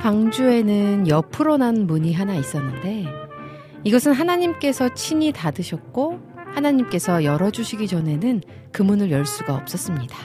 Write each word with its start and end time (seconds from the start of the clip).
방주에는 0.00 1.08
옆으로 1.08 1.56
난 1.58 1.86
문이 1.86 2.12
하나 2.14 2.34
있었는데 2.34 3.06
이것은 3.84 4.12
하나님께서 4.12 4.94
친히 4.94 5.32
닫으셨고 5.32 6.20
하나님께서 6.54 7.24
열어주시기 7.24 7.86
전에는 7.86 8.42
그 8.72 8.82
문을 8.82 9.10
열 9.10 9.24
수가 9.24 9.54
없었습니다. 9.54 10.16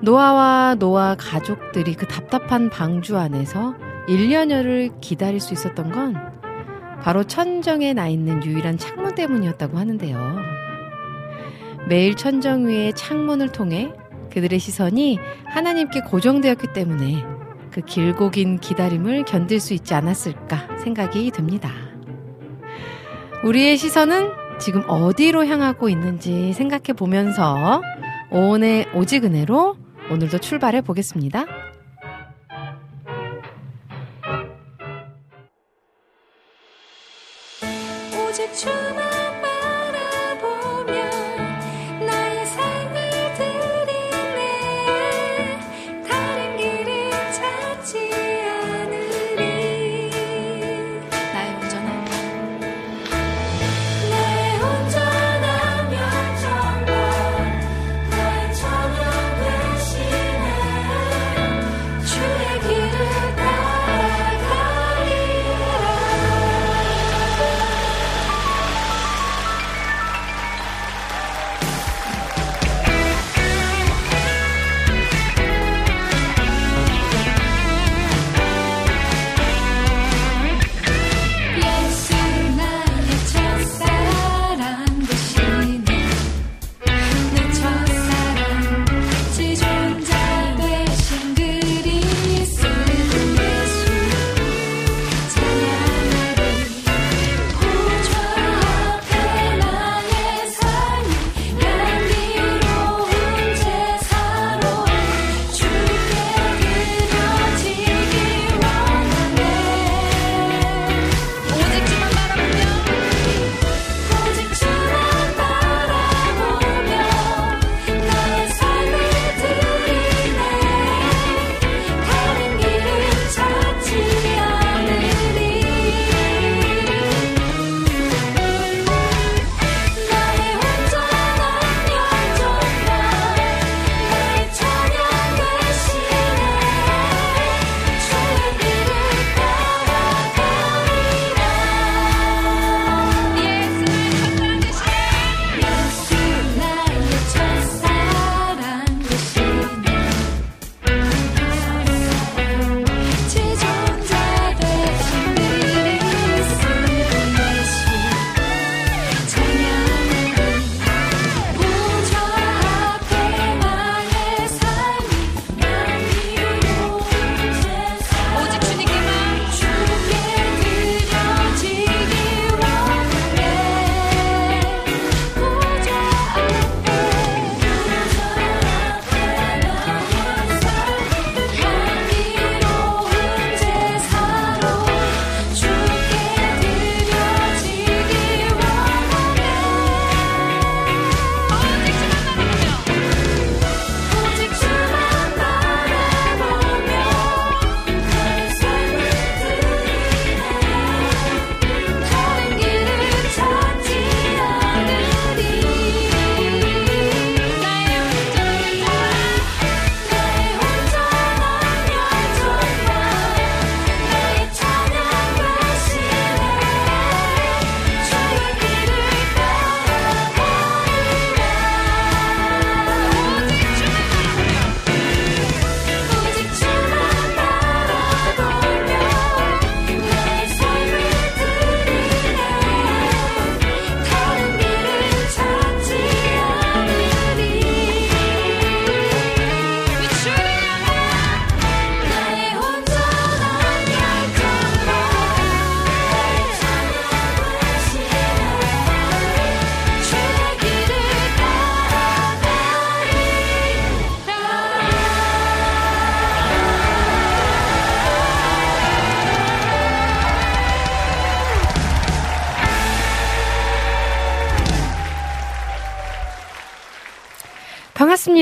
노아와 0.00 0.76
노아 0.78 1.16
가족들이 1.18 1.94
그 1.94 2.06
답답한 2.06 2.70
방주 2.70 3.16
안에서 3.16 3.74
1년여를 4.08 5.00
기다릴 5.00 5.40
수 5.40 5.54
있었던 5.54 5.92
건 5.92 6.14
바로 7.00 7.24
천정에 7.24 7.94
나 7.94 8.08
있는 8.08 8.44
유일한 8.44 8.78
창문 8.78 9.14
때문이었다고 9.14 9.78
하는데요. 9.78 10.36
매일 11.88 12.14
천정 12.14 12.66
위의 12.66 12.94
창문을 12.94 13.52
통해 13.52 13.92
그들의 14.32 14.58
시선이 14.58 15.18
하나님께 15.46 16.00
고정되었기 16.00 16.72
때문에 16.72 17.24
그 17.74 17.80
길고 17.80 18.30
긴 18.30 18.60
기다림을 18.60 19.24
견딜 19.24 19.58
수 19.58 19.74
있지 19.74 19.94
않았을까 19.94 20.78
생각이 20.78 21.32
듭니다. 21.32 21.72
우리의 23.42 23.76
시선은 23.76 24.30
지금 24.60 24.84
어디로 24.86 25.44
향하고 25.44 25.88
있는지 25.88 26.52
생각해 26.52 26.92
보면서 26.96 27.82
오늘 28.30 28.86
오직 28.94 29.24
은혜로 29.24 29.76
오늘도 30.08 30.38
출발해 30.38 30.82
보겠습니다. 30.82 31.46
오직 38.28 38.54
주만 38.54 39.13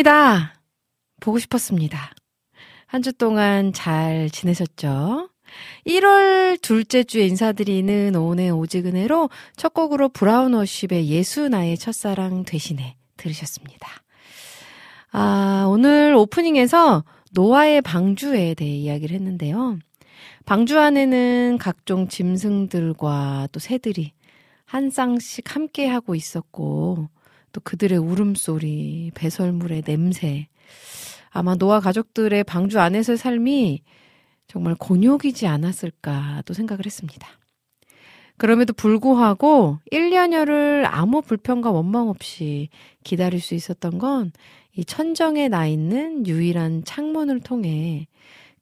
반갑습니다. 0.02 0.54
보고 1.20 1.38
싶었습니다. 1.38 2.12
한 2.87 3.02
주 3.02 3.12
동안 3.12 3.72
잘 3.72 4.28
지내셨죠? 4.31 5.31
1월 5.87 6.60
둘째 6.60 7.04
주에 7.04 7.26
인사드리는 7.26 8.14
오은의 8.14 8.50
오지근해로 8.50 9.31
첫 9.56 9.72
곡으로 9.72 10.08
브라운 10.08 10.54
워십의 10.54 11.08
예수 11.08 11.49
나의 11.49 11.78
첫사랑 11.78 12.44
대신에 12.44 12.96
들으셨습니다. 13.16 13.88
아, 15.12 15.66
오늘 15.69 16.14
오프닝에서 16.16 17.05
노아의 17.32 17.82
방주에 17.82 18.55
대해 18.55 18.70
이야기를 18.76 19.14
했는데요. 19.14 19.78
방주 20.44 20.78
안에는 20.78 21.58
각종 21.58 22.08
짐승들과 22.08 23.48
또 23.52 23.60
새들이 23.60 24.12
한 24.64 24.90
쌍씩 24.90 25.55
함께 25.55 25.87
하고 25.87 26.14
있었고, 26.14 27.08
또 27.52 27.60
그들의 27.60 27.99
울음소리, 27.99 29.12
배설물의 29.14 29.82
냄새. 29.82 30.49
아마 31.31 31.54
노아 31.54 31.81
가족들의 31.81 32.44
방주 32.44 32.78
안에서의 32.81 33.16
삶이 33.16 33.82
정말 34.46 34.75
곤욕이지 34.75 35.46
않았을까 35.46 36.43
또 36.44 36.54
생각을 36.54 36.84
했습니다. 36.84 37.28
그럼에도 38.37 38.72
불구하고 38.72 39.78
1년여를 39.93 40.87
아무 40.90 41.22
불평과 41.22 41.70
원망 41.70 42.08
없이 42.08 42.69
기다릴 43.04 43.40
수 43.40 43.55
있었던 43.55 43.98
건 43.98 44.32
이 44.75 44.84
천정에 44.84 45.48
나 45.48 45.66
있는 45.66 46.26
유일한 46.26 46.84
창문을 46.84 47.40
통해 47.40 48.06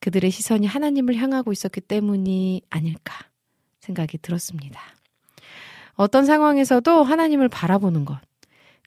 그들의 0.00 0.30
시선이 0.30 0.66
하나님을 0.66 1.14
향하고 1.16 1.52
있었기 1.52 1.80
때문이 1.82 2.62
아닐까 2.70 3.14
생각이 3.80 4.18
들었습니다. 4.18 4.80
어떤 5.94 6.24
상황에서도 6.24 7.02
하나님을 7.02 7.48
바라보는 7.48 8.04
것. 8.06 8.18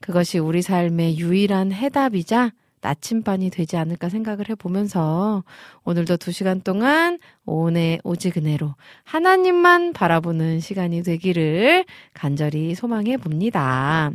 그것이 0.04 0.38
우리 0.38 0.60
삶의 0.60 1.16
유일한 1.16 1.72
해답이자 1.72 2.52
나침반이 2.82 3.48
되지 3.48 3.78
않을까 3.78 4.10
생각을 4.10 4.50
해보면서 4.50 5.44
오늘도 5.84 6.18
두 6.18 6.30
시간 6.30 6.60
동안 6.60 7.18
오은의 7.46 8.00
오지근해로 8.04 8.74
하나님만 9.04 9.94
바라보는 9.94 10.60
시간이 10.60 11.02
되기를 11.04 11.86
간절히 12.12 12.74
소망해 12.74 13.16
봅니다. 13.16 14.12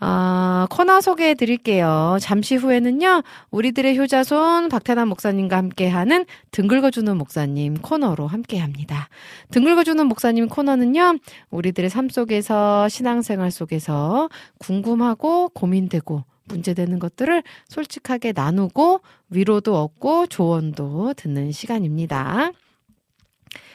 아, 0.00 0.66
코너 0.70 1.00
소개해 1.00 1.34
드릴게요. 1.34 2.18
잠시 2.20 2.56
후에는요, 2.56 3.22
우리들의 3.50 3.96
효자손 3.98 4.68
박태남 4.68 5.08
목사님과 5.08 5.56
함께하는 5.56 6.26
등글거주는 6.50 7.16
목사님 7.16 7.78
코너로 7.80 8.26
함께 8.26 8.58
합니다. 8.58 9.08
등글거주는 9.50 10.06
목사님 10.06 10.48
코너는요, 10.48 11.18
우리들의 11.50 11.90
삶 11.90 12.08
속에서, 12.08 12.88
신앙생활 12.88 13.50
속에서 13.50 14.28
궁금하고 14.58 15.50
고민되고 15.50 16.24
문제되는 16.46 16.98
것들을 16.98 17.42
솔직하게 17.68 18.32
나누고 18.32 19.00
위로도 19.30 19.80
얻고 19.80 20.26
조언도 20.26 21.14
듣는 21.14 21.52
시간입니다. 21.52 22.50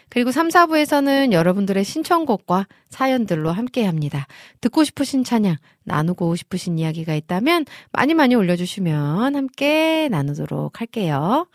그리고 0.10 0.32
3, 0.32 0.50
4부에서는 0.50 1.32
여러분들의 1.32 1.84
신청곡과 1.84 2.68
사연들로 2.90 3.52
함께 3.52 3.86
합니다. 3.86 4.28
듣고 4.62 4.84
싶으신 4.84 5.24
찬양, 5.24 5.56
나누고 5.84 6.36
싶으신 6.36 6.80
이야기가 6.80 7.14
있다면 7.16 7.66
많이 7.92 8.14
많이 8.14 8.36
올려주시면 8.36 9.36
함께 9.36 10.10
나누도록 10.10 10.82
할게요. 10.82 11.48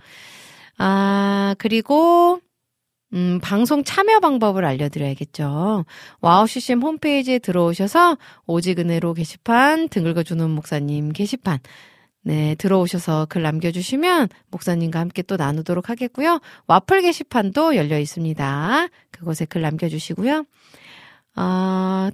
아, 0.79 1.55
그리고 1.59 2.41
음, 3.15 3.39
방송 3.41 3.85
참여 3.85 4.19
방법을 4.19 4.65
알려드려야겠죠. 4.65 5.85
와우 6.21 6.47
CCM 6.49 6.83
홈페이지에 6.83 7.39
들어오셔서 7.39 8.19
오직은혜로 8.47 9.15
게시판, 9.15 9.89
등 9.89 10.06
긁어주는 10.06 10.51
목사님 10.51 11.12
게시판, 11.12 11.61
네, 12.26 12.55
들어오셔서 12.56 13.26
글 13.29 13.43
남겨주시면 13.43 14.29
목사님과 14.50 14.99
함께 14.99 15.23
또 15.23 15.37
나누도록 15.37 15.91
하겠고요. 15.91 16.41
와플 16.67 17.03
게시판도 17.03 17.76
열려 17.76 17.99
있습니다. 17.99 18.88
그곳에 19.11 19.44
글 19.44 19.61
남겨주시고요. 19.61 20.47
아, 21.37 22.11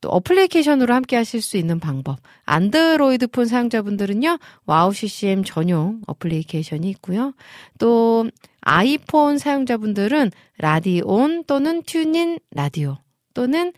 또 0.00 0.10
어플리케이션으로 0.10 0.94
함께 0.94 1.16
하실 1.16 1.42
수 1.42 1.56
있는 1.56 1.80
방법. 1.80 2.18
안드로이드 2.44 3.26
폰 3.26 3.46
사용자분들은요, 3.46 4.38
와우 4.64 4.92
CCM 4.92 5.42
전용 5.42 6.02
어플리케이션이 6.06 6.88
있고요. 6.90 7.34
또 7.78 8.30
아이폰 8.60 9.38
사용자분들은 9.38 10.30
라디온 10.58 11.44
또는 11.46 11.82
튜닝 11.82 12.38
라디오 12.52 12.98
또는 13.34 13.72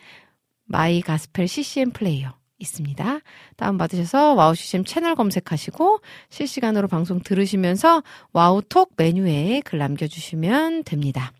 마이 0.65 1.01
가스펠 1.01 1.49
CCM 1.49 1.93
플레이어 1.93 2.40
있습니다. 2.61 3.21
다운받으셔서 3.57 4.35
와우 4.35 4.55
CCM 4.55 4.85
채널 4.85 5.17
검색하시고 5.17 6.01
실시간으로 6.29 6.87
방송 6.87 7.21
들으시면서 7.21 8.03
와우톡 8.33 8.93
메뉴에 8.97 9.63
글 9.65 9.79
남겨주시면 9.79 10.85
됩니다. 10.85 11.33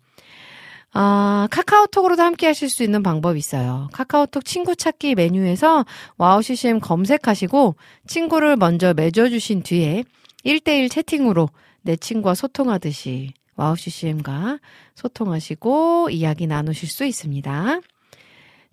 아, 0.93 1.47
카카오톡으로도 1.51 2.21
함께 2.21 2.47
하실 2.47 2.69
수 2.69 2.83
있는 2.83 3.01
방법이 3.01 3.39
있어요. 3.39 3.87
카카오톡 3.93 4.43
친구 4.43 4.75
찾기 4.75 5.15
메뉴에서 5.15 5.85
와우 6.17 6.41
CCM 6.41 6.81
검색하시고 6.81 7.75
친구를 8.07 8.57
먼저 8.57 8.93
맺어주신 8.93 9.63
뒤에 9.63 10.03
1대1 10.45 10.91
채팅으로 10.91 11.49
내 11.81 11.95
친구와 11.95 12.35
소통하듯이 12.35 13.33
와우 13.55 13.75
CCM과 13.75 14.59
소통하시고 14.95 16.09
이야기 16.09 16.47
나누실 16.47 16.89
수 16.89 17.05
있습니다. 17.05 17.79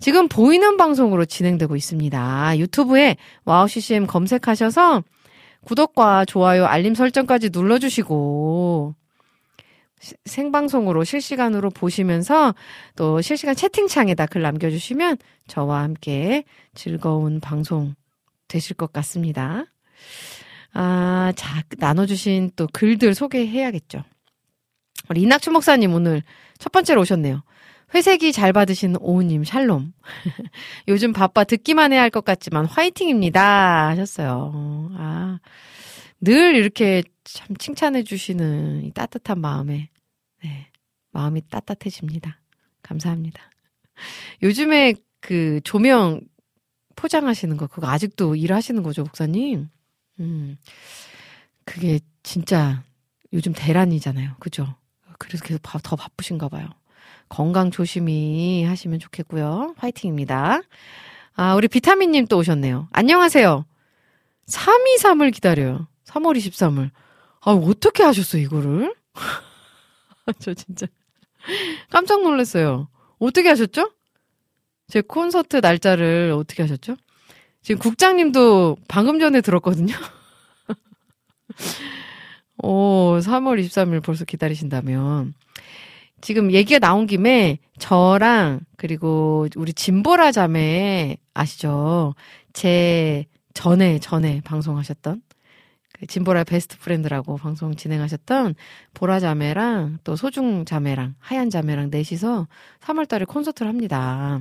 지금 0.00 0.28
보이는 0.28 0.76
방송으로 0.76 1.24
진행되고 1.24 1.74
있습니다. 1.74 2.58
유튜브에 2.58 3.16
와우 3.44 3.66
CCM 3.66 4.06
검색하셔서 4.06 5.02
구독과 5.64 6.24
좋아요, 6.24 6.66
알림 6.66 6.94
설정까지 6.94 7.50
눌러주시고 7.50 8.94
생방송으로 10.24 11.02
실시간으로 11.02 11.70
보시면서 11.70 12.54
또 12.94 13.20
실시간 13.20 13.56
채팅창에다 13.56 14.26
글 14.26 14.42
남겨주시면 14.42 15.16
저와 15.48 15.82
함께 15.82 16.44
즐거운 16.74 17.40
방송 17.40 17.94
되실 18.46 18.76
것 18.76 18.92
같습니다. 18.92 19.64
아, 20.72 21.32
자, 21.34 21.62
나눠주신 21.78 22.52
또 22.54 22.68
글들 22.72 23.14
소개해야겠죠. 23.14 24.04
우리 25.10 25.22
이낙춘 25.22 25.52
목사님 25.52 25.92
오늘 25.92 26.22
첫 26.58 26.70
번째로 26.70 27.00
오셨네요. 27.00 27.42
회색이 27.94 28.32
잘 28.32 28.52
받으신 28.52 28.96
오우님 29.00 29.44
샬롬. 29.44 29.92
요즘 30.88 31.12
바빠 31.12 31.44
듣기만 31.44 31.92
해야 31.92 32.02
할 32.02 32.10
것 32.10 32.24
같지만 32.24 32.66
화이팅입니다 32.66 33.88
하셨어요. 33.88 34.90
아, 34.96 35.38
늘 36.20 36.54
이렇게 36.56 37.02
참 37.24 37.56
칭찬해 37.56 38.02
주시는 38.04 38.84
이 38.84 38.90
따뜻한 38.92 39.40
마음에 39.40 39.90
네, 40.42 40.70
마음이 41.12 41.42
따뜻해집니다. 41.48 42.40
감사합니다. 42.82 43.42
요즘에 44.42 44.94
그 45.20 45.60
조명 45.64 46.20
포장하시는 46.96 47.56
거 47.56 47.66
그거 47.66 47.88
아직도 47.88 48.36
일하시는 48.36 48.82
거죠, 48.82 49.02
목사님? 49.02 49.68
음. 50.20 50.56
그게 51.64 52.00
진짜 52.22 52.82
요즘 53.32 53.52
대란이잖아요. 53.54 54.36
그죠? 54.40 54.74
그래서 55.18 55.44
계속 55.44 55.60
더 55.62 55.96
바쁘신가 55.96 56.48
봐요. 56.48 56.68
건강 57.28 57.70
조심히 57.70 58.64
하시면 58.64 58.98
좋겠고요. 58.98 59.74
화이팅입니다. 59.76 60.62
아, 61.34 61.54
우리 61.54 61.68
비타민님 61.68 62.26
또 62.26 62.38
오셨네요. 62.38 62.88
안녕하세요. 62.92 63.64
323을 64.46 65.32
기다려요. 65.32 65.86
3월 66.06 66.36
23일. 66.36 66.90
아, 67.40 67.52
어떻게 67.52 68.02
하셨어, 68.02 68.38
이거를? 68.38 68.94
저 70.40 70.54
진짜 70.54 70.86
깜짝 71.90 72.22
놀랐어요. 72.22 72.88
어떻게 73.18 73.48
하셨죠? 73.48 73.92
제 74.88 75.00
콘서트 75.00 75.56
날짜를 75.56 76.32
어떻게 76.36 76.62
하셨죠? 76.62 76.96
지금 77.62 77.78
국장님도 77.80 78.76
방금 78.88 79.20
전에 79.20 79.40
들었거든요. 79.40 79.94
오, 82.62 83.18
3월 83.20 83.64
23일 83.64 84.02
벌써 84.02 84.24
기다리신다면. 84.24 85.34
지금 86.20 86.52
얘기가 86.52 86.78
나온 86.78 87.06
김에 87.06 87.58
저랑 87.78 88.60
그리고 88.76 89.46
우리 89.56 89.72
진보라 89.72 90.32
자매 90.32 91.16
아시죠? 91.34 92.14
제 92.52 93.24
전에 93.54 93.98
전에 93.98 94.40
방송하셨던 94.44 95.22
그 95.94 96.06
진보라 96.06 96.44
Best 96.44 96.78
Friend라고 96.78 97.36
방송 97.36 97.74
진행하셨던 97.74 98.54
보라 98.94 99.20
자매랑 99.20 99.98
또 100.04 100.16
소중 100.16 100.64
자매랑 100.64 101.14
하얀 101.18 101.50
자매랑 101.50 101.90
넷이서 101.90 102.46
3월 102.80 103.08
달에 103.08 103.24
콘서트를 103.24 103.68
합니다. 103.68 104.40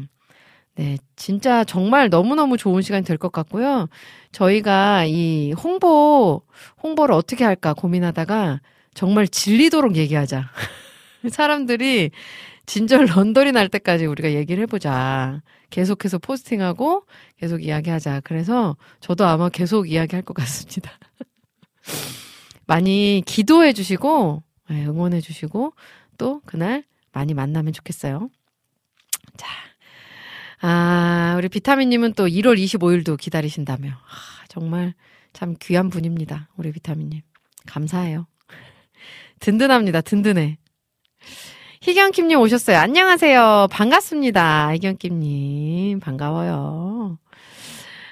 네, 0.75 0.97
진짜 1.15 1.63
정말 1.63 2.09
너무너무 2.09 2.57
좋은 2.57 2.83
시간이 2.83 3.03
될 3.03 3.17
것 3.17 3.31
같고요. 3.31 3.87
저희가 4.31 5.05
이 5.05 5.51
홍보, 5.53 6.43
홍보를 6.83 7.15
어떻게 7.15 7.43
할까 7.43 7.73
고민하다가 7.73 8.61
정말 8.93 9.27
질리도록 9.27 9.95
얘기하자. 9.95 10.45
사람들이 11.29 12.11
진절 12.65 13.05
넌더리 13.05 13.53
날 13.53 13.69
때까지 13.69 14.05
우리가 14.05 14.33
얘기를 14.33 14.61
해보자. 14.63 15.41
계속해서 15.69 16.17
포스팅하고 16.19 17.05
계속 17.37 17.63
이야기하자. 17.63 18.21
그래서 18.23 18.75
저도 18.99 19.25
아마 19.25 19.49
계속 19.49 19.89
이야기할 19.89 20.23
것 20.23 20.33
같습니다. 20.33 20.91
많이 22.67 23.23
기도해 23.25 23.73
주시고, 23.73 24.43
네, 24.69 24.85
응원해 24.85 25.21
주시고, 25.21 25.73
또 26.17 26.41
그날 26.45 26.83
많이 27.13 27.33
만나면 27.33 27.73
좋겠어요. 27.73 28.29
자. 29.37 29.47
아, 30.59 31.35
우리 31.37 31.49
비타민님은 31.49 32.13
또 32.13 32.27
1월 32.27 32.57
25일도 32.57 33.17
기다리신다며. 33.17 33.91
아, 33.91 34.45
정말 34.49 34.93
참 35.31 35.55
귀한 35.61 35.89
분입니다. 35.89 36.49
우리 36.57 36.71
비타민님. 36.71 37.21
감사해요. 37.65 38.27
든든합니다. 39.39 40.01
든든해. 40.01 40.57
희경킴님 41.87 42.37
오셨어요. 42.41 42.77
안녕하세요. 42.79 43.69
반갑습니다. 43.71 44.73
희경킴님. 44.73 46.01
반가워요. 46.01 47.17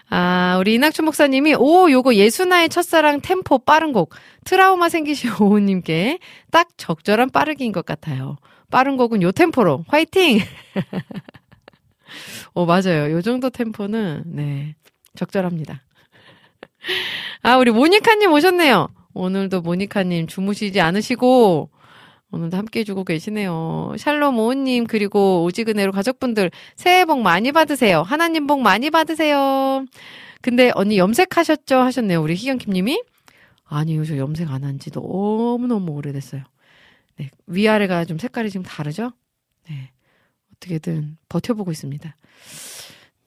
아, 0.09 0.55
우리 0.61 0.75
이낙춘 0.75 1.03
목사님이, 1.03 1.55
오, 1.55 1.91
요거 1.91 2.15
예수나의 2.15 2.69
첫사랑 2.69 3.19
템포 3.19 3.59
빠른 3.59 3.91
곡. 3.91 4.15
트라우마 4.45 4.87
생기신 4.87 5.31
오우님께 5.43 6.19
딱 6.51 6.69
적절한 6.77 7.31
빠르기인 7.31 7.73
것 7.73 7.85
같아요. 7.85 8.37
빠른 8.71 8.95
곡은 8.95 9.21
요 9.23 9.33
템포로. 9.33 9.83
화이팅! 9.89 10.39
오, 12.55 12.65
맞아요. 12.65 13.11
요 13.11 13.21
정도 13.21 13.49
템포는, 13.49 14.23
네, 14.27 14.75
적절합니다. 15.17 15.81
아, 17.41 17.57
우리 17.57 17.71
모니카님 17.71 18.31
오셨네요. 18.31 18.87
오늘도 19.13 19.59
모니카님 19.59 20.27
주무시지 20.27 20.79
않으시고, 20.79 21.71
오늘도 22.31 22.57
함께 22.57 22.79
해주고 22.81 23.03
계시네요. 23.05 23.93
샬롬 23.97 24.39
오은님, 24.39 24.87
그리고 24.87 25.43
오지근해로 25.43 25.91
가족분들, 25.91 26.51
새해 26.75 27.05
복 27.05 27.21
많이 27.21 27.51
받으세요. 27.51 28.01
하나님 28.01 28.47
복 28.47 28.61
많이 28.61 28.89
받으세요. 28.89 29.85
근데 30.41 30.71
언니 30.75 30.97
염색하셨죠? 30.97 31.77
하셨네요. 31.77 32.21
우리 32.21 32.35
희경킴님이. 32.35 33.01
아니요, 33.65 34.03
저 34.05 34.17
염색 34.17 34.51
안 34.51 34.63
한 34.63 34.79
지 34.79 34.91
너무너무 34.93 35.91
오래됐어요. 35.93 36.43
네, 37.17 37.29
위아래가 37.47 38.05
좀 38.05 38.17
색깔이 38.17 38.49
지금 38.49 38.63
다르죠? 38.63 39.11
네. 39.69 39.91
어떻게든 40.55 41.17
버텨보고 41.29 41.71
있습니다. 41.71 42.15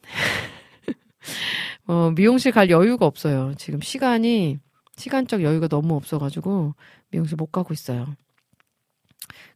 어, 1.87 2.11
미용실 2.15 2.51
갈 2.51 2.69
여유가 2.69 3.05
없어요. 3.05 3.53
지금 3.57 3.81
시간이, 3.81 4.59
시간적 4.97 5.41
여유가 5.43 5.67
너무 5.67 5.95
없어가지고 5.95 6.75
미용실 7.11 7.35
못 7.37 7.47
가고 7.51 7.73
있어요. 7.73 8.15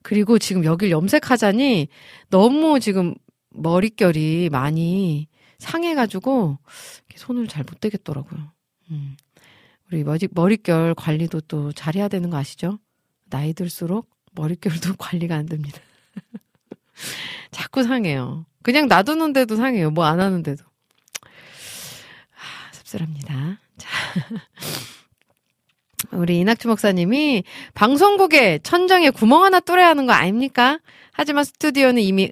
그리고 0.04 0.38
지금 0.38 0.64
여길 0.66 0.92
염색하자니 0.92 1.88
너무 2.30 2.80
지금 2.80 3.16
머릿결이 3.50 4.50
많이 4.52 5.28
상해가지고 5.60 6.60
손을 7.16 7.48
잘 7.48 7.64
못 7.64 7.80
대겠더라고요. 7.80 8.52
음. 8.92 9.16
우리 9.92 10.04
머리, 10.04 10.28
머릿결 10.32 10.96
관리도 10.96 11.42
또 11.42 11.72
잘해야 11.72 12.08
되는 12.08 12.30
거 12.30 12.38
아시죠? 12.38 12.80
나이 13.30 13.54
들수록 13.54 14.10
머릿결도 14.34 14.96
관리가 14.98 15.36
안 15.36 15.46
됩니다. 15.46 15.80
자꾸 17.52 17.84
상해요. 17.84 18.46
그냥 18.64 18.88
놔두는데도 18.88 19.56
상해요. 19.56 19.92
뭐 19.92 20.06
안 20.06 20.20
하는데도. 20.20 20.64
아, 21.24 22.72
씁쓸합니다. 22.74 23.60
자. 23.78 23.90
우리 26.16 26.40
이낙주 26.40 26.68
목사님이 26.68 27.44
방송국에 27.74 28.60
천정에 28.60 29.10
구멍 29.10 29.44
하나 29.44 29.60
뚫어야 29.60 29.88
하는 29.88 30.06
거 30.06 30.14
아닙니까? 30.14 30.80
하지만 31.12 31.44
스튜디오는 31.44 32.02
이미 32.02 32.32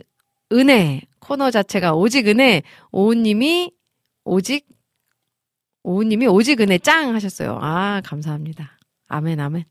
은혜 0.52 1.02
코너 1.20 1.52
자체가 1.52 1.94
오직 1.94 2.28
은혜 2.28 2.64
오우님이 2.92 3.72
오직 4.24 4.68
오우님이 5.84 6.28
오직 6.28 6.62
은혜 6.62 6.78
짱 6.78 7.16
하셨어요. 7.16 7.58
아 7.62 8.02
감사합니다. 8.04 8.78
아멘 9.08 9.40
아멘. 9.40 9.64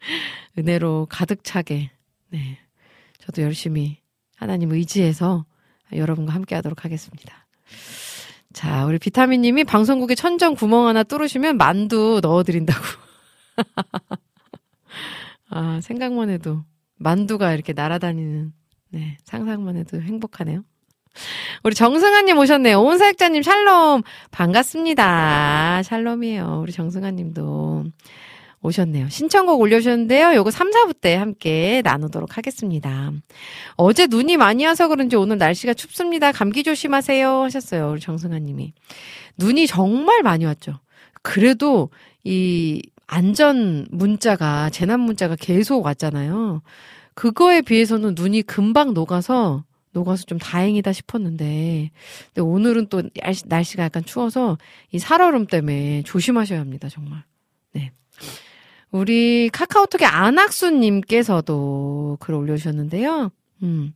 은혜로 0.58 1.06
가득 1.10 1.44
차게 1.44 1.90
네 2.30 2.58
저도 3.18 3.42
열심히 3.42 3.98
하나님 4.36 4.72
의지해서 4.72 5.44
여러분과 5.92 6.34
함께 6.34 6.54
하도록 6.56 6.84
하겠습니다. 6.84 7.46
자, 8.52 8.86
우리 8.86 8.98
비타민님이 8.98 9.64
방송국에 9.64 10.14
천정 10.14 10.54
구멍 10.54 10.86
하나 10.86 11.02
뚫으시면 11.02 11.56
만두 11.56 12.20
넣어드린다고. 12.22 13.03
아, 15.50 15.80
생각만 15.82 16.30
해도 16.30 16.64
만두가 16.96 17.52
이렇게 17.52 17.72
날아다니는, 17.72 18.52
네, 18.90 19.16
상상만 19.24 19.76
해도 19.76 20.00
행복하네요. 20.00 20.64
우리 21.62 21.74
정승아님 21.74 22.38
오셨네요. 22.38 22.80
온사역자님 22.80 23.42
샬롬. 23.42 24.02
반갑습니다. 24.30 25.82
샬롬이에요. 25.84 26.60
우리 26.62 26.72
정승아님도. 26.72 27.84
오셨네요. 28.64 29.10
신청곡 29.10 29.60
올려주셨는데요. 29.60 30.34
요거 30.34 30.50
3, 30.50 30.70
4부 30.70 30.98
때 30.98 31.14
함께 31.16 31.82
나누도록 31.84 32.38
하겠습니다. 32.38 33.12
어제 33.76 34.06
눈이 34.06 34.38
많이 34.38 34.64
와서 34.64 34.88
그런지 34.88 35.16
오늘 35.16 35.36
날씨가 35.36 35.74
춥습니다. 35.74 36.32
감기 36.32 36.62
조심하세요. 36.62 37.42
하셨어요. 37.42 37.90
우리 37.90 38.00
정승아 38.00 38.38
님이. 38.38 38.72
눈이 39.36 39.66
정말 39.66 40.22
많이 40.22 40.46
왔죠. 40.46 40.80
그래도 41.20 41.90
이 42.24 42.82
안전 43.14 43.86
문자가, 43.92 44.70
재난 44.70 44.98
문자가 44.98 45.36
계속 45.36 45.84
왔잖아요. 45.84 46.62
그거에 47.14 47.62
비해서는 47.62 48.16
눈이 48.16 48.42
금방 48.42 48.92
녹아서 48.92 49.62
녹아서 49.92 50.24
좀 50.24 50.38
다행이다 50.38 50.92
싶었는데, 50.92 51.92
근데 52.26 52.40
오늘은 52.40 52.88
또 52.88 53.04
날씨, 53.22 53.44
날씨가 53.46 53.84
약간 53.84 54.04
추워서 54.04 54.58
이 54.90 54.98
살얼음 54.98 55.46
때문에 55.46 56.02
조심하셔야 56.02 56.58
합니다, 56.58 56.88
정말. 56.88 57.22
네. 57.72 57.92
우리 58.90 59.48
카카오톡의 59.48 60.08
안학수님께서도 60.08 62.16
글 62.18 62.34
올려주셨는데요. 62.34 63.30
음. 63.62 63.94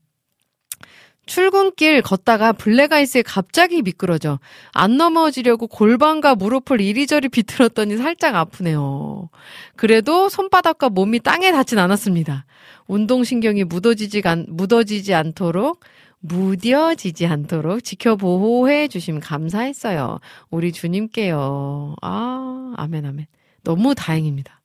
출근길 1.29 2.01
걷다가 2.01 2.53
블랙아이스에 2.53 3.23
갑자기 3.23 3.83
미끄러져 3.83 4.41
안 4.73 4.97
넘어지려고 4.97 5.67
골반과 5.67 6.35
무릎을 6.35 6.81
이리저리 6.81 7.29
비틀었더니 7.29 7.99
살짝 7.99 8.35
아프네요. 8.35 9.29
그래도 9.77 10.31
손바닥과 10.31 10.89
몸이 10.89 11.21
땅에 11.21 11.53
닿진 11.53 11.79
않았습니다. 11.79 12.47
운동신경이 12.87 13.65
묻어지지, 13.65 14.23
않, 14.25 14.47
묻어지지 14.49 15.15
않도록 15.15 15.81
무뎌지지 16.21 17.27
않도록 17.27 17.85
지켜보호해 17.85 18.89
주심 18.89 19.21
감사했어요. 19.21 20.19
우리 20.51 20.73
주님께요. 20.73 21.95
아, 22.01 22.73
아멘, 22.77 23.05
아멘. 23.05 23.27
너무 23.63 23.95
다행입니다. 23.95 24.61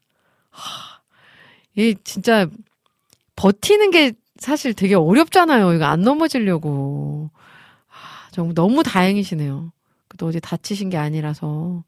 하, 0.50 1.02
이 1.76 1.96
진짜 2.04 2.48
버티는 3.36 3.92
게 3.92 4.14
사실 4.38 4.74
되게 4.74 4.96
어렵잖아요. 4.96 5.74
이거 5.74 5.86
안 5.86 6.02
넘어지려고. 6.02 7.30
아, 7.88 8.30
정말 8.32 8.56
너무 8.56 8.84
다행이시네요. 8.84 9.72
또 10.18 10.28
어디 10.28 10.40
다치신 10.40 10.90
게 10.90 10.98
아니라서. 10.98 11.84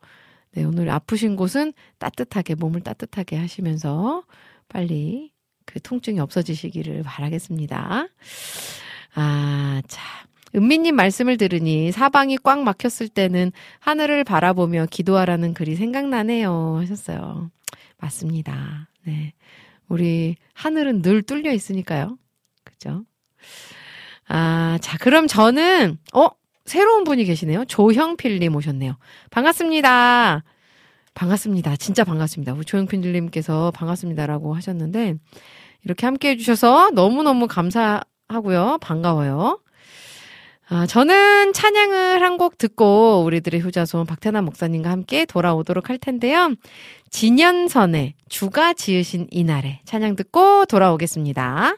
네, 0.52 0.64
오늘 0.64 0.90
아프신 0.90 1.36
곳은 1.36 1.74
따뜻하게, 1.98 2.56
몸을 2.56 2.82
따뜻하게 2.82 3.36
하시면서 3.38 4.24
빨리 4.70 5.32
그 5.66 5.82
통증이 5.82 6.20
없어지시기를 6.20 7.04
바라겠습니다. 7.04 8.08
아, 9.16 9.82
자. 9.88 10.02
은미님 10.56 10.96
말씀을 10.96 11.36
들으니 11.36 11.92
사방이 11.92 12.38
꽉 12.38 12.64
막혔을 12.64 13.10
때는 13.10 13.52
하늘을 13.80 14.24
바라보며 14.24 14.86
기도하라는 14.90 15.54
글이 15.54 15.76
생각나네요. 15.76 16.78
하셨어요. 16.80 17.52
맞습니다. 17.98 18.88
네. 19.04 19.34
우리 19.90 20.38
하늘은 20.54 21.02
늘 21.02 21.24
뚫려 21.24 21.52
있으니까요. 21.52 22.18
그죠? 22.78 23.04
아, 24.28 24.78
자, 24.82 24.98
그럼 24.98 25.28
저는, 25.28 25.98
어? 26.14 26.28
새로운 26.66 27.04
분이 27.04 27.26
계시네요. 27.26 27.66
조형필님 27.66 28.56
오셨네요. 28.56 28.98
반갑습니다. 29.30 30.44
반갑습니다. 31.14 31.76
진짜 31.78 32.04
반갑습니다. 32.04 32.54
우리 32.54 32.66
조형필님께서 32.66 33.72
반갑습니다라고 33.72 34.56
하셨는데, 34.56 35.16
이렇게 35.84 36.06
함께 36.08 36.30
해주셔서 36.32 36.90
너무너무 36.94 37.48
감사하고요. 37.48 38.80
반가워요. 38.82 39.60
아, 40.68 40.88
저는 40.88 41.54
찬양을 41.54 42.24
한 42.24 42.38
곡 42.38 42.58
듣고 42.58 43.22
우리들의 43.24 43.62
효자손 43.64 44.08
박태남 44.08 44.46
목사님과 44.46 44.90
함께 44.90 45.26
돌아오도록 45.26 45.90
할 45.92 46.00
텐데요. 46.00 46.56
진연선의 47.12 48.16
주가 48.30 48.74
지으신 48.74 49.28
이날에 49.30 49.82
찬양 49.86 50.16
듣고 50.16 50.66
돌아오겠습니다. 50.66 51.78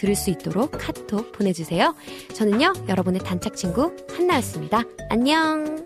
들을 0.00 0.14
수 0.14 0.30
있도록 0.30 0.72
카톡 0.72 1.30
보내주세요. 1.32 1.94
저는요, 2.34 2.72
여러분의 2.88 3.20
단짝 3.20 3.54
친구 3.54 3.94
한나였습니다. 4.16 4.82
안녕! 5.10 5.84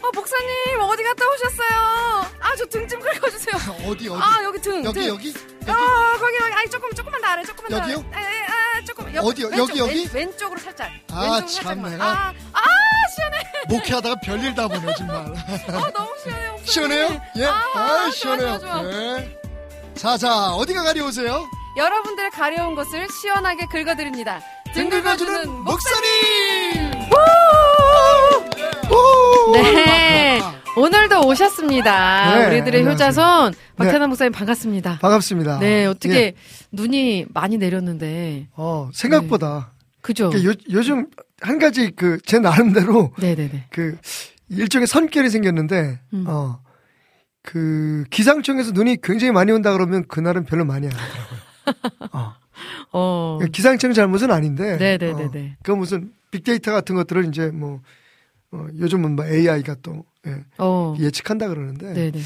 어, 0.00 0.10
목사님, 0.14 0.80
어디 0.80 1.02
갔다 1.02 1.24
오셨어요? 1.28 2.17
와쇼 2.48 2.66
등좀 2.66 3.00
긁어주세요. 3.00 3.56
어디 3.90 4.08
어디? 4.08 4.20
아 4.22 4.42
여기 4.44 4.60
등. 4.60 4.84
여기 4.84 5.00
등. 5.00 5.08
여기? 5.08 5.34
아 5.66 6.16
거기 6.18 6.36
거기 6.38 6.52
아니 6.54 6.70
조금 6.70 6.90
조금만 6.92 7.20
더 7.20 7.26
아래 7.28 7.44
조금만 7.44 7.70
더 7.70 7.78
여기요? 7.90 8.04
아래. 8.12 8.22
에, 8.22 8.26
에, 8.26 8.42
아 8.46 8.84
조금 8.86 9.14
옆, 9.14 9.24
어디요? 9.24 9.48
왼쪽, 9.48 9.58
여기, 9.68 9.78
여기? 9.80 10.08
왼, 10.12 10.26
왼쪽으로 10.28 10.58
살짝. 10.60 10.90
아, 11.10 11.20
왼쪽으로 11.20 11.40
참, 11.48 11.48
살짝만. 11.64 11.90
내가. 11.92 12.04
아, 12.04 12.32
아 12.52 12.62
시원해. 13.16 13.38
목회하다가 13.68 14.14
별일 14.20 14.54
다 14.54 14.66
보네 14.68 14.94
정말. 14.96 15.16
아 15.16 15.90
너무 15.92 16.10
시원해. 16.22 16.48
목소리. 16.50 16.66
시원해요? 16.72 17.20
예. 17.36 17.44
아, 17.46 17.50
아, 17.74 17.86
좋아, 17.98 18.10
시원해요. 18.10 18.58
좋아, 18.60 18.82
좋아. 18.82 18.84
예. 18.92 19.38
자, 19.94 20.16
자, 20.16 20.54
어디가 20.54 20.84
가려우세요? 20.84 21.44
여러분들의 21.76 22.30
가려운 22.30 22.74
곳을 22.74 23.06
시원하게 23.10 23.66
긁어드립니다. 23.66 24.40
등 24.74 24.88
긁어주는 24.88 25.50
목소리. 25.64 26.06
오! 28.90 29.52
네. 29.52 30.40
오늘도 30.78 31.26
오셨습니다. 31.26 32.38
네, 32.38 32.46
우리들의 32.46 32.80
안녕하세요. 32.82 33.08
효자손 33.08 33.52
네. 33.52 33.58
박태남 33.76 34.10
목사님 34.10 34.32
반갑습니다. 34.32 34.98
반갑습니다. 35.00 35.58
네, 35.58 35.86
어떻게 35.86 36.14
예. 36.14 36.34
눈이 36.70 37.26
많이 37.34 37.56
내렸는데 37.58 38.46
어, 38.54 38.88
생각보다 38.94 39.72
그죠? 40.02 40.30
그 40.30 40.44
요, 40.44 40.52
요즘 40.70 41.08
한 41.40 41.58
가지 41.58 41.90
그 41.90 42.18
제 42.24 42.38
나름대로 42.38 43.12
네네네. 43.18 43.66
그 43.70 43.96
일종의 44.50 44.86
선결이 44.86 45.30
생겼는데 45.30 46.00
음. 46.14 46.24
어. 46.28 46.60
그 47.42 48.04
기상청에서 48.10 48.72
눈이 48.72 48.98
굉장히 49.02 49.32
많이 49.32 49.50
온다 49.52 49.72
그러면 49.72 50.06
그날은 50.06 50.44
별로 50.44 50.64
많이 50.64 50.86
안 50.86 50.92
오더라고요. 50.92 51.38
어. 52.12 52.34
어. 52.92 53.38
기상청 53.52 53.92
잘못은 53.94 54.30
아닌데. 54.30 54.76
네네네네. 54.76 55.52
어, 55.52 55.56
그 55.62 55.70
무슨 55.72 56.12
빅데이터 56.30 56.72
같은 56.72 56.94
것들을 56.94 57.24
이제 57.26 57.50
뭐 57.50 57.80
어, 58.52 58.66
요즘은 58.78 59.16
뭐 59.16 59.24
AI가 59.26 59.76
또 59.82 60.04
예, 60.26 60.44
어. 60.58 60.94
예측한다 60.98 61.48
그러는데 61.48 61.92
네네. 61.92 62.18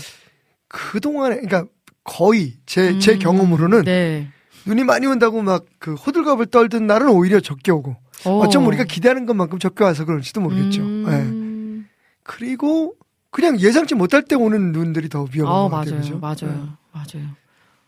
그 0.68 1.00
동안에 1.00 1.36
그러니까 1.36 1.66
거의 2.04 2.54
제제 2.66 3.14
음. 3.14 3.18
경험으로는 3.18 3.84
네. 3.84 4.28
눈이 4.66 4.84
많이 4.84 5.06
온다고 5.06 5.42
막 5.42 5.64
그 5.78 5.94
호들갑을 5.94 6.46
떨던 6.46 6.86
날은 6.86 7.08
오히려 7.08 7.40
적게 7.40 7.72
오고 7.72 7.96
어. 8.24 8.38
어쩜 8.38 8.66
우리가 8.68 8.84
기대하는 8.84 9.26
것만큼 9.26 9.58
적게 9.58 9.82
와서 9.82 10.04
그럴지도 10.04 10.40
모르겠죠. 10.40 10.80
예. 10.80 10.84
음. 10.84 11.88
그리고 12.22 12.94
그냥 13.30 13.58
예상치 13.58 13.96
못할 13.96 14.22
때 14.22 14.36
오는 14.36 14.70
눈들이 14.70 15.08
더 15.08 15.26
위험한 15.34 15.56
아, 15.56 15.68
것 15.68 15.70
같아요. 15.70 15.94
맞아요. 15.94 16.00
그죠? 16.02 16.18
맞아요. 16.18 16.54
예. 16.54 17.18
맞아요. 17.18 17.30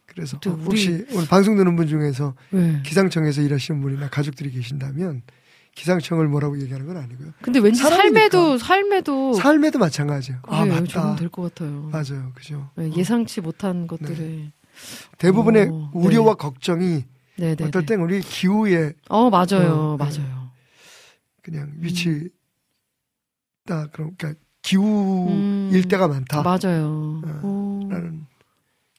그래서 0.06 0.38
또 0.40 0.50
혹시 0.50 1.06
오늘 1.12 1.26
방송 1.28 1.56
듣는 1.56 1.76
분 1.76 1.86
중에서 1.86 2.34
네. 2.50 2.80
기상청에서 2.84 3.42
일하시는 3.42 3.80
분이나 3.80 4.08
가족들이 4.08 4.50
계신다면 4.50 5.22
기상청을 5.74 6.28
뭐라고 6.28 6.60
얘기하는 6.60 6.87
건 6.87 6.96
아니고요. 6.96 7.32
근데 7.42 7.58
왠지. 7.58 7.80
삶에도 7.80 8.58
삶에도 8.58 9.34
삶에도 9.34 9.78
마찬가지예요. 9.78 10.40
아 10.44 10.64
그래요. 10.64 10.80
맞다. 10.80 11.16
될것 11.16 11.54
같아요. 11.54 11.90
맞아요, 11.90 12.32
그죠. 12.34 12.70
네, 12.76 12.87
어. 12.87 12.92
예상치 12.96 13.40
못한 13.40 13.87
것들을 13.87 14.52
대부분의 15.18 15.68
어, 15.70 15.90
우려와 15.92 16.34
걱정이 16.34 17.04
네네. 17.37 17.64
어떨 17.64 17.87
땐 17.87 18.00
우리 18.00 18.20
기후에 18.20 18.92
어 19.08 19.30
맞아요, 19.30 19.96
어, 19.96 19.96
네. 19.98 20.04
맞아요. 20.04 20.50
그냥 21.42 21.72
위치다 21.78 22.30
그럼 23.92 24.14
그러니까 24.16 24.34
기후일 24.62 25.84
음. 25.84 25.88
때가 25.88 26.08
많다. 26.08 26.42
맞아요. 26.42 27.20
어, 27.24 27.40
어, 27.42 27.80
라는 27.90 28.26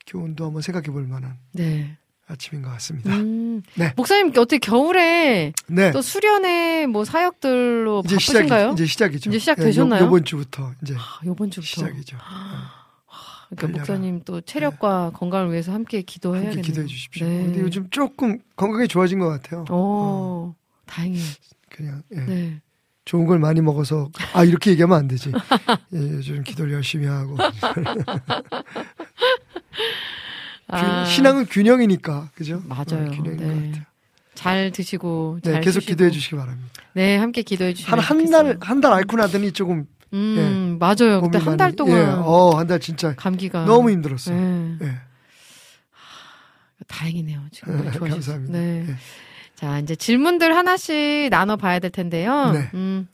교훈도 0.05 0.45
한번 0.45 0.61
생각해 0.61 0.87
볼 0.89 1.07
만한 1.07 1.39
네. 1.53 1.97
아침인 2.27 2.63
것 2.63 2.71
같습니다. 2.71 3.15
음. 3.15 3.61
네. 3.75 3.93
목사님 3.95 4.29
어떻게 4.29 4.57
겨울에 4.57 5.53
네. 5.67 5.91
또 5.91 6.01
수련회 6.01 6.87
뭐 6.87 7.05
사역들로 7.05 8.01
이제 8.05 8.15
바쁘신가요? 8.15 8.71
이제 8.71 8.85
시작이죠. 8.85 9.29
이제 9.29 9.39
시작되셨나요? 9.39 10.05
요, 10.05 10.09
번 10.09 10.25
주부터 10.25 10.71
이제 10.81 10.95
아, 10.97 11.19
요번 11.25 11.51
주부터. 11.51 11.67
시작이죠. 11.67 12.17
그러니까 13.49 13.67
걸려라. 13.67 13.77
목사님 13.79 14.21
또 14.25 14.41
체력과 14.41 15.11
건강을 15.13 15.51
위해서 15.51 15.71
함께 15.71 16.01
기도해야겠네요. 16.01 16.55
함께 16.57 16.67
기도해 16.67 16.87
주십시오. 16.87 17.27
네. 17.27 17.43
근데 17.43 17.59
요즘 17.61 17.87
조금 17.91 18.39
건강이 18.55 18.87
좋아진 18.87 19.19
것 19.19 19.29
같아요. 19.29 19.65
어, 19.69 20.55
다행이에요. 20.87 21.23
그냥 21.69 22.01
예. 22.13 22.19
네. 22.21 22.61
좋은 23.05 23.27
걸 23.27 23.37
많이 23.37 23.61
먹어서 23.61 24.09
아 24.33 24.43
이렇게 24.43 24.71
얘기하면 24.71 24.97
안 24.97 25.07
되지. 25.07 25.31
예, 25.93 25.97
요즘 25.97 26.41
기도를 26.43 26.73
열심히 26.73 27.05
하고 27.05 27.37
아, 30.67 31.05
신앙은 31.05 31.45
균형이니까 31.45 32.29
그죠? 32.35 32.61
맞아요. 32.65 33.07
어, 33.07 33.11
균형인 33.11 33.37
네. 33.37 33.45
것 33.47 33.53
같아요. 33.53 33.83
잘 34.33 34.71
드시고 34.71 35.39
네, 35.43 35.51
잘 35.53 35.61
계속 35.61 35.79
쉬시고. 35.81 35.91
기도해 35.91 36.11
주시기 36.11 36.35
바랍니다. 36.35 36.69
네, 36.93 37.15
함께 37.17 37.41
기도해 37.41 37.73
주시면 37.73 37.99
한한달 37.99 38.57
한 38.61 38.81
달 38.81 38.93
앓고 38.93 39.15
나더니 39.17 39.51
조금 39.51 39.85
음, 40.13 40.77
맞아요. 40.79 41.21
그때 41.21 41.37
한 41.39 41.57
달 41.57 41.73
동안 41.73 41.97
예, 41.97 42.03
어 42.23 42.51
한 42.55 42.67
달 42.67 42.79
진짜 42.79 43.15
감기가 43.15 43.65
너무 43.65 43.91
힘들었어요. 43.91 44.35
네. 44.35 44.77
예. 44.81 44.91
다행이네요. 46.87 47.41
지금 47.51 47.85
예. 47.85 47.89
감사합니다. 48.09 48.57
네. 48.57 48.85
예. 48.89 48.95
자, 49.55 49.79
이제 49.79 49.95
질문들 49.95 50.55
하나씩 50.55 51.29
나눠 51.29 51.55
봐야 51.55 51.79
될 51.79 51.89
텐데요. 51.91 52.51
네. 52.51 52.69
음, 52.73 53.07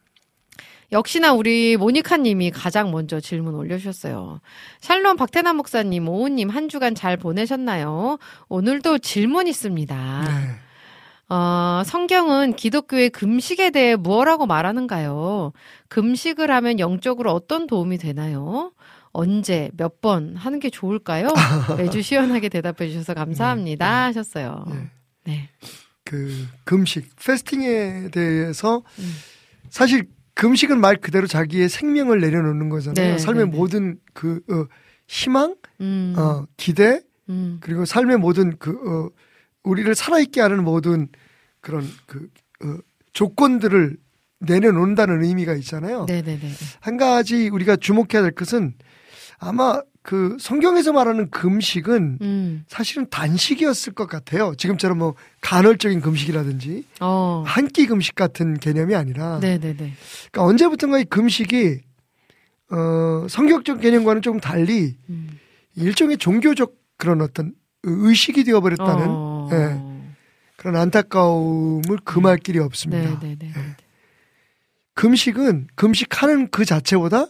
역시나 0.92 1.32
우리 1.34 1.78
모니카님이 1.78 2.52
가장 2.52 2.92
먼저 2.92 3.20
질문 3.20 3.56
올려주셨어요. 3.56 4.42
샬롬 4.82 5.16
박태남 5.16 5.56
목사님, 5.58 6.08
오우님 6.10 6.50
한 6.50 6.68
주간 6.68 6.96
잘 6.96 7.16
보내셨나요? 7.16 8.18
오늘도 8.50 9.00
질문 9.00 9.48
있습니다. 9.48 10.24
네. 10.26 11.34
어, 11.34 11.82
성경은 11.86 12.56
기독교의 12.58 13.10
금식에 13.12 13.70
대해 13.70 13.96
무엇라고 13.96 14.46
말하는가요? 14.48 15.54
금식을 15.88 16.52
하면 16.52 16.80
영적으로 16.80 17.32
어떤 17.32 17.68
도움이 17.68 17.98
되나요? 17.98 18.74
언제, 19.14 19.70
몇 19.78 20.02
번 20.02 20.36
하는 20.36 20.60
게 20.60 20.70
좋을까요? 20.70 21.30
매주 21.78 22.02
시원하게 22.02 22.50
대답해 22.50 22.90
주셔서 22.90 23.14
감사합니다. 23.14 24.06
하셨어요. 24.06 24.66
예. 24.72 24.90
네. 25.24 25.50
그 26.04 26.48
금식, 26.66 27.16
패스팅에 27.16 28.10
대해서 28.12 28.84
음. 29.00 29.14
사실 29.70 30.10
금식은 30.42 30.82
말 30.82 30.96
그대로 30.96 31.28
자기의 31.28 31.70
생명을 31.70 32.20
내려놓는 32.20 32.70
거잖아요. 32.70 33.12
네, 33.12 33.18
삶의 33.20 33.46
네, 33.46 33.52
네. 33.52 33.58
모든 33.58 34.00
그 34.14 34.42
어, 34.50 34.66
희망, 35.08 35.56
음, 35.82 36.16
어, 36.18 36.48
기대, 36.58 37.00
음, 37.30 37.60
그리고 37.62 37.86
삶의 37.86 38.18
모든 38.18 38.58
그 38.58 38.72
어, 38.72 39.12
우리를 39.62 39.94
살아있게 39.94 40.42
하는 40.42 40.64
모든 40.64 41.10
그런 41.60 41.88
그 42.08 42.28
어, 42.64 42.76
조건들을 43.14 43.98
내려놓는다는 44.40 45.24
의미가 45.24 45.54
있잖아요. 45.58 46.06
네네네. 46.08 46.50
한 46.80 46.98
가지 46.98 47.50
우리가 47.50 47.76
주목해야 47.76 48.24
될 48.24 48.32
것은 48.32 48.74
아마 49.38 49.80
그 50.04 50.36
성경에서 50.40 50.94
말하는 50.94 51.30
금식은 51.30 52.18
음, 52.22 52.64
사실은 52.68 53.08
단식이었을 53.10 53.94
것 53.94 54.08
같아요. 54.08 54.56
지금처럼 54.58 54.98
뭐 54.98 55.16
간헐적인 55.42 56.02
금식이라든지 56.02 56.86
어, 57.02 57.44
한끼 57.46 57.86
금식 57.86 58.16
같은 58.16 58.58
개념이 58.58 58.96
아니라 58.96 59.40
네네네. 59.40 59.76
그러니까 59.76 60.44
언제부턴가 60.44 61.00
이 61.00 61.04
금식이 61.06 61.82
어 62.72 63.28
성격적 63.30 63.82
개념과는 63.82 64.22
조금 64.22 64.40
달리 64.40 64.96
음. 65.10 65.40
일종의 65.76 66.18
종교적 66.18 66.74
그런 66.98 67.22
어떤 67.22 67.54
의식이 67.84 68.44
되어버렸다는 68.44 69.06
어, 69.08 69.50
예, 69.52 70.12
그런 70.56 70.78
안타까움을 70.78 71.98
금할 72.04 72.38
길이 72.38 72.60
없습니다. 72.60 73.20
네네네. 73.20 73.54
예. 73.56 73.76
금식은 74.94 75.68
금식하는 75.76 76.50
그 76.50 76.66
자체보다 76.66 77.26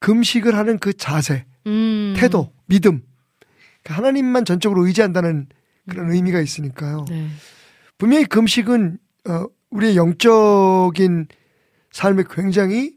금식을 0.00 0.56
하는 0.56 0.78
그 0.78 0.94
자세, 0.94 1.44
음, 1.66 2.14
태도, 2.16 2.52
믿음, 2.66 3.02
그러니까 3.82 3.96
하나님만 4.02 4.44
전적으로 4.44 4.86
의지한다는 4.86 5.48
그런 5.88 6.12
의미가 6.12 6.40
있으니까요. 6.40 7.04
네. 7.08 7.28
분명히 7.98 8.24
금식은 8.24 8.98
어, 9.28 9.46
우리의 9.70 9.96
영적인 9.96 11.28
삶에 11.92 12.24
굉장히 12.30 12.96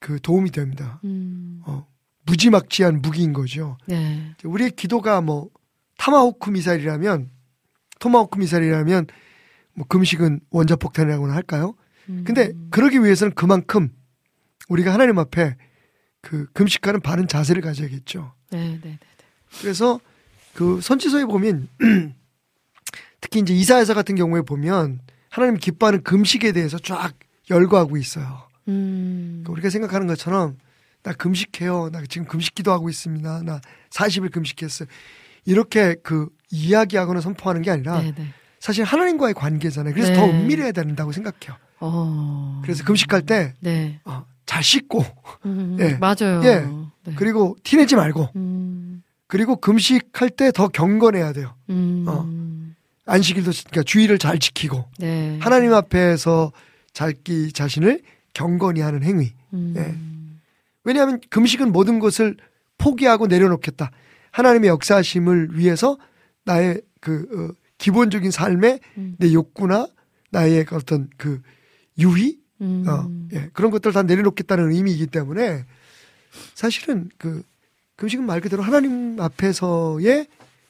그 0.00 0.20
도움이 0.20 0.50
됩니다. 0.50 1.00
음, 1.04 1.62
어, 1.66 1.86
무지막지한 2.26 3.00
무기인 3.00 3.32
거죠. 3.32 3.78
네. 3.86 4.34
우리의 4.44 4.72
기도가 4.72 5.20
뭐 5.20 5.50
타마호크 5.98 6.50
미사일이라면 6.50 7.30
토마호크 8.00 8.38
미사일이라면 8.38 9.06
뭐 9.74 9.86
금식은 9.86 10.40
원자폭탄이라고나 10.50 11.34
할까요? 11.34 11.74
음, 12.08 12.24
근데 12.26 12.52
그러기 12.70 13.02
위해서는 13.02 13.34
그만큼 13.34 13.90
우리가 14.68 14.92
하나님 14.92 15.18
앞에 15.18 15.56
그 16.24 16.46
금식하는 16.52 17.00
바른 17.00 17.28
자세를 17.28 17.62
가져야겠죠. 17.62 18.32
네 18.50 18.58
네 18.58 18.80
네. 18.82 18.98
그래서 19.60 20.00
그 20.54 20.80
선지서에 20.80 21.26
보면 21.26 21.68
특히 23.20 23.40
이제 23.40 23.54
이사야서 23.54 23.94
같은 23.94 24.14
경우에 24.16 24.42
보면 24.42 25.00
하나님 25.28 25.56
기뻐하는 25.56 26.02
금식에 26.02 26.52
대해서 26.52 26.78
쫙 26.78 27.14
열거하고 27.50 27.96
있어요. 27.96 28.48
음, 28.68 29.42
그러니까 29.44 29.52
우리가 29.52 29.70
생각하는 29.70 30.06
것처럼 30.06 30.56
나 31.02 31.12
금식해요. 31.12 31.90
나 31.90 32.02
지금 32.08 32.26
금식 32.26 32.54
기도 32.54 32.72
하고 32.72 32.88
있습니다. 32.88 33.42
나 33.42 33.60
40일 33.90 34.32
금식했어요. 34.32 34.88
이렇게 35.44 35.96
그 36.02 36.28
이야기하거나 36.50 37.20
선포하는 37.20 37.62
게 37.62 37.70
아니라 37.70 38.00
네네. 38.00 38.32
사실 38.60 38.84
하나님과의 38.84 39.34
관계잖아요. 39.34 39.92
그래서 39.92 40.12
네. 40.12 40.16
더 40.16 40.24
은밀해야 40.26 40.72
된다고 40.72 41.12
생각해요. 41.12 41.58
어, 41.80 42.60
그래서 42.62 42.82
금식할 42.84 43.22
때 43.22 43.54
네. 43.60 44.00
어, 44.04 44.24
잘 44.46 44.62
씻고 44.62 45.04
음, 45.46 45.76
예. 45.80 45.94
맞아요. 45.98 46.42
예. 46.44 46.66
네. 47.04 47.14
그리고 47.16 47.56
티내지 47.64 47.96
말고 47.96 48.28
음, 48.36 49.02
그리고 49.26 49.56
금식할 49.56 50.30
때 50.30 50.50
더 50.52 50.68
경건해야 50.68 51.32
돼요. 51.32 51.54
음, 51.70 52.04
어. 52.08 52.28
안식일도 53.06 53.50
그러니까 53.50 53.82
주의를 53.82 54.18
잘 54.18 54.38
지키고 54.38 54.84
네. 54.98 55.38
하나님 55.40 55.74
앞에서 55.74 56.52
자기 56.92 57.52
자신을 57.52 58.00
경건히 58.32 58.80
하는 58.80 59.02
행위. 59.02 59.32
음, 59.52 59.74
예. 59.76 59.94
왜냐하면 60.84 61.20
금식은 61.30 61.72
모든 61.72 61.98
것을 61.98 62.36
포기하고 62.78 63.26
내려놓겠다. 63.26 63.90
하나님의 64.30 64.68
역사심을 64.70 65.50
위해서 65.58 65.96
나의 66.44 66.80
그 67.00 67.26
어, 67.32 67.54
기본적인 67.78 68.30
삶에 68.30 68.80
음. 68.98 69.16
내 69.18 69.32
욕구나 69.32 69.86
나의 70.30 70.64
그 70.64 70.76
어떤 70.76 71.08
그 71.16 71.40
유희 71.98 72.38
음, 72.60 72.84
어, 72.88 73.10
예, 73.34 73.50
그런 73.52 73.70
것들 73.70 73.92
다 73.92 74.02
내려놓겠다는 74.02 74.70
의미이기 74.72 75.08
때문에 75.08 75.64
사실은 76.54 77.08
그 77.18 77.42
금식은 77.96 78.24
말 78.24 78.40
그대로 78.40 78.62
하나님 78.62 79.20
앞에서의 79.20 80.26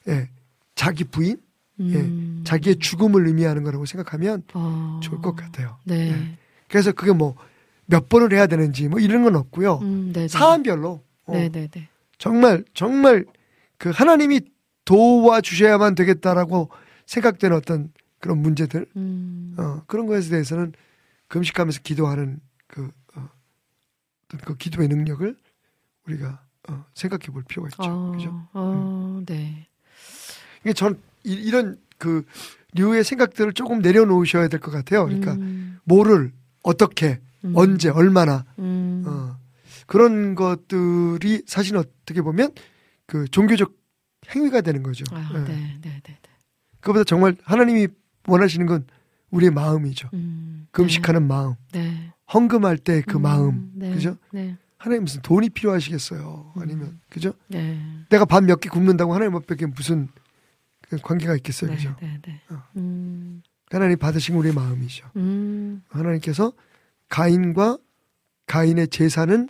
예, 0.09 0.29
자기 0.75 1.05
부인, 1.05 1.39
음. 1.81 2.41
예, 2.43 2.45
자기의 2.45 2.79
죽음을 2.79 3.27
의미하는 3.27 3.63
거라고 3.63 3.87
생각하면 3.87 4.43
어, 4.55 5.01
좋을 5.03 5.21
것 5.21 5.35
같아요. 5.37 5.79
네. 5.85 6.11
예. 6.11 6.39
그래서 6.69 6.93
그게 6.93 7.13
뭐 7.13 7.35
몇 7.87 8.09
번을 8.09 8.33
해야 8.33 8.47
되는지 8.47 8.89
뭐 8.89 8.99
이런 8.99 9.23
건 9.23 9.37
없고요. 9.37 9.79
음, 9.83 10.13
네. 10.15 10.29
사안별로 10.29 11.03
어, 11.27 11.33
네, 11.33 11.49
네, 11.49 11.69
네. 11.69 11.89
정말 12.19 12.65
정말 12.75 13.25
그 13.79 13.91
하나님이 13.91 14.41
도와 14.85 15.41
주셔야만 15.41 15.95
되겠다라고 15.95 16.71
생각되는 17.07 17.57
어떤 17.57 17.93
그런 18.21 18.39
문제들 18.39 18.87
음. 18.97 19.55
어, 19.59 19.83
그런 19.87 20.07
것에 20.07 20.31
대해서는 20.31 20.73
금식하면서 21.35 21.81
기도하는 21.83 22.39
그, 22.69 22.89
어, 23.17 23.29
그 24.45 24.57
기도의 24.57 24.87
능력을 24.87 25.37
우리가 26.07 26.45
어, 26.69 26.85
생각해 26.95 27.27
볼 27.33 27.43
필요가 27.43 27.69
있죠. 27.71 27.83
어, 27.83 28.13
그죠? 28.13 28.49
어, 28.53 29.21
네. 29.27 29.67
이게 30.63 30.73
전 30.73 30.97
이, 31.25 31.33
이런 31.33 31.77
그 31.99 32.25
류의 32.75 33.03
생각들을 33.03 33.53
조금 33.55 33.81
내려놓으셔야 33.81 34.47
될 34.47 34.61
것 34.61 34.71
같아요. 34.71 35.07
그러니까 35.07 35.33
음, 35.33 35.81
뭐를 35.83 36.33
어떻게 36.63 37.21
음, 37.45 37.53
언제 37.57 37.89
얼마나 37.89 38.45
음, 38.61 39.03
어, 39.05 39.37
그런 39.87 40.37
것들이 40.37 41.43
사실 41.47 41.77
어떻게 41.77 42.23
보면 42.23 42.53
그 43.07 43.27
종교적 43.29 43.75
행위가 44.35 44.61
되는 44.61 44.85
거죠. 44.85 45.05
아, 45.11 45.31
예. 45.35 45.39
네, 45.39 45.79
네, 45.81 45.81
네, 45.83 46.01
네. 46.05 46.19
그것보다 46.81 47.03
정말 47.03 47.37
하나님이 47.43 47.89
원하시는 48.29 48.67
건 48.67 48.87
우리의 49.31 49.51
마음이죠. 49.51 50.11
음, 50.15 50.64
금식하는 50.75 51.27
마음, 51.27 51.55
네. 51.73 51.83
네. 51.83 52.13
헌금할 52.33 52.79
때 52.79 53.03
그 53.03 53.17
음, 53.19 53.23
마음, 53.23 53.71
네, 53.75 53.93
그죠? 53.93 54.17
네, 54.33 54.57
하나님 54.77 55.05
무슨 55.05 55.23
돈이 55.23 55.51
필요하시겠어요? 55.51 56.53
아니면 56.57 57.01
그죠? 57.09 57.33
네. 57.49 57.81
내가 58.11 58.25
밥 58.25 58.45
몇개 58.45 58.69
굽는다고 58.69 59.15
하나님 59.15 59.35
앞에 59.37 59.55
무슨 59.67 60.09
그 60.83 60.99
관계가 60.99 61.35
있겠어요, 61.37 61.71
네, 61.71 61.77
그죠? 61.77 61.97
네, 62.01 62.21
네. 62.27 62.41
어. 62.51 62.63
음, 62.77 63.43
하나님 63.71 63.99
받으신 63.99 64.35
우리의 64.37 64.55
마음이죠. 64.55 65.11
음, 65.17 65.83
하나님께서 65.89 66.53
가인과 67.09 67.79
가인의 68.47 68.89
제사는 68.89 69.49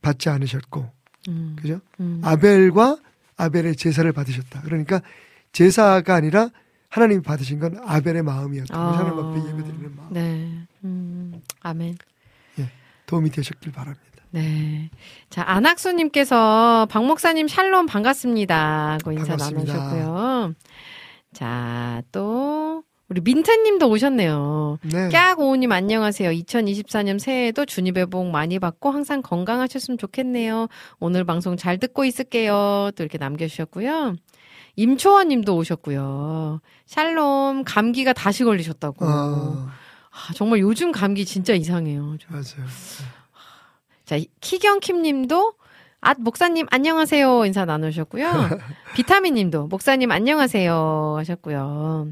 받지 0.00 0.28
않으셨고, 0.28 0.90
음, 1.28 1.56
그죠? 1.60 1.80
음. 2.00 2.20
아벨과 2.24 2.96
아벨의 3.36 3.76
제사를 3.76 4.10
받으셨다. 4.12 4.62
그러니까 4.62 5.02
제사가 5.52 6.14
아니라 6.14 6.50
하나님이 6.90 7.22
받으신 7.22 7.58
건 7.60 7.78
아벨의 7.84 8.22
마음이었다. 8.22 8.76
아. 8.76 8.98
하나님 8.98 9.18
앞에 9.18 9.48
예배드리는 9.48 9.96
마음. 9.96 10.08
네. 10.12 10.50
음, 10.84 11.40
아멘. 11.60 11.96
도움이 13.06 13.30
되셨길 13.30 13.72
바랍니다. 13.72 14.04
네. 14.30 14.88
자, 15.30 15.42
안학수님께서 15.44 16.86
박 16.88 17.04
목사님 17.04 17.48
샬롬 17.48 17.86
반갑습니다. 17.86 18.92
하고 18.92 19.10
인사 19.10 19.36
반갑습니다. 19.36 19.72
나누셨고요. 19.74 20.54
자, 21.32 22.02
또, 22.12 22.84
우리 23.08 23.20
민트님도 23.20 23.88
오셨네요. 23.88 24.78
네. 24.82 25.08
깍 25.08 25.40
오우님 25.40 25.72
안녕하세요. 25.72 26.30
2024년 26.30 27.18
새해에도 27.18 27.66
주님의 27.66 28.06
복 28.06 28.30
많이 28.30 28.60
받고 28.60 28.90
항상 28.92 29.20
건강하셨으면 29.22 29.98
좋겠네요. 29.98 30.68
오늘 31.00 31.24
방송 31.24 31.56
잘 31.56 31.78
듣고 31.78 32.04
있을게요. 32.04 32.92
또 32.94 33.02
이렇게 33.02 33.18
남겨주셨고요. 33.18 34.14
임초원 34.80 35.28
님도 35.28 35.56
오셨고요. 35.56 36.60
샬롬, 36.86 37.64
감기가 37.64 38.14
다시 38.14 38.44
걸리셨다고. 38.44 39.04
어, 39.04 39.68
아, 40.10 40.32
정말 40.34 40.60
요즘 40.60 40.90
감기 40.90 41.26
진짜 41.26 41.52
이상해요. 41.52 42.16
좀. 42.18 42.30
맞아요. 42.30 42.66
자, 44.06 44.18
키경킴 44.40 45.02
님도 45.02 45.52
아, 46.00 46.14
목사님 46.14 46.66
안녕하세요 46.70 47.44
인사 47.44 47.66
나누셨고요. 47.66 48.24
비타민 48.96 49.34
님도 49.34 49.66
목사님 49.66 50.10
안녕하세요 50.10 51.16
하셨고요. 51.18 52.08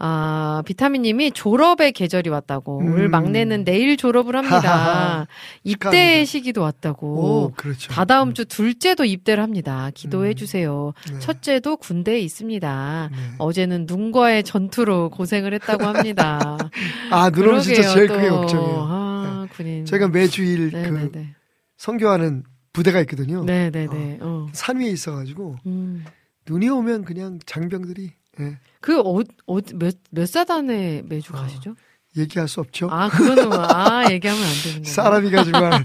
아, 0.00 0.62
비타민 0.64 1.02
님이 1.02 1.32
졸업의 1.32 1.90
계절이 1.92 2.30
왔다고. 2.30 2.80
음. 2.80 2.92
우리 2.92 3.08
막내는 3.08 3.64
내일 3.64 3.96
졸업을 3.96 4.36
합니다. 4.36 5.26
입대. 5.64 6.24
시기도 6.24 6.60
오, 6.60 6.64
왔다고. 6.64 7.52
그렇죠. 7.56 7.92
다다음 7.92 8.32
주 8.32 8.44
둘째도 8.44 9.04
입대를 9.04 9.42
합니다. 9.42 9.90
기도해 9.94 10.30
음. 10.30 10.34
주세요. 10.36 10.92
네. 11.12 11.18
첫째도 11.18 11.78
군대에 11.78 12.20
있습니다. 12.20 13.08
네. 13.10 13.16
어제는 13.38 13.86
눈과의 13.88 14.44
전투로 14.44 15.10
고생을 15.10 15.52
했다고 15.54 15.84
합니다. 15.84 16.56
아, 17.10 17.30
눈 17.30 17.48
오면 17.48 17.62
진짜 17.62 17.82
제일 17.94 18.06
또. 18.06 18.14
크게 18.14 18.28
걱정이에요. 18.28 18.86
아, 18.88 19.46
군인. 19.52 19.84
제가 19.84 20.08
매주일 20.08 20.70
그 20.70 20.76
네네네. 20.76 21.34
선교하는 21.76 22.44
부대가 22.72 23.00
있거든요. 23.00 23.42
네네네. 23.44 24.18
어. 24.20 24.46
산 24.52 24.78
위에 24.78 24.88
있어가지고 24.90 25.56
음. 25.66 26.04
눈이 26.48 26.68
오면 26.68 27.04
그냥 27.04 27.40
장병들이 27.46 28.12
예, 28.40 28.58
그, 28.80 29.00
어, 29.00 29.20
어, 29.46 29.58
몇, 29.74 29.94
몇 30.10 30.26
사단에 30.28 31.02
매주 31.06 31.32
어, 31.34 31.36
가시죠? 31.40 31.74
얘기할 32.16 32.48
수 32.48 32.60
없죠. 32.60 32.88
아, 32.90 33.08
그거는, 33.08 33.48
뭐- 33.48 33.58
아, 33.60 34.04
얘기하면 34.10 34.42
안 34.42 34.48
되는 34.64 34.82
거예요. 34.82 34.94
사람이 34.94 35.30
가지만 35.30 35.84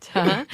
자, 0.00 0.44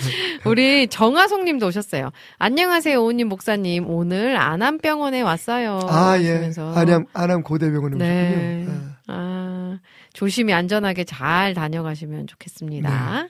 우리 0.44 0.87
정하송 0.87 1.44
님도 1.44 1.66
오셨어요. 1.66 2.11
안녕하세요, 2.38 3.03
오님 3.03 3.29
목사님. 3.29 3.88
오늘 3.88 4.37
안암병원에 4.37 5.23
왔어요. 5.23 5.81
아 5.88 6.16
예, 6.21 6.29
하시면서. 6.31 6.75
안암 6.75 7.07
안암 7.14 7.42
고대병원에 7.42 7.97
네. 7.97 8.62
오셨군요. 8.66 8.88
아. 9.09 9.09
아, 9.09 9.79
조심히 10.12 10.53
안전하게 10.53 11.05
잘 11.05 11.55
다녀가시면 11.55 12.27
좋겠습니다. 12.27 13.23
네. 13.23 13.29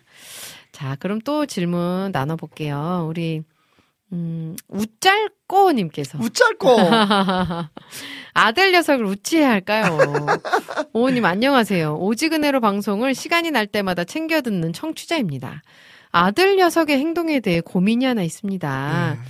자, 0.73 0.97
그럼 0.99 1.21
또 1.25 1.47
질문 1.47 2.11
나눠볼게요. 2.13 3.07
우리, 3.09 3.43
음, 4.13 4.57
우짤꼬님께서. 4.69 6.19
웃잘거 6.19 6.77
아들 8.35 8.73
녀석을 8.73 9.05
우찌해야 9.05 9.51
할까요? 9.51 9.99
오우님 10.93 11.25
안녕하세요. 11.25 11.97
오지근해로 11.99 12.61
방송을 12.61 13.15
시간이 13.15 13.51
날 13.51 13.67
때마다 13.67 14.05
챙겨 14.05 14.41
듣는 14.41 14.73
청취자입니다. 14.73 15.63
아들 16.11 16.57
녀석의 16.57 16.99
행동에 16.99 17.41
대해 17.41 17.61
고민이 17.61 18.05
하나 18.07 18.23
있습니다. 18.23 19.15
네. 19.15 19.21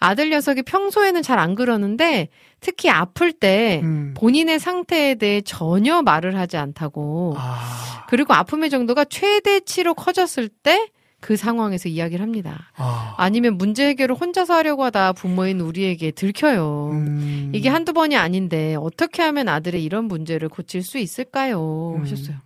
아들 0.00 0.30
녀석이 0.30 0.62
평소에는 0.62 1.22
잘 1.22 1.38
안 1.40 1.56
그러는데 1.56 2.28
특히 2.60 2.88
아플 2.90 3.32
때 3.32 3.80
음. 3.82 4.14
본인의 4.16 4.60
상태에 4.60 5.16
대해 5.16 5.40
전혀 5.40 6.02
말을 6.02 6.36
하지 6.38 6.56
않다고 6.56 7.34
아, 7.36 8.06
그리고 8.08 8.34
아픔의 8.34 8.70
정도가 8.70 9.04
최대치로 9.06 9.94
커졌을 9.94 10.48
때 10.48 10.88
그 11.20 11.36
상황에서 11.36 11.88
이야기를 11.88 12.22
합니다. 12.22 12.70
아. 12.76 13.14
아니면 13.18 13.58
문제 13.58 13.88
해결을 13.88 14.14
혼자서 14.14 14.54
하려고 14.54 14.84
하다 14.84 15.14
부모인 15.14 15.60
우리에게 15.60 16.12
들켜요. 16.12 16.90
음. 16.92 17.52
이게 17.54 17.68
한두 17.68 17.92
번이 17.92 18.16
아닌데 18.16 18.76
어떻게 18.78 19.22
하면 19.22 19.48
아들의 19.48 19.82
이런 19.82 20.04
문제를 20.04 20.48
고칠 20.48 20.82
수 20.82 20.98
있을까요? 20.98 21.94
음. 21.96 22.02
하셨어요. 22.02 22.36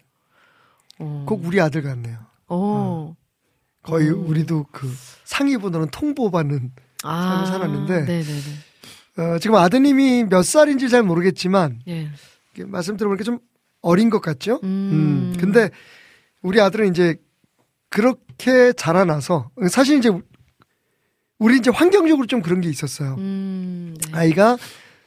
어. 0.99 1.25
꼭 1.27 1.45
우리 1.45 1.61
아들 1.61 1.83
같네요. 1.83 2.19
어. 2.49 3.15
거의 3.83 4.09
음. 4.09 4.27
우리도 4.27 4.67
그 4.73 4.91
상위보다는 5.25 5.89
통보받는 5.91 6.73
아. 7.05 7.45
삶을 7.45 7.47
살았는데 7.47 8.01
네네네. 8.05 9.35
어, 9.35 9.39
지금 9.39 9.57
아드님이 9.57 10.25
몇 10.25 10.43
살인지 10.43 10.89
잘 10.89 11.03
모르겠지만 11.03 11.81
예. 11.89 12.11
말씀 12.67 12.97
들어보니까 12.97 13.25
좀 13.25 13.39
어린 13.83 14.09
것 14.09 14.21
같죠? 14.21 14.61
음. 14.63 15.33
음. 15.33 15.37
근데 15.39 15.69
우리 16.41 16.61
아들은 16.61 16.89
이제 16.89 17.17
그렇게 17.93 18.73
자라나서 18.73 19.51
사실 19.71 19.99
이제 19.99 20.11
우리 21.39 21.59
이제 21.59 21.71
환경적으로 21.71 22.27
좀 22.27 22.41
그런 22.41 22.61
게 22.61 22.69
있었어요. 22.69 23.17
음. 23.19 23.95
네. 24.01 24.13
아이가 24.17 24.57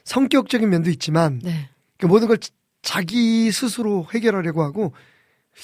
성격적인 0.04 0.70
면도 0.70 0.92
있지만 0.92 1.40
네. 1.44 1.70
그 1.98 2.06
모든 2.06 2.28
걸 2.28 2.38
자기 2.84 3.52
스스로 3.52 4.06
해결하려고 4.14 4.64
하고 4.64 4.94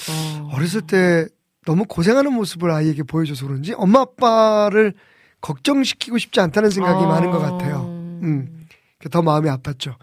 어. 0.10 0.50
어렸을 0.54 0.82
때 0.82 1.28
너무 1.66 1.86
고생하는 1.86 2.34
모습을 2.34 2.72
아이에게 2.72 3.04
보여줘서 3.04 3.46
그런지 3.46 3.74
엄마 3.74 4.02
아빠를 4.02 4.94
걱정시키고 5.42 6.18
싶지 6.18 6.40
않다는 6.40 6.72
생각이 6.72 7.04
어. 7.04 7.08
많은 7.08 7.30
것 7.30 7.40
같아요. 7.40 7.84
음. 8.24 8.68
더 9.12 9.22
마음이 9.22 9.48
아팠죠. 9.50 9.96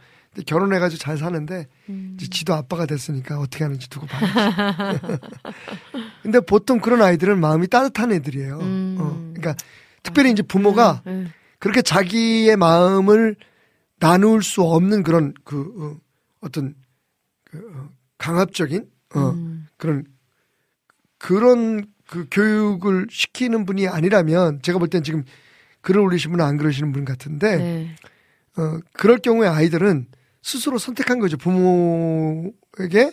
결혼해가지고 0.46 0.98
잘 0.98 1.18
사는데 1.18 1.66
음. 1.88 2.16
이제 2.16 2.28
지도 2.28 2.54
아빠가 2.54 2.86
됐으니까 2.86 3.38
어떻게 3.38 3.64
하는지 3.64 3.88
두고 3.88 4.06
봐야지. 4.06 5.00
근데 6.22 6.40
보통 6.40 6.80
그런 6.80 7.02
아이들은 7.02 7.40
마음이 7.40 7.68
따뜻한 7.68 8.12
애들이에요. 8.12 8.58
음. 8.58 8.96
어, 8.98 9.32
그러니까 9.34 9.54
특별히 10.02 10.30
이제 10.30 10.42
부모가 10.42 11.02
네. 11.04 11.26
그렇게 11.58 11.82
자기의 11.82 12.56
마음을 12.56 13.36
나눌 13.98 14.42
수 14.42 14.62
없는 14.62 15.02
그런 15.02 15.34
그 15.44 15.98
어, 16.40 16.48
떤 16.50 16.74
그, 17.44 17.58
어, 17.74 17.88
강압적인 18.18 18.86
어, 19.14 19.30
음. 19.30 19.66
그런 19.76 20.04
그런 21.18 21.86
그 22.06 22.26
교육을 22.30 23.08
시키는 23.10 23.66
분이 23.66 23.88
아니라면 23.88 24.60
제가 24.62 24.78
볼 24.78 24.88
땐 24.88 25.02
지금 25.02 25.24
글을 25.80 26.00
올리신 26.00 26.30
분은 26.30 26.44
안 26.44 26.56
그러시는 26.56 26.92
분 26.92 27.04
같은데 27.04 27.56
네. 27.56 27.96
어, 28.56 28.78
그럴 28.92 29.18
경우에 29.18 29.48
아이들은 29.48 30.06
스스로 30.42 30.78
선택한 30.78 31.18
거죠. 31.18 31.36
부모에게 31.36 33.12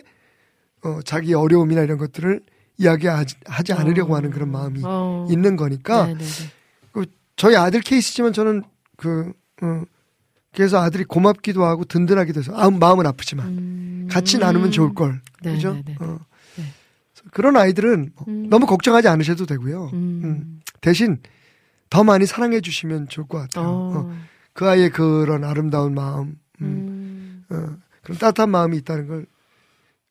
어, 0.84 1.00
자기 1.04 1.34
어려움이나 1.34 1.82
이런 1.82 1.98
것들을 1.98 2.40
이야기하지 2.78 3.36
하지 3.46 3.72
않으려고 3.72 4.16
하는 4.16 4.30
그런 4.30 4.50
마음이 4.50 4.82
어. 4.84 5.26
있는 5.30 5.56
거니까 5.56 6.06
네, 6.06 6.14
네, 6.14 6.24
네. 6.24 6.50
저희 7.36 7.54
아들 7.54 7.80
케이스지만 7.80 8.32
저는 8.32 8.62
그 8.96 9.32
어, 9.62 9.82
그래서 10.52 10.80
아들이 10.80 11.04
고맙기도 11.04 11.64
하고 11.64 11.84
든든하기도 11.84 12.40
해서 12.40 12.52
아, 12.56 12.70
마음은 12.70 13.06
아프지만 13.06 13.46
음. 13.46 14.08
같이 14.10 14.38
나누면 14.38 14.70
좋을 14.70 14.94
걸 14.94 15.20
네, 15.42 15.52
그죠? 15.52 15.74
네, 15.74 15.82
네, 15.86 15.96
네. 16.00 16.04
어. 16.04 16.18
네. 16.56 16.64
그런 17.30 17.56
아이들은 17.56 18.12
뭐 18.16 18.24
음. 18.28 18.48
너무 18.48 18.66
걱정하지 18.66 19.08
않으셔도 19.08 19.44
되고요. 19.44 19.90
음. 19.92 20.20
음. 20.24 20.60
대신 20.80 21.18
더 21.90 22.02
많이 22.04 22.24
사랑해 22.24 22.60
주시면 22.60 23.08
좋을 23.08 23.28
것 23.28 23.38
같아요. 23.38 23.66
어. 23.66 23.92
어. 23.96 24.16
그 24.54 24.66
아이의 24.66 24.90
그런 24.90 25.44
아름다운 25.44 25.94
마음, 25.94 26.38
음, 26.62 26.62
음. 26.62 26.95
어, 27.50 27.76
그런 28.02 28.18
따뜻한 28.18 28.50
마음이 28.50 28.76
있다는 28.78 29.06
걸 29.06 29.26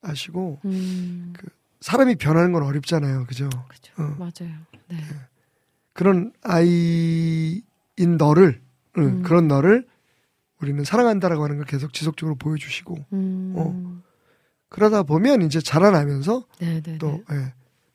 아시고 0.02 0.60
음. 0.66 1.34
사람이 1.82 2.16
변하는 2.16 2.52
건 2.52 2.64
어렵잖아요, 2.64 3.26
그죠? 3.26 3.50
그죠. 3.68 3.94
어. 3.98 4.16
맞아요. 4.18 4.56
네. 4.90 4.98
그런 5.94 6.34
아이인 6.44 8.18
너를, 8.18 8.62
응, 8.98 9.04
음. 9.04 9.24
그런 9.24 9.48
너를 9.48 9.88
우리는 10.62 10.84
사랑한다라고 10.84 11.44
하는 11.44 11.58
걸 11.58 11.66
계속 11.66 11.94
지속적으로 11.94 12.36
보여주시고 12.36 13.06
음. 13.14 13.54
어. 13.56 14.02
그러다 14.70 15.04
보면 15.04 15.42
이제 15.44 15.62
자라나면서 15.62 16.46
네, 16.60 16.82
네, 16.82 16.98
또 16.98 17.24
네. 17.30 17.36
예, 17.36 17.54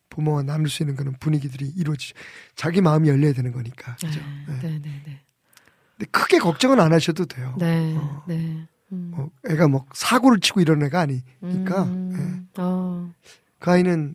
부모와 0.08 0.42
나눌 0.42 0.68
수 0.68 0.82
있는 0.82 0.96
그런 0.96 1.14
분위기들이 1.18 1.68
이루어지. 1.76 2.14
자기 2.54 2.80
마음이 2.80 3.08
열려야 3.08 3.32
되는 3.32 3.52
거니까, 3.52 3.96
그죠? 3.96 4.20
네, 4.20 4.44
예. 4.48 4.52
네, 4.60 4.78
네, 4.80 5.02
네. 5.04 5.20
근데 5.96 6.10
크게 6.10 6.38
걱정은 6.38 6.80
안 6.80 6.92
하셔도 6.92 7.26
돼요. 7.26 7.54
네, 7.58 7.96
어. 7.96 8.24
네. 8.26 8.66
음. 8.92 9.12
뭐 9.14 9.30
애가 9.48 9.68
뭐 9.68 9.86
사고를 9.92 10.40
치고 10.40 10.60
이런 10.60 10.82
애가 10.82 11.00
아니니까 11.00 11.84
음. 11.84 12.48
어. 12.58 13.12
그 13.58 13.70
아이는 13.70 14.14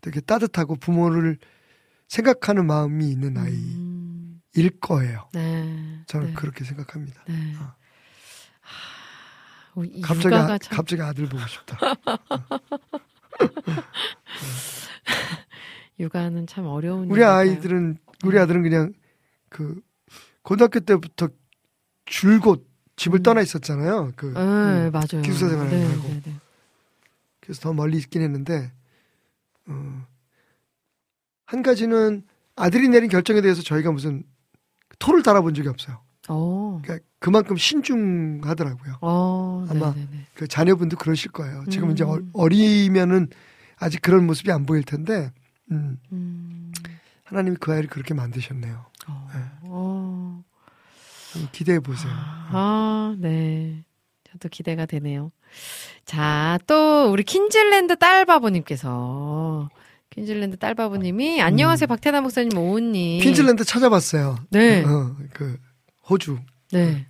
되게 0.00 0.20
따뜻하고 0.20 0.76
부모를 0.76 1.38
생각하는 2.08 2.66
마음이 2.66 3.10
있는 3.10 3.36
아이일 3.36 3.56
음. 3.56 4.40
거예요. 4.80 5.28
네. 5.32 6.00
저는 6.06 6.28
네. 6.28 6.34
그렇게 6.34 6.64
생각합니다. 6.64 7.24
네. 7.26 7.54
어. 7.58 7.74
하, 8.60 9.84
이 9.84 10.00
갑자기 10.00 10.34
아, 10.34 10.58
참 10.58 10.76
갑자기 10.76 11.02
아들 11.02 11.26
보고 11.26 11.42
싶다. 11.46 11.78
육아는 15.98 16.46
참 16.46 16.66
어려운 16.66 17.10
우리. 17.10 17.22
아이들은 17.22 17.98
우리 18.24 18.38
아들은 18.38 18.62
그냥 18.62 18.92
그 19.48 19.80
고등학교 20.42 20.80
때부터 20.80 21.28
줄곧 22.04 22.68
집을 22.96 23.20
음. 23.20 23.22
떠나 23.22 23.40
있었잖아요. 23.40 24.12
그 24.16 24.26
네, 24.26 24.40
음. 24.40 24.90
맞아요. 24.92 25.22
기숙사 25.22 25.48
생활을 25.48 25.70
네, 25.70 25.84
하고. 25.84 26.08
네, 26.08 26.20
네. 26.24 26.34
그래서 27.40 27.60
더 27.60 27.72
멀리 27.72 27.98
있긴 27.98 28.22
했는데 28.22 28.72
어, 29.66 30.06
한 31.46 31.62
가지는 31.62 32.22
아들이 32.56 32.88
내린 32.88 33.10
결정에 33.10 33.40
대해서 33.40 33.62
저희가 33.62 33.90
무슨 33.92 34.24
토를 34.98 35.22
달아본 35.22 35.54
적이 35.54 35.68
없어요. 35.68 36.00
어. 36.28 36.80
그러니까 36.82 37.06
그만큼 37.18 37.56
신중하더라고요. 37.56 38.98
어, 39.00 39.66
아마 39.68 39.92
네, 39.94 40.00
네, 40.00 40.08
네. 40.10 40.26
그 40.34 40.46
자녀분도 40.48 40.96
그러실 40.96 41.32
거예요. 41.32 41.64
지금 41.70 41.88
음. 41.88 41.92
이제 41.92 42.04
어, 42.04 42.18
어리면은 42.32 43.28
아직 43.76 44.00
그런 44.00 44.26
모습이 44.26 44.50
안 44.52 44.64
보일 44.64 44.84
텐데 44.84 45.32
음, 45.70 45.98
음. 46.12 46.72
하나님이 47.24 47.56
그 47.60 47.72
아이를 47.72 47.88
그렇게 47.88 48.14
만드셨네요. 48.14 48.86
어. 49.08 49.28
네. 49.34 49.68
기대해 51.52 51.80
보세요. 51.80 52.12
아, 52.16 53.14
네. 53.18 53.84
저도 54.30 54.48
기대가 54.48 54.86
되네요. 54.86 55.30
자, 56.04 56.58
또 56.66 57.10
우리 57.10 57.22
킨즐랜드 57.22 57.96
딸바보님께서 57.96 59.68
킨즐랜드 60.10 60.56
딸바보님이 60.58 61.40
안녕하세요 61.42 61.86
박태남 61.86 62.22
목사님 62.24 62.56
오은님. 62.56 63.20
핀즐랜드 63.22 63.64
찾아봤어요. 63.64 64.36
네. 64.50 64.82
어, 64.84 65.16
그 65.32 65.58
호주 66.08 66.38
네. 66.72 67.06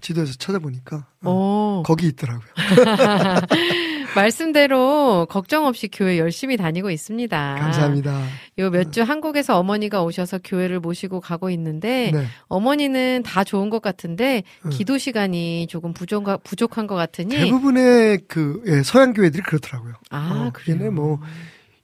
지도에서 0.00 0.34
찾아보니까 0.34 0.96
어, 1.22 1.80
어. 1.80 1.82
거기 1.86 2.06
있더라고요. 2.08 2.48
말씀대로 4.14 5.26
걱정 5.28 5.66
없이 5.66 5.88
교회 5.92 6.18
열심히 6.18 6.56
다니고 6.56 6.90
있습니다. 6.90 7.56
감사합니다. 7.60 8.22
요 8.58 8.70
몇 8.70 8.90
주 8.92 9.02
한국에서 9.02 9.58
어머니가 9.58 10.02
오셔서 10.02 10.38
교회를 10.44 10.80
모시고 10.80 11.20
가고 11.20 11.50
있는데 11.50 12.10
네. 12.12 12.24
어머니는 12.48 13.22
다 13.24 13.42
좋은 13.44 13.70
것 13.70 13.82
같은데 13.82 14.42
응. 14.64 14.70
기도 14.70 14.98
시간이 14.98 15.66
조금 15.68 15.92
부족한 15.92 16.38
부족한 16.44 16.86
것 16.86 16.94
같으니 16.94 17.36
대부분의 17.36 18.20
그 18.28 18.62
예, 18.66 18.82
서양 18.82 19.12
교회들이 19.12 19.42
그렇더라고요. 19.42 19.94
아 20.10 20.46
어, 20.48 20.50
그래요. 20.52 20.90
뭐 20.92 21.18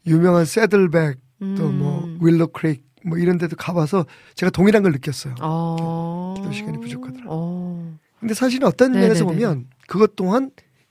유명한 0.06 0.44
새들백 0.44 1.18
또 1.40 1.46
음. 1.68 1.78
뭐 1.78 2.16
윌로 2.20 2.46
크릭 2.48 2.84
뭐 3.04 3.16
이런 3.18 3.38
데도 3.38 3.56
가봐서 3.56 4.04
제가 4.34 4.50
동일한 4.50 4.82
걸 4.82 4.92
느꼈어요. 4.92 5.34
어. 5.40 6.34
기도 6.36 6.52
시간이 6.52 6.78
부족하더라고요. 6.80 7.28
어. 7.30 7.96
근데 8.20 8.34
사실은 8.34 8.68
어떤 8.68 8.92
네네네네. 8.92 9.08
면에서 9.08 9.24
보면 9.24 9.66
그것 9.88 10.14
또한 10.16 10.50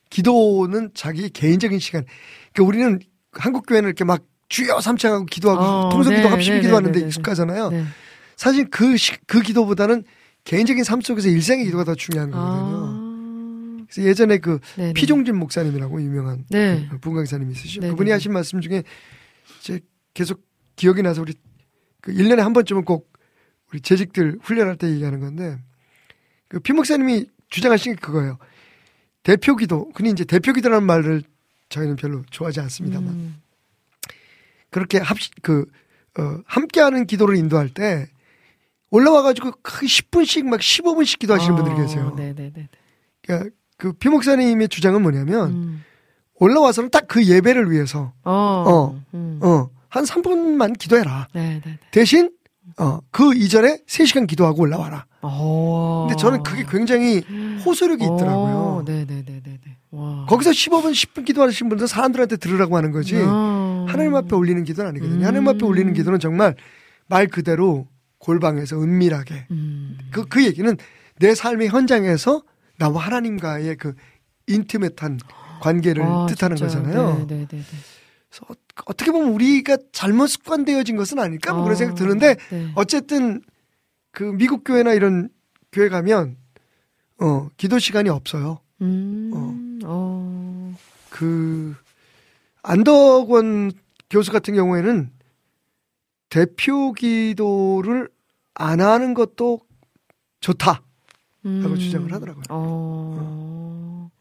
기도는 0.10 0.92
자기 0.94 1.30
개인적인 1.30 1.80
시간. 1.80 2.06
그러니까 2.54 2.68
우리는 2.68 3.00
한국 3.34 3.66
교회는 3.68 3.88
이렇게 3.90 4.04
막 4.04 4.24
주여 4.50 4.82
삼창하고 4.82 5.26
기도하고 5.26 5.62
어, 5.62 5.90
통성 5.90 6.14
기도 6.16 6.28
네, 6.28 6.30
합심 6.34 6.56
네, 6.56 6.62
기도하는데 6.62 6.92
네, 6.98 7.02
네, 7.02 7.08
익숙하잖아요. 7.08 7.70
네. 7.70 7.84
사실 8.36 8.70
그, 8.70 8.98
시- 8.98 9.18
그 9.28 9.42
기도보다는 9.42 10.04
개인적인 10.46 10.84
삶 10.84 11.02
속에서 11.02 11.30
일생의 11.30 11.66
기도가 11.66 11.84
더 11.84 11.94
중요한 11.94 12.32
거거든요. 12.32 12.78
아. 12.88 13.86
그래서 13.92 14.08
예전에 14.10 14.38
그 14.40 14.60
네네. 14.78 14.94
피종진 14.94 15.36
목사님이라고 15.36 16.02
유명한 16.02 16.46
네. 16.50 16.88
그 16.90 16.98
bun강사님이 17.00 17.52
있으시죠. 17.54 17.82
네네네. 17.82 17.92
그분이 17.94 18.12
하신 18.12 18.34
말씀 18.34 18.62
중에 18.62 18.84
이제 19.60 19.80
계속 20.14 20.42
기억이 20.76 21.02
나서 21.04 21.22
우리 21.22 21.34
그 22.02 22.14
1년에 22.14 22.38
한 22.38 22.54
번쯤은 22.54 22.86
꼭 22.86 23.12
우리 23.72 23.82
재직들 23.82 24.40
훈련할 24.42 24.78
때 24.78 24.90
얘기하는 24.90 25.20
건데 25.20 25.58
그 26.48 26.60
피 26.60 26.74
목사님이 26.74 27.28
주장하신 27.50 27.96
게 27.96 28.00
그거예요. 28.02 28.38
대표 29.24 29.56
기도. 29.56 29.90
근데 29.94 30.12
이제 30.12 30.24
대표 30.24 30.54
기도라는 30.54 30.86
말을 30.86 31.24
저희는 31.70 31.96
별로 31.98 32.24
좋아하지 32.32 32.60
않습니다만 32.62 33.10
음. 33.10 33.42
그렇게 34.70 34.98
합시 35.00 35.30
그 35.42 35.66
어, 36.18 36.40
함께하는 36.46 37.06
기도를 37.06 37.36
인도할 37.36 37.70
때 37.70 38.10
올라와가지고 38.92 39.52
그 39.62 39.86
10분씩 39.86 40.46
막 40.46 40.60
15분씩 40.60 41.20
기도하시는 41.20 41.56
분들이 41.56 41.76
계세요. 41.76 42.10
어, 42.14 42.16
네네네. 42.16 42.70
그러니까 43.22 43.50
그 43.78 43.94
피 43.94 44.10
목사님의 44.10 44.68
주장은 44.70 45.02
뭐냐면 45.02 45.52
음. 45.52 45.84
올라와서는 46.36 46.90
딱 46.90 47.08
그 47.08 47.24
예배를 47.26 47.72
위해서 47.72 48.14
어. 48.24 48.32
어. 48.34 49.04
음. 49.14 49.40
어, 49.44 49.70
한 49.90 50.04
3분만 50.04 50.78
기도해라. 50.78 51.28
네네네. 51.34 51.80
대신 51.92 52.32
어, 52.78 53.00
그 53.12 53.34
이전에 53.36 53.80
3시간 53.88 54.28
기도하고 54.28 54.62
올라와라. 54.64 55.06
어. 55.22 56.08
근데 56.08 56.22
저는 56.22 56.44
그게 56.44 56.64
굉장히 56.70 57.22
호소력이 57.66 58.04
있더라고요. 58.04 58.56
어, 58.56 58.84
네네네네네. 58.86 59.60
와. 59.92 60.26
거기서 60.30 60.52
15분, 60.52 60.92
10분 60.92 61.26
기도하시는 61.26 61.68
분들은 61.70 61.88
사람들한테 61.88 62.38
들으라고 62.38 62.78
하는 62.78 62.92
거지. 62.92 63.16
어. 63.18 63.86
하나님 63.90 64.16
앞에 64.16 64.36
올리는 64.36 64.64
기도는 64.64 64.90
아니거든요. 64.90 65.22
음. 65.22 65.26
하나님 65.26 65.48
앞에 65.48 65.66
올리는 65.66 65.94
기도는 65.94 66.20
정말 66.20 66.56
말 67.08 67.28
그대로 67.28 67.88
골방에서 68.20 68.82
은밀하게. 68.82 69.48
음. 69.52 69.98
그, 70.12 70.26
그 70.28 70.44
얘기는 70.46 70.78
내 71.20 71.36
삶의 71.36 71.70
현장에서 71.70 72.44
나와 72.78 73.02
하나님과의 73.02 73.76
그 73.78 73.94
인티메트한 74.48 75.20
관계를 75.62 76.04
와, 76.04 76.26
뜻하는 76.28 76.56
진짜. 76.56 76.80
거잖아요. 76.82 77.26
네네네네. 77.28 77.48
그래서 78.30 78.46
어- 78.48 78.54
어떻게 78.86 79.12
보면 79.12 79.30
우리가 79.34 79.78
잘못 79.92 80.28
습관되어진 80.28 80.96
것은 80.96 81.20
아닐까 81.20 81.52
뭐 81.54 81.64
그런 81.64 81.74
어, 81.74 81.78
생각 81.78 81.96
드는데 81.96 82.36
네. 82.50 82.72
어쨌든 82.76 83.42
그 84.20 84.26
미국 84.34 84.66
교회나 84.66 84.92
이런 84.92 85.30
교회 85.72 85.88
가면 85.88 86.36
어 87.22 87.48
기도 87.56 87.80
시간이 87.80 88.10
없어요. 88.10 88.60
음. 88.82 89.80
어. 89.86 90.76
그 91.10 91.74
안덕원 92.62 93.72
교수 94.10 94.34
같은 94.34 94.56
경우에는 94.56 95.10
대표 96.28 96.92
기도를 96.92 98.10
안 98.56 98.82
하는 98.82 99.14
것도 99.14 99.62
좋다. 100.42 100.84
음. 101.46 101.78
주장을 101.78 102.12
하더라고요. 102.12 102.44
어. 102.50 104.12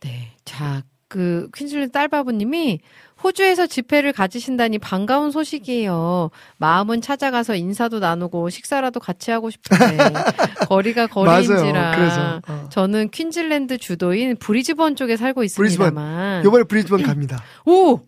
네. 0.00 0.36
자, 0.44 0.82
그 1.08 1.48
퀸즐랜드 1.54 1.92
딸바보님이 1.92 2.80
호주에서 3.24 3.66
집회를 3.66 4.12
가지신다니 4.12 4.78
반가운 4.78 5.30
소식이에요. 5.30 6.30
마음은 6.58 7.00
찾아가서 7.00 7.54
인사도 7.54 7.98
나누고 7.98 8.50
식사라도 8.50 9.00
같이 9.00 9.30
하고 9.30 9.48
싶은데 9.48 9.96
거리가 10.68 11.06
거리인지라. 11.06 12.40
어. 12.46 12.68
저는 12.70 13.08
퀸즐랜드 13.10 13.78
주도인 13.78 14.36
브리즈번 14.36 14.94
쪽에 14.94 15.16
살고 15.16 15.42
있습니다만. 15.42 16.44
이번에 16.44 16.64
브리즈번 16.64 17.02
갑니다. 17.04 17.42
오, 17.64 18.00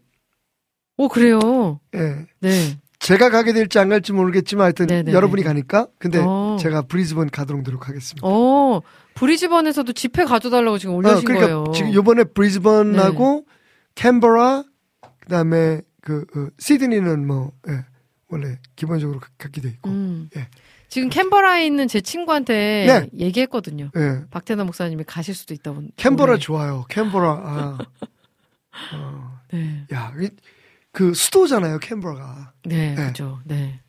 오 0.99 1.09
그래요. 1.09 1.81
예. 1.95 2.27
네. 2.41 2.77
제가 2.99 3.31
가게 3.31 3.53
될지 3.53 3.79
안 3.79 3.89
갈지 3.89 4.13
모르겠지만 4.13 4.65
하여튼 4.65 4.87
네네네. 4.87 5.13
여러분이 5.13 5.43
가니까 5.43 5.87
근데 5.99 6.21
어. 6.23 6.57
제가 6.61 6.83
브리즈번 6.83 7.31
가도록 7.31 7.63
노력하겠습니다. 7.63 8.27
어, 8.27 8.83
브리즈번에서도 9.15 9.93
집회 9.93 10.25
가져달라고 10.25 10.79
지금 10.79 10.95
어, 10.95 10.99
올려주신 10.99 11.25
그러니까 11.25 11.47
거예요. 11.47 11.65
네. 11.65 11.73
지금 11.73 11.95
요번에 11.95 12.25
브리즈번하고 12.25 13.45
캔버라 13.95 14.65
그다음에 15.27 15.81
그 16.01 16.25
어, 16.37 16.49
시드니는 16.59 17.27
뭐 17.27 17.53
예, 17.69 17.85
원래 18.29 18.59
기본적으로 18.77 19.19
가- 19.21 19.29
갖게 19.39 19.61
돼 19.61 19.69
있고 19.71 19.91
음. 19.91 20.31
예. 20.37 20.49
지금 20.89 21.09
캔버라에 21.09 21.67
있는 21.67 21.89
제 21.89 22.01
친구한테 22.01 22.87
네. 22.87 23.25
얘기했거든요. 23.27 23.91
예. 23.97 24.25
박태나 24.31 24.63
목사님이 24.65 25.03
가실 25.05 25.35
수도 25.35 25.53
있다고. 25.53 25.83
캔버라 25.97 26.33
올해. 26.35 26.41
좋아요. 26.41 26.85
캔버라 26.89 27.29
아. 27.29 27.79
어, 28.95 29.41
네. 29.53 29.85
야, 29.93 30.13
이- 30.21 30.31
그 30.93 31.13
수도잖아요, 31.13 31.79
캔버라가. 31.81 32.53
네, 32.65 32.95
네. 32.95 33.07
그죠. 33.09 33.41
네. 33.45 33.81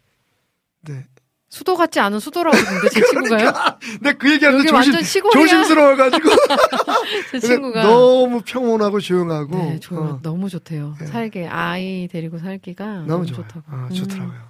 네. 0.82 1.06
수도 1.50 1.76
같지 1.76 2.00
않은 2.00 2.20
수도라고 2.20 2.58
그러는데 2.58 2.90
제 2.90 3.02
친구가요? 3.02 3.54
내가 4.02 4.18
그 4.18 4.32
얘기하는데 4.32 4.68
조심. 4.68 4.94
조심스러워가지고. 5.32 6.30
제 7.32 7.32
근데 7.32 7.48
친구가 7.48 7.84
너무 7.84 8.42
평온하고 8.42 9.00
조용하고. 9.00 9.56
네, 9.56 9.80
좋 9.80 9.96
어, 9.98 10.20
너무 10.22 10.50
좋대요. 10.50 10.96
네. 11.00 11.06
살기 11.06 11.46
아이 11.48 12.08
데리고 12.12 12.38
살기가 12.38 12.86
너무, 12.86 13.08
너무. 13.08 13.26
좋다고. 13.28 13.64
아, 13.68 13.88
음. 13.90 13.94
좋더라고요. 13.96 14.42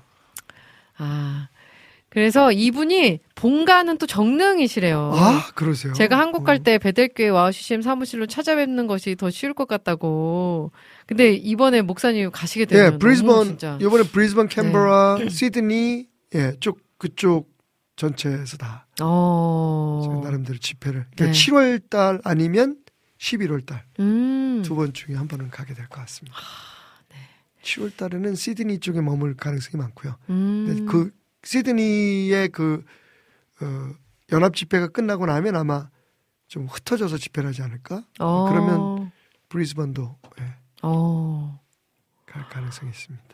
아. 0.97 1.49
그래서 2.09 2.51
이분이 2.51 3.19
본가는 3.35 3.97
또 3.99 4.07
정릉이시래요. 4.07 5.11
아, 5.13 5.49
그러세요? 5.53 5.93
제가 5.93 6.17
한국 6.17 6.45
갈 6.45 6.55
어. 6.55 6.59
때 6.59 6.79
베델교회 6.79 7.29
와우 7.29 7.51
CCM 7.51 7.83
사무실로 7.83 8.25
찾아뵙는 8.25 8.87
것이 8.87 9.15
더 9.15 9.29
쉬울 9.29 9.53
것 9.53 9.67
같다고. 9.67 10.71
근데 11.05 11.33
이번에 11.33 11.81
목사님 11.83 12.31
가시게 12.31 12.65
되면 12.65 12.93
예, 12.93 12.97
브리즈번, 12.97 13.59
이번에 13.79 14.03
브리즈번, 14.03 14.47
캔버라, 14.47 15.17
시드니, 15.29 16.07
예, 16.33 16.53
쪽, 16.59 16.79
그쪽 16.97 17.55
전체에서 17.95 18.57
다. 18.57 18.87
어. 19.01 20.21
나름대로 20.23 20.57
집회를. 20.59 21.05
그러니까 21.15 21.25
네. 21.25 21.31
7월 21.31 21.89
달 21.89 22.21
아니면 22.23 22.77
11월 23.19 23.65
달. 23.65 23.83
음. 23.99 24.61
두번 24.63 24.93
중에 24.93 25.15
한 25.15 25.27
번은 25.27 25.49
가게 25.49 25.73
될 25.73 25.87
것 25.89 25.99
같습니다. 26.01 26.37
네. 27.09 27.17
10월 27.63 27.95
달에는 27.97 28.35
시드니 28.35 28.79
쪽에 28.79 29.01
머물 29.01 29.35
가능성이 29.35 29.81
많고요. 29.81 30.15
음. 30.29 30.85
그 30.87 31.11
시드니의 31.43 32.49
그 32.49 32.83
어, 33.61 33.91
연합 34.31 34.55
집회가 34.55 34.87
끝나고 34.87 35.25
나면 35.25 35.55
아마 35.55 35.89
좀 36.47 36.65
흩어져서 36.67 37.17
집회를 37.17 37.49
하지 37.49 37.61
않을까? 37.63 38.03
어. 38.19 38.47
그러면 38.49 39.11
브리즈번도 39.49 40.17
예, 40.39 40.53
어. 40.83 41.59
갈 42.25 42.47
가능성이 42.49 42.91
있습니다. 42.91 43.25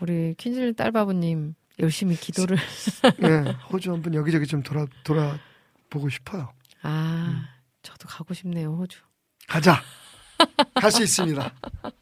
우리 0.00 0.34
퀸즐 0.38 0.74
딸바보님 0.74 1.54
열심히 1.82 2.16
기도를. 2.16 2.56
예, 3.24 3.54
호주 3.70 3.92
한번 3.92 4.14
여기저기 4.14 4.46
좀 4.46 4.62
돌아 4.62 4.86
돌아 5.04 5.38
보고 5.90 6.08
싶어요. 6.08 6.52
아, 6.82 7.48
저도 7.82 8.08
가고 8.08 8.32
싶네요, 8.34 8.74
호주. 8.76 8.98
가자. 9.48 9.82
갈 10.74 10.90
수 10.90 11.02
있습니다. 11.02 11.52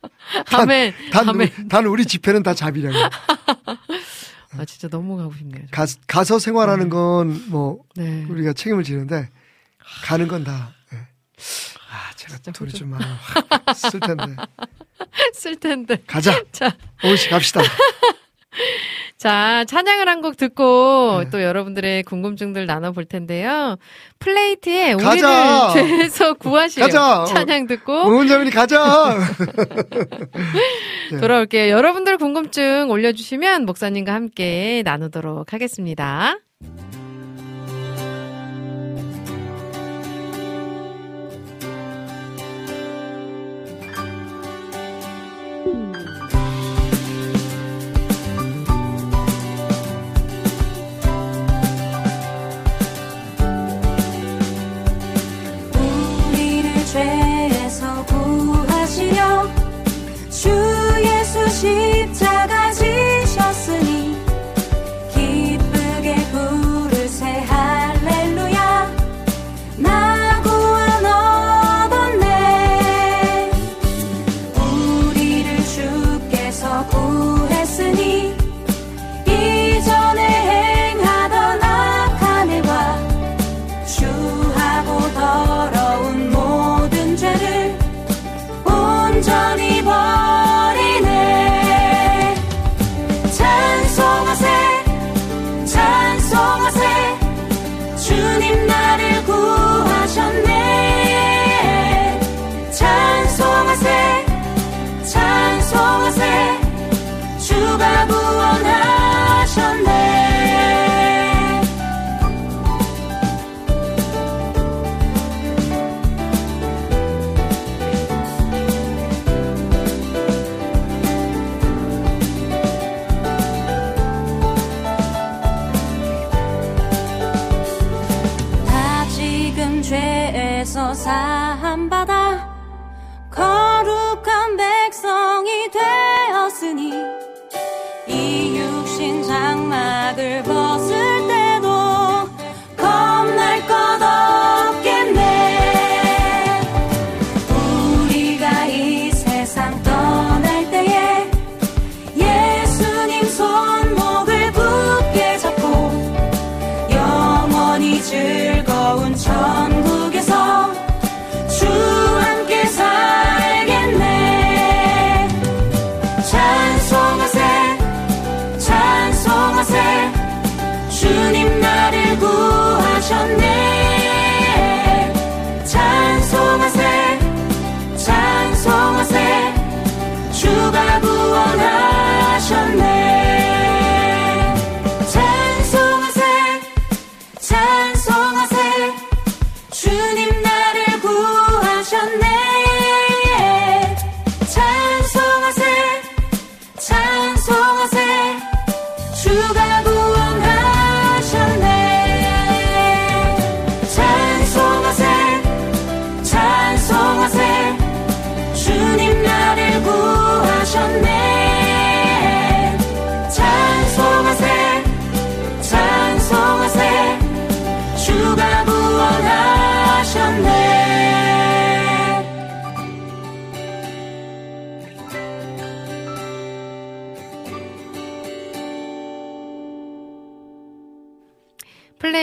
아멘. 0.52 0.94
단, 1.12 1.28
아멘. 1.28 1.68
단 1.68 1.86
우리 1.86 2.04
집회는 2.06 2.42
다 2.42 2.54
자비량이에요. 2.54 3.08
아, 4.56 4.64
진짜 4.64 4.88
너무 4.88 5.16
가고 5.16 5.34
싶네요. 5.34 5.64
저. 5.66 5.70
가, 5.70 5.86
가서 6.06 6.38
생활하는 6.38 6.88
건뭐 6.88 7.84
네. 7.96 8.24
우리가 8.28 8.52
책임을 8.52 8.84
지는데 8.84 9.28
가는 10.04 10.26
건 10.28 10.44
다. 10.44 10.72
예. 10.92 10.96
아, 10.98 12.12
제가 12.16 12.38
돈이 12.52 12.70
호주. 12.70 12.78
좀 12.78 12.90
많아. 12.90 13.18
확쓸 13.66 14.00
텐데. 14.00 14.36
쓸 15.34 15.56
텐데. 15.56 16.02
가자. 16.06 16.42
자, 16.52 16.76
오시 17.04 17.28
갑시다. 17.30 17.60
자, 19.16 19.64
찬양을 19.66 20.08
한 20.08 20.20
곡 20.20 20.36
듣고 20.36 21.20
네. 21.24 21.30
또 21.30 21.42
여러분들의 21.42 22.02
궁금증들 22.02 22.66
나눠볼 22.66 23.04
텐데요. 23.06 23.76
플레이트에 24.18 24.92
우리를 24.92 25.04
가자! 25.22 25.70
죄에서 25.74 26.34
구하시오. 26.34 26.84
가자! 26.84 27.24
찬양 27.26 27.66
듣고 27.66 28.06
응원자분이 28.08 28.50
가자. 28.50 29.16
네. 31.12 31.18
돌아올게요. 31.20 31.74
여러분들 31.74 32.18
궁금증 32.18 32.88
올려주시면 32.90 33.64
목사님과 33.66 34.12
함께 34.12 34.82
나누도록 34.84 35.52
하겠습니다. 35.52 36.36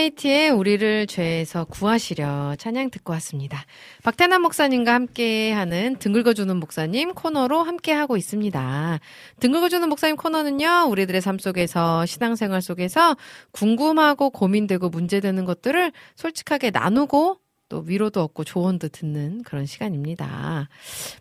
플레이트의 0.07 0.49
우리를 0.49 1.07
죄에서 1.07 1.65
구하시려 1.65 2.55
찬양 2.57 2.91
듣고 2.91 3.13
왔습니다. 3.13 3.65
박태남 4.03 4.41
목사님과 4.41 4.93
함께하는 4.93 5.97
등글거주는 5.97 6.55
목사님 6.57 7.13
코너로 7.13 7.63
함께하고 7.63 8.15
있습니다. 8.15 8.99
등글거주는 9.39 9.89
목사님 9.89 10.15
코너는요, 10.15 10.87
우리들의 10.89 11.21
삶 11.21 11.39
속에서 11.39 12.05
신앙생활 12.05 12.61
속에서 12.61 13.15
궁금하고 13.51 14.29
고민되고 14.29 14.89
문제되는 14.89 15.45
것들을 15.45 15.91
솔직하게 16.15 16.71
나누고 16.71 17.39
또 17.69 17.79
위로도 17.79 18.21
얻고 18.21 18.45
조언도 18.45 18.89
듣는 18.89 19.43
그런 19.43 19.65
시간입니다. 19.65 20.69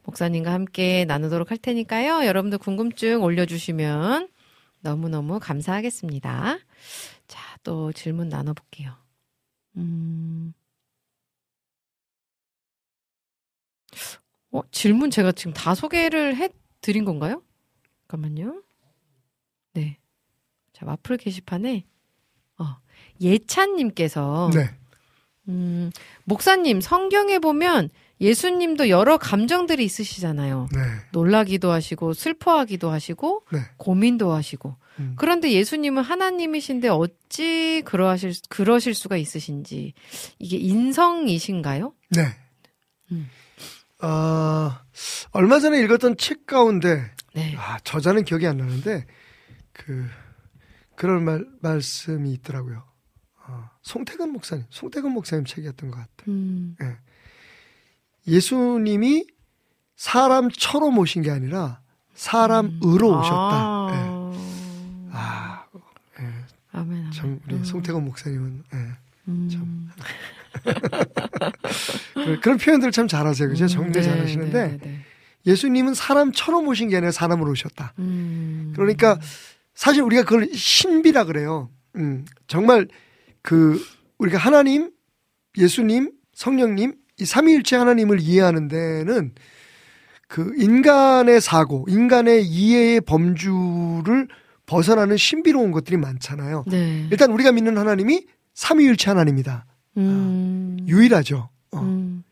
목사님과 0.05 0.53
함께 0.53 1.05
나누도록 1.07 1.51
할 1.51 1.59
테니까요. 1.59 2.24
여러분들 2.24 2.59
궁금증 2.59 3.22
올려주시면 3.22 4.28
너무너무 4.80 5.41
감사하겠습니다. 5.41 6.59
자, 7.66 7.72
또 7.72 7.92
질문 7.92 8.28
나눠볼게요. 8.28 8.94
음. 9.76 10.54
어, 14.52 14.62
질문 14.70 15.10
제가 15.10 15.32
지금 15.32 15.52
다 15.52 15.74
소개를 15.74 16.36
해 16.36 16.48
드린 16.80 17.04
건가요? 17.04 17.42
잠깐만요. 18.08 18.62
네. 19.72 19.98
자, 20.72 20.86
마플 20.86 21.16
게시판에, 21.16 21.84
어, 22.58 22.64
예찬님께서, 23.20 24.50
네. 24.54 24.70
음, 25.48 25.90
목사님, 26.24 26.80
성경에 26.80 27.40
보면 27.40 27.90
예수님도 28.20 28.88
여러 28.88 29.18
감정들이 29.18 29.84
있으시잖아요. 29.84 30.68
네. 30.72 30.80
놀라기도 31.12 31.70
하시고, 31.70 32.14
슬퍼하기도 32.14 32.90
하시고, 32.90 33.42
네. 33.52 33.58
고민도 33.76 34.32
하시고. 34.32 34.76
음. 34.98 35.14
그런데 35.16 35.52
예수님은 35.52 36.02
하나님이신데 36.02 36.88
어찌 36.88 37.82
그러하실, 37.84 38.32
그러실 38.48 38.94
수가 38.94 39.16
있으신지. 39.16 39.92
이게 40.38 40.56
인성이신가요? 40.56 41.92
네. 42.10 42.22
음. 43.12 43.28
아, 44.00 44.82
얼마 45.32 45.60
전에 45.60 45.80
읽었던 45.82 46.16
책 46.16 46.46
가운데, 46.46 47.10
네. 47.34 47.54
아, 47.56 47.78
저자는 47.80 48.24
기억이 48.24 48.46
안 48.46 48.56
나는데, 48.56 49.06
그, 49.72 50.06
그런 50.96 51.24
말, 51.24 51.46
말씀이 51.60 52.32
있더라고요. 52.32 52.82
어, 53.48 53.70
송태근 53.82 54.30
목사님, 54.32 54.64
송태근 54.70 55.12
목사님 55.12 55.44
책이었던 55.44 55.90
것 55.90 55.98
같아요. 55.98 56.28
음, 56.28 56.76
예수님이 58.27 59.27
사람처럼 59.97 60.99
오신 60.99 61.22
게 61.22 61.31
아니라 61.31 61.81
사람으로 62.14 63.18
오셨다. 63.18 63.89
예. 63.93 63.97
아, 65.12 65.12
아, 65.12 65.64
예. 66.20 66.24
아멘, 66.72 66.99
아멘. 67.01 67.11
참 67.12 67.41
우리 67.47 67.55
음, 67.57 67.64
송태건 67.64 68.05
목사님은 68.05 68.64
예. 68.74 68.79
음. 69.29 69.49
참. 69.51 69.91
그- 72.14 72.41
그런 72.41 72.59
표현들을 72.59 72.93
참 72.93 73.09
잘하세요, 73.09 73.49
그죠? 73.49 73.64
음, 73.64 73.68
정리 73.68 73.93
네, 73.93 74.03
잘하시는데 74.03 74.66
네, 74.68 74.79
네. 74.79 75.01
예수님은 75.47 75.95
사람처럼 75.95 76.66
오신 76.66 76.89
게 76.89 76.97
아니라 76.97 77.12
사람으로 77.12 77.51
오셨다. 77.53 77.93
음. 77.99 78.72
그러니까 78.74 79.18
사실 79.74 80.03
우리가 80.03 80.24
그걸 80.24 80.49
신비라 80.53 81.24
그래요. 81.24 81.70
음, 81.97 82.24
정말 82.49 82.89
그 83.43 83.81
우리가 84.18 84.39
하나님, 84.39 84.91
예수님, 85.57 86.12
성령님 86.35 86.95
이 87.18 87.24
삼위일체 87.24 87.76
하나님을 87.76 88.20
이해하는 88.20 88.68
데는 88.68 89.32
그 90.28 90.52
인간의 90.56 91.40
사고, 91.40 91.86
인간의 91.88 92.46
이해의 92.46 93.00
범주를 93.02 94.28
벗어나는 94.66 95.16
신비로운 95.16 95.70
것들이 95.70 95.96
많잖아요. 95.96 96.64
네. 96.66 97.06
일단 97.10 97.30
우리가 97.30 97.52
믿는 97.52 97.78
하나님이 97.78 98.26
삼위일체 98.54 99.10
하나님이다. 99.10 99.64
음. 99.98 100.76
유일하죠. 100.86 101.48
어, 101.72 101.80
음. 101.80 102.24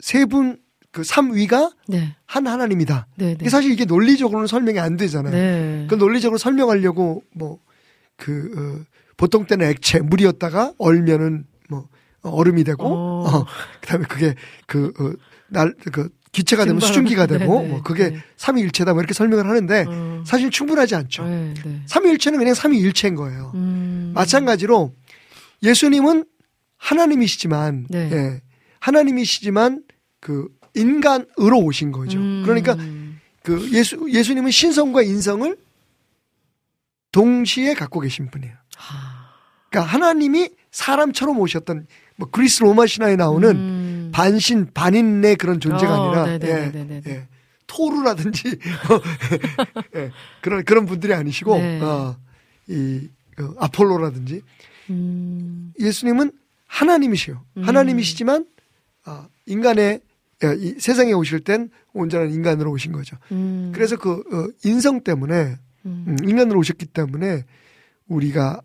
세 0.00 0.24
분, 0.26 0.58
그 0.90 1.02
삼위가 1.02 1.70
네. 1.88 2.14
한 2.24 2.46
하나님이다. 2.46 3.08
네, 3.16 3.26
네. 3.26 3.36
이게 3.40 3.50
사실 3.50 3.72
이게 3.72 3.84
논리적으로는 3.84 4.46
설명이 4.46 4.78
안 4.78 4.96
되잖아요. 4.96 5.32
네. 5.32 5.86
그 5.88 5.94
논리적으로 5.96 6.38
설명하려고 6.38 7.22
뭐그 7.34 8.54
어, 8.56 8.84
보통 9.16 9.46
때는 9.46 9.66
액체 9.66 9.98
물이었다가 10.00 10.74
얼면은 10.78 11.18
뭐 11.28 11.40
어, 11.40 11.47
얼음이 12.28 12.64
되고 12.64 12.86
어. 12.86 13.26
어, 13.26 13.46
그다음에 13.80 14.04
그게 14.06 14.34
그날그 14.66 16.10
기체가 16.32 16.64
되면 16.64 16.80
수증기가 16.80 17.26
되고 17.26 17.60
네네. 17.60 17.68
뭐 17.68 17.82
그게 17.82 18.10
네. 18.10 18.22
삼위일체다 18.36 18.92
뭐 18.92 19.00
이렇게 19.00 19.14
설명을 19.14 19.46
하는데 19.48 19.84
어. 19.88 20.24
사실 20.26 20.50
충분하지 20.50 20.94
않죠. 20.94 21.24
네, 21.24 21.54
네. 21.64 21.82
삼위일체는 21.86 22.38
그냥 22.38 22.54
삼위일체인 22.54 23.14
거예요. 23.14 23.52
음. 23.54 24.12
마찬가지로 24.14 24.92
예수님은 25.62 26.24
하나님이시지만 26.76 27.86
네. 27.88 28.10
예, 28.12 28.42
하나님이시지만 28.80 29.82
그 30.20 30.48
인간으로 30.74 31.58
오신 31.58 31.92
거죠. 31.92 32.18
음. 32.18 32.42
그러니까 32.44 32.76
그 33.42 33.70
예수 33.72 33.98
예수님은 34.08 34.50
신성과 34.50 35.02
인성을 35.02 35.56
동시에 37.10 37.74
갖고 37.74 38.00
계신 38.00 38.30
분이에요. 38.30 38.54
아. 38.78 39.32
그러니까 39.70 39.92
하나님이 39.92 40.50
사람처럼 40.70 41.38
오셨던 41.38 41.86
뭐 42.18 42.28
그리스 42.30 42.62
로마 42.62 42.86
신화에 42.86 43.16
나오는 43.16 43.48
음. 43.48 44.10
반신 44.12 44.66
반인의 44.74 45.36
그런 45.36 45.60
존재가 45.60 46.00
어, 46.00 46.10
아니라 46.10 46.38
네네네네네. 46.38 47.02
예, 47.06 47.10
예. 47.10 47.28
토르라든지 47.68 48.42
예, 49.94 50.10
그런 50.42 50.64
그런 50.64 50.84
분들이 50.84 51.14
아니시고 51.14 51.56
네. 51.56 51.80
어, 51.80 52.16
이 52.66 53.08
어, 53.40 53.54
아폴로라든지 53.58 54.42
음. 54.90 55.72
예수님은 55.78 56.32
하나님이시요. 56.66 57.40
음. 57.56 57.62
하나님이시지만 57.62 58.46
아, 59.04 59.28
인간의 59.46 60.00
예, 60.42 60.54
이 60.58 60.74
세상에 60.80 61.12
오실 61.12 61.40
땐 61.40 61.70
온전한 61.92 62.32
인간으로 62.32 62.72
오신 62.72 62.92
거죠. 62.92 63.16
음. 63.30 63.70
그래서 63.72 63.96
그 63.96 64.24
어, 64.32 64.48
인성 64.64 65.04
때문에 65.04 65.56
음. 65.86 66.04
음, 66.08 66.16
인간으로 66.28 66.58
오셨기 66.58 66.86
때문에 66.86 67.44
우리가 68.08 68.60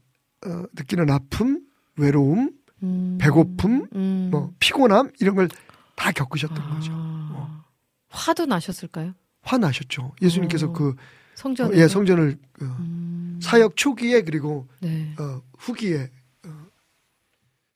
어, 0.46 0.64
느끼는 0.74 1.12
아픔, 1.12 1.62
외로움, 1.98 2.50
음. 2.84 3.18
배고픔, 3.20 3.88
음. 3.96 4.30
뭐 4.32 4.54
피곤함 4.60 5.12
이런 5.20 5.36
걸 5.36 5.48
다 5.96 6.12
겪으셨던 6.12 6.58
아. 6.58 6.76
거죠. 6.76 6.92
어. 6.94 7.64
화도 8.10 8.46
나셨을까요? 8.46 9.14
화 9.42 9.58
나셨죠. 9.58 10.14
예수님께서 10.22 10.68
어. 10.68 10.74
그 10.74 10.96
성전. 11.36 11.72
어, 11.72 11.76
예, 11.76 11.88
성전을 11.88 12.38
어, 12.62 12.66
음. 12.66 13.40
사역 13.42 13.76
초기에 13.76 14.22
그리고 14.22 14.68
네. 14.80 15.16
어, 15.20 15.42
후기에 15.58 16.10
어, 16.46 16.66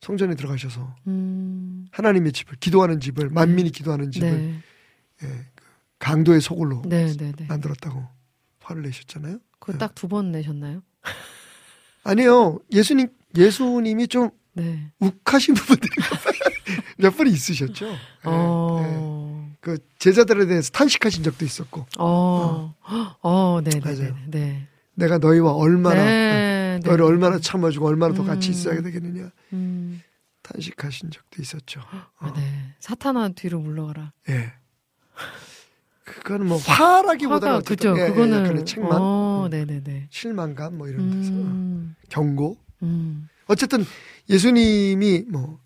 성전에 0.00 0.34
들어가셔서 0.34 0.94
음. 1.06 1.86
하나님의 1.90 2.32
집을 2.32 2.56
기도하는 2.58 3.00
집을 3.00 3.30
만민이 3.30 3.70
기도하는 3.70 4.10
집을 4.10 4.30
네. 4.30 4.60
예, 5.24 5.26
그 5.54 5.64
강도의 5.98 6.40
소굴로 6.40 6.82
네, 6.86 7.06
네, 7.16 7.32
네. 7.32 7.46
만들었다고 7.46 8.04
화를 8.60 8.82
내셨잖아요. 8.82 9.38
그거 9.58 9.76
딱두 9.78 10.08
번 10.08 10.30
내셨나요? 10.32 10.82
아니요, 12.04 12.58
예수님 12.72 13.08
예수님이 13.36 14.08
좀 14.08 14.30
네. 14.58 14.90
욱하신 14.98 15.54
부분들이 15.54 15.90
몇번 16.98 17.28
있으셨죠. 17.28 17.86
예, 17.86 17.90
예. 17.90 17.96
어. 18.24 19.50
그 19.60 19.78
제자들에 19.98 20.46
대해서 20.46 20.70
탄식하신 20.70 21.22
적도 21.22 21.44
있었고, 21.44 21.86
어. 21.98 22.74
어, 23.22 23.60
네, 23.62 23.70
네, 23.70 23.80
네. 23.80 23.94
맞아요. 23.94 24.16
네. 24.26 24.68
내가 24.94 25.18
너희와 25.18 25.52
얼마나 25.52 26.02
네, 26.02 26.80
네. 26.82 26.88
너희를 26.88 27.04
얼마나 27.04 27.38
참아주고 27.38 27.86
얼마나 27.86 28.14
더 28.14 28.24
같이 28.24 28.48
음. 28.48 28.52
있어야 28.52 28.82
되겠느냐 28.82 29.30
음. 29.52 30.02
탄식하신 30.42 31.10
적도 31.10 31.40
있었죠. 31.40 31.80
아, 32.18 32.32
네. 32.34 32.74
사탄아 32.80 33.30
뒤로 33.30 33.60
물러가라. 33.60 34.12
예. 34.30 34.52
그거는 36.04 36.46
뭐 36.46 36.56
화라기보다는 36.58 37.54
화가 37.54 37.56
어쨌든 37.58 37.92
그죠. 37.92 38.02
예, 38.02 38.06
예, 38.06 38.10
그거는 38.10 38.38
약간의 38.44 38.64
책망, 38.64 38.98
어, 39.00 39.44
음, 39.44 39.50
네, 39.50 39.64
네, 39.64 39.82
네. 39.84 40.06
실망감 40.10 40.78
뭐 40.78 40.88
이런 40.88 41.10
데서 41.10 41.30
음. 41.32 41.94
경고. 42.08 42.56
음. 42.82 43.28
어쨌든 43.46 43.84
예수님이 44.28 45.24
뭐 45.28 45.58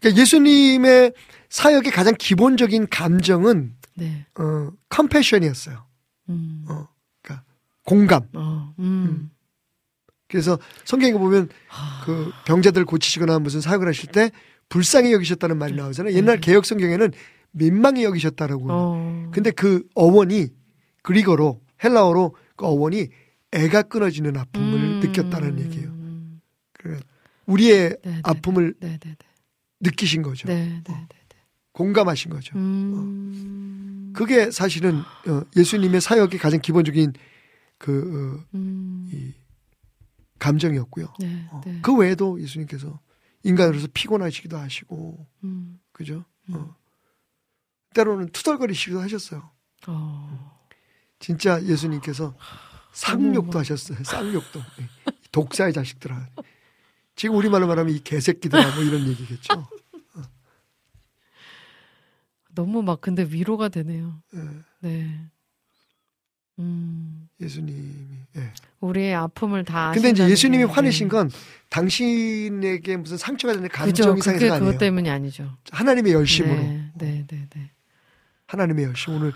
그러니까 0.00 0.20
예수님의 0.20 1.12
사역의 1.48 1.92
가장 1.92 2.14
기본적인 2.18 2.88
감정은 2.90 3.74
네. 3.94 4.26
어 4.38 4.70
컴패션이었어요. 4.88 5.84
음. 6.30 6.64
어, 6.68 6.88
그러니까 7.22 7.44
공감. 7.84 8.28
어. 8.34 8.74
음. 8.78 9.30
그래서 10.28 10.58
성경에 10.84 11.12
보면 11.12 11.48
그 12.04 12.32
병자들 12.46 12.84
고치시거나 12.84 13.38
무슨 13.38 13.60
사역을 13.60 13.86
하실 13.86 14.10
때 14.10 14.30
불쌍히 14.68 15.12
여기셨다는 15.12 15.58
말이 15.58 15.74
나오잖아요. 15.74 16.14
옛날 16.14 16.40
개혁 16.40 16.64
성경에는 16.64 17.12
민망히 17.52 18.02
여기셨다라고. 18.04 18.66
어. 18.68 19.30
근데 19.32 19.50
그 19.50 19.84
어원이 19.94 20.48
그리거로 21.02 21.60
헬라어로 21.84 22.34
그 22.56 22.66
어원이 22.66 23.08
애가 23.52 23.82
끊어지는 23.82 24.36
아픔을 24.36 24.74
음. 24.74 25.00
느꼈다는 25.00 25.60
얘기예요. 25.60 25.88
음. 25.88 26.40
그래 26.72 26.98
우리의 27.46 27.96
네, 28.02 28.10
네. 28.10 28.20
아픔을 28.22 28.74
네, 28.80 28.90
네, 28.90 28.98
네. 29.00 29.16
느끼신 29.80 30.22
거죠. 30.22 30.48
네. 30.48 30.82
공감하신 31.72 32.30
거죠. 32.30 32.56
음. 32.56 34.12
그게 34.14 34.50
사실은 34.50 35.00
어, 35.00 35.42
예수님의 35.56 36.00
사역의 36.00 36.38
가장 36.38 36.60
기본적인 36.60 37.12
그 37.78 38.40
어, 38.42 38.48
음. 38.54 39.10
이 39.12 39.32
감정이었고요. 40.38 41.12
네, 41.18 41.46
어, 41.50 41.60
네. 41.64 41.80
그 41.82 41.94
외에도 41.96 42.40
예수님께서 42.40 43.00
인간으로서 43.42 43.88
피곤하시기도 43.92 44.56
하시고, 44.56 45.26
음. 45.44 45.78
그죠? 45.92 46.24
음. 46.48 46.54
어. 46.54 46.76
때로는 47.94 48.28
투덜거리시기도 48.30 49.00
하셨어요. 49.00 49.50
어. 49.86 50.66
진짜 51.18 51.62
예수님께서 51.62 52.34
어머. 53.54 53.58
하셨어요. 53.58 53.98
쌍욕도. 54.04 54.60
예. 54.80 54.88
독사의 55.32 55.72
자식들아. 55.72 56.28
지금 57.16 57.36
우리말로 57.36 57.66
말하면 57.66 57.94
이 57.94 58.02
개새끼들아 58.02 58.74
뭐 58.74 58.84
이런 58.84 59.06
얘기겠죠. 59.06 59.66
너무 62.54 62.82
막 62.82 63.00
근데 63.00 63.26
위로가 63.28 63.68
되네요. 63.68 64.22
예. 64.34 64.40
네. 64.80 65.20
음. 66.58 67.28
예수님이. 67.40 68.18
예. 68.36 68.52
우리의 68.80 69.14
아픔을 69.14 69.64
다 69.64 69.90
근데 69.92 70.10
이제 70.10 70.28
예수님이 70.28 70.66
게, 70.66 70.72
화내신 70.72 71.08
네. 71.08 71.16
건 71.16 71.30
당신에게 71.68 72.96
무슨 72.96 73.16
상처가 73.16 73.54
되는. 73.54 73.68
감정이 73.68 74.10
그게 74.20 74.22
상해서가 74.22 74.54
아니에요. 74.54 74.66
그것 74.72 74.78
때문이 74.78 75.10
아니죠. 75.10 75.56
하나님의 75.70 76.12
열심으로. 76.12 76.54
네, 76.54 76.90
네, 76.94 77.24
네, 77.26 77.48
네. 77.54 77.70
하나님의 78.46 78.84
열심. 78.84 79.14
오늘 79.14 79.32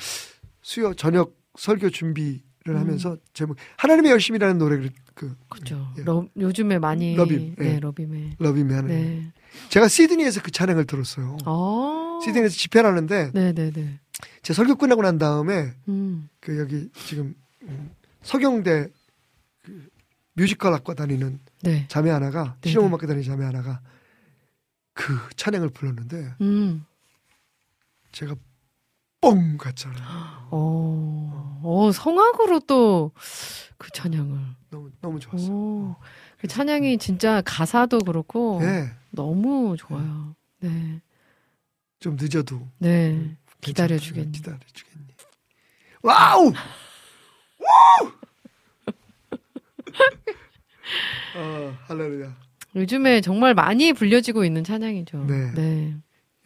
수요 0.63 0.95
저녁 0.95 1.37
설교 1.59 1.91
준비를 1.91 2.41
음. 2.41 2.48
하면서 2.77 3.17
제목 3.33 3.57
하나님의 3.77 4.13
열심이라는 4.13 4.59
노래를 4.59 4.91
그 5.15 5.37
그죠. 5.49 5.93
예. 5.99 6.03
러, 6.03 6.27
요즘에 6.37 6.79
많이 6.79 7.17
러빔, 7.17 7.57
예. 7.59 7.63
네, 7.63 7.81
러빔에. 7.81 8.37
러비미 8.39 8.73
하는. 8.73 8.89
네. 8.89 9.33
제가 9.69 9.89
시드니에서 9.89 10.43
그 10.43 10.51
찬양을 10.51 10.87
들었어요. 10.87 11.39
어. 11.45 12.21
시드니에서 12.25 12.55
집회를 12.55 12.91
하는데 12.91 13.31
네, 13.33 13.53
네, 13.53 13.71
네. 13.71 14.01
제 14.43 14.53
설교 14.53 14.77
끝나고 14.77 15.03
난 15.03 15.19
다음에 15.19 15.73
음. 15.89 16.29
그 16.41 16.59
여기 16.59 16.89
지금 17.07 17.35
음, 17.63 17.91
서경대 18.23 18.89
그 19.65 19.89
뮤지컬 20.35 20.73
학과 20.73 20.95
다니는 20.95 21.39
네. 21.63 21.87
자매 21.89 22.11
하나가. 22.11 22.57
실용음악과 22.65 23.07
다니는 23.07 23.25
자매 23.29 23.45
하나가 23.45 23.81
그 24.93 25.17
찬양을 25.37 25.71
불렀는데 25.71 26.35
음. 26.41 26.85
제가 28.13 28.35
뻥 29.21 29.57
갔잖아요. 29.59 30.49
어. 30.51 31.61
어, 31.63 31.93
성악으로 31.93 32.61
또 32.61 33.13
그 33.79 33.91
찬양을. 33.93 34.39
너무 34.71 34.91
너무 35.01 35.21
좋았어요. 35.21 35.53
오. 35.53 35.97
그 36.41 36.49
찬양이 36.49 36.99
진짜 36.99 37.41
가사도 37.43 38.01
그렇고 38.01 38.59
네, 38.61 38.91
너무 39.11 39.77
좋아요. 39.79 40.35
네. 40.59 41.01
좀 42.01 42.17
늦어도 42.19 42.61
네. 42.79 43.13
괜찮다. 43.13 43.37
기다려 43.61 43.99
주겠니. 43.99 44.33
기다려 44.33 44.59
주겠니. 44.73 45.07
와우! 46.03 46.53
와우! 47.61 48.13
어, 51.37 51.77
할렐루야. 51.87 52.37
요즘에 52.75 53.21
정말 53.21 53.55
많이 53.55 53.93
불려지고 53.93 54.45
있는 54.45 54.65
찬양이죠. 54.65 55.25
네. 55.27 55.53
네. 55.55 55.97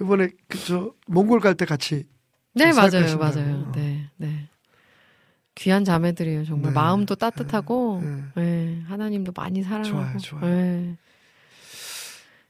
이번에 0.01 0.29
그저 0.49 0.93
몽골 1.07 1.41
갈 1.41 1.55
때 1.55 1.65
같이 1.65 2.05
네, 2.55 2.73
맞아요. 2.73 3.17
맞아요. 3.19 3.65
어. 3.69 3.73
네. 3.75 4.09
네. 4.17 4.49
귀한 5.55 5.85
자매들이에요. 5.85 6.45
정말 6.45 6.73
네. 6.73 6.75
마음도 6.75 7.15
따뜻하고 7.15 8.03
네. 8.03 8.43
네. 8.43 8.83
하나님도 8.87 9.33
많이 9.35 9.63
사랑하고 9.63 10.19
좋아요, 10.19 10.19
좋아요. 10.19 10.45
네. 10.45 10.97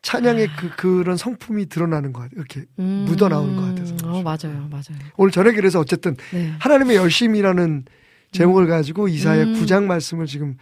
찬양의 0.02 0.48
그 0.56 0.70
그런 0.76 1.16
성품이 1.16 1.66
드러나는 1.66 2.12
것 2.12 2.22
같아요. 2.22 2.38
이렇게 2.38 2.64
음. 2.80 3.04
묻어 3.06 3.28
나오는 3.28 3.54
것 3.54 3.62
같아서 3.62 3.94
어, 4.08 4.22
맞아요. 4.22 4.68
맞아요. 4.68 4.98
오늘 5.16 5.30
저녁에 5.30 5.54
그래서 5.56 5.78
어쨌든 5.78 6.16
네. 6.32 6.52
하나님의 6.58 6.96
열심이라는 6.96 7.84
제목을 8.32 8.66
가지고 8.66 9.08
이사의 9.08 9.44
음. 9.44 9.52
9장 9.54 9.84
말씀을 9.84 10.26
지금 10.26 10.56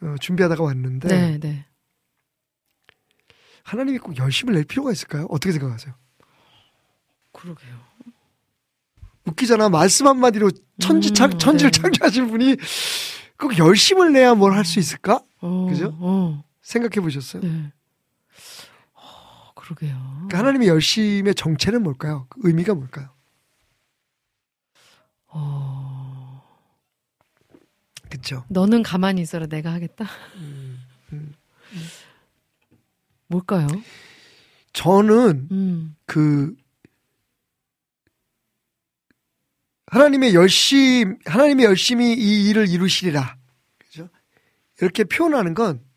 어, 0.00 0.14
준비하다가 0.18 0.62
왔는데 0.62 1.08
네, 1.08 1.38
네. 1.38 1.66
하나님이 3.64 3.98
꼭 3.98 4.16
열심을 4.16 4.54
낼 4.54 4.64
필요가 4.64 4.92
있을까요? 4.92 5.26
어떻게 5.28 5.52
생각하세요? 5.52 5.94
그러게요. 7.32 7.89
웃기잖아. 9.26 9.68
말씀 9.68 10.06
한마디로 10.06 10.50
천지 10.80 11.12
창, 11.12 11.30
음, 11.32 11.38
천지를 11.38 11.70
네. 11.70 11.80
창조하신 11.80 12.28
분이 12.28 12.56
꼭 13.38 13.58
열심을 13.58 14.12
내야 14.12 14.34
뭘 14.34 14.52
할 14.54 14.64
수 14.64 14.78
있을까? 14.78 15.22
어, 15.40 15.66
그죠? 15.68 15.94
어. 16.00 16.44
생각해 16.62 17.00
보셨어요? 17.00 17.42
네. 17.42 17.72
어, 18.94 19.52
그러게요. 19.54 19.96
그러니까 20.14 20.38
하나님의 20.38 20.68
열심의 20.68 21.34
정체는 21.34 21.82
뭘까요? 21.82 22.26
그 22.28 22.40
의미가 22.44 22.74
뭘까요? 22.74 23.08
어. 25.28 26.42
그렇죠. 28.08 28.44
너는 28.48 28.82
가만히 28.82 29.22
있어라. 29.22 29.46
내가 29.46 29.72
하겠다. 29.72 30.06
음, 30.36 30.82
음. 31.12 31.34
뭘까요? 33.28 33.68
저는 34.72 35.48
음. 35.52 35.96
그 36.06 36.54
하나님의 39.90 40.34
열심 40.34 41.18
하나님의 41.24 41.66
열심히 41.66 42.14
이 42.14 42.48
일을 42.48 42.68
이루시리라. 42.68 43.36
그죠? 43.78 44.08
이렇게 44.80 45.04
표현하는 45.04 45.54
건 45.54 45.90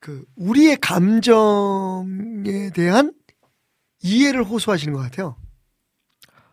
그 0.00 0.24
우리의 0.34 0.78
감정에 0.78 2.70
대한 2.74 3.12
이해를 4.02 4.42
호소하시는 4.44 4.92
것 4.94 5.00
같아요. 5.00 5.36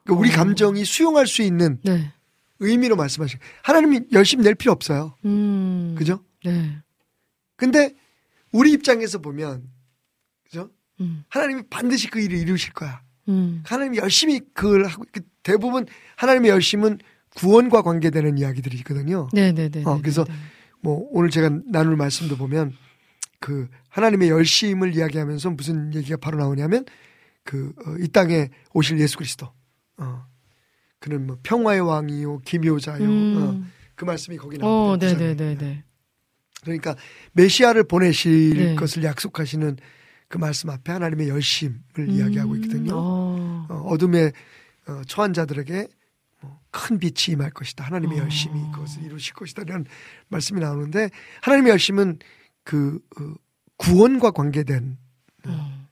그러니까 0.04 0.20
우리 0.22 0.32
어. 0.32 0.36
감정이 0.36 0.84
수용할 0.86 1.28
수 1.28 1.42
있는 1.42 1.80
네. 1.84 2.14
의미로 2.60 2.98
말씀하시는 2.98 3.42
하나님이 3.64 4.02
열심히 4.12 4.44
낼 4.44 4.54
필요 4.56 4.74
없어요. 4.74 5.16
음. 5.24 5.96
그죠? 5.98 6.24
네. 6.44 6.78
근데 7.56 7.96
우리 8.52 8.72
입장에서 8.74 9.20
보면 9.20 9.70
그죠? 10.44 10.70
음. 11.00 11.24
하나님이 11.30 11.64
반드시 11.70 12.10
그 12.10 12.20
일을 12.20 12.38
이루실 12.38 12.74
거야. 12.74 13.02
음. 13.28 13.64
하나님이 13.66 13.98
열심히 13.98 14.42
그걸 14.54 14.86
하고 14.86 15.04
그 15.12 15.22
대부분 15.44 15.86
하나님의 16.16 16.52
열심은 16.52 17.00
구원과 17.36 17.82
관계되는 17.84 18.38
이야기들이거든요. 18.38 19.30
네, 19.34 19.52
네, 19.52 19.70
네. 19.70 19.84
어, 19.86 19.96
네, 19.96 20.02
그래서 20.02 20.24
네, 20.24 20.32
네. 20.32 20.38
뭐 20.82 21.08
오늘 21.12 21.30
제가 21.30 21.50
나눌 21.66 21.96
말씀도 21.96 22.38
보면 22.38 22.74
그 23.40 23.68
하나님의 23.90 24.30
열심을 24.30 24.96
이야기하면서 24.96 25.52
무슨 25.52 25.94
얘기가 25.94 26.18
바로 26.18 26.38
나오냐면 26.38 26.86
그 27.44 27.74
이 28.00 28.08
땅에 28.10 28.50
오실 28.74 29.00
예수 29.00 29.18
그리스도. 29.18 29.52
어. 29.98 30.26
그는 31.00 31.28
뭐 31.28 31.38
평화의 31.44 31.82
왕이요 31.82 32.40
기묘자요. 32.40 33.04
음. 33.04 33.38
어. 33.38 33.68
그 33.96 34.06
말씀이 34.06 34.38
거기 34.38 34.58
어, 34.62 34.98
나옵니다. 34.98 35.08
네, 35.08 35.14
구절에. 35.14 35.36
네, 35.36 35.56
네, 35.56 35.58
네. 35.58 35.84
그러니까 36.62 36.96
메시아를 37.34 37.84
보내실 37.84 38.58
네. 38.58 38.76
것을 38.76 39.04
약속하시는 39.04 39.78
그 40.30 40.38
말씀 40.38 40.70
앞에 40.70 40.92
하나님의 40.92 41.30
열심을 41.30 42.10
이야기하고 42.10 42.56
있거든요. 42.58 42.94
어. 42.96 43.68
어, 43.70 43.76
어둠에 43.88 44.32
어, 44.88 45.02
처한 45.08 45.34
자들에게 45.34 45.88
뭐, 46.42 46.60
큰 46.72 47.00
빛이 47.00 47.34
임할 47.34 47.52
것이다. 47.52 47.86
하나님의 47.86 48.20
어. 48.20 48.24
열심이 48.24 48.60
그것을 48.74 49.04
이루실 49.04 49.34
것이다. 49.34 49.64
이런 49.64 49.86
말씀이 50.28 50.60
나오는데 50.60 51.10
하나님의 51.42 51.72
열심은 51.72 52.20
그 52.64 53.00
어, 53.20 53.34
구원과 53.78 54.32
관계된 54.32 54.98
어. 55.46 55.88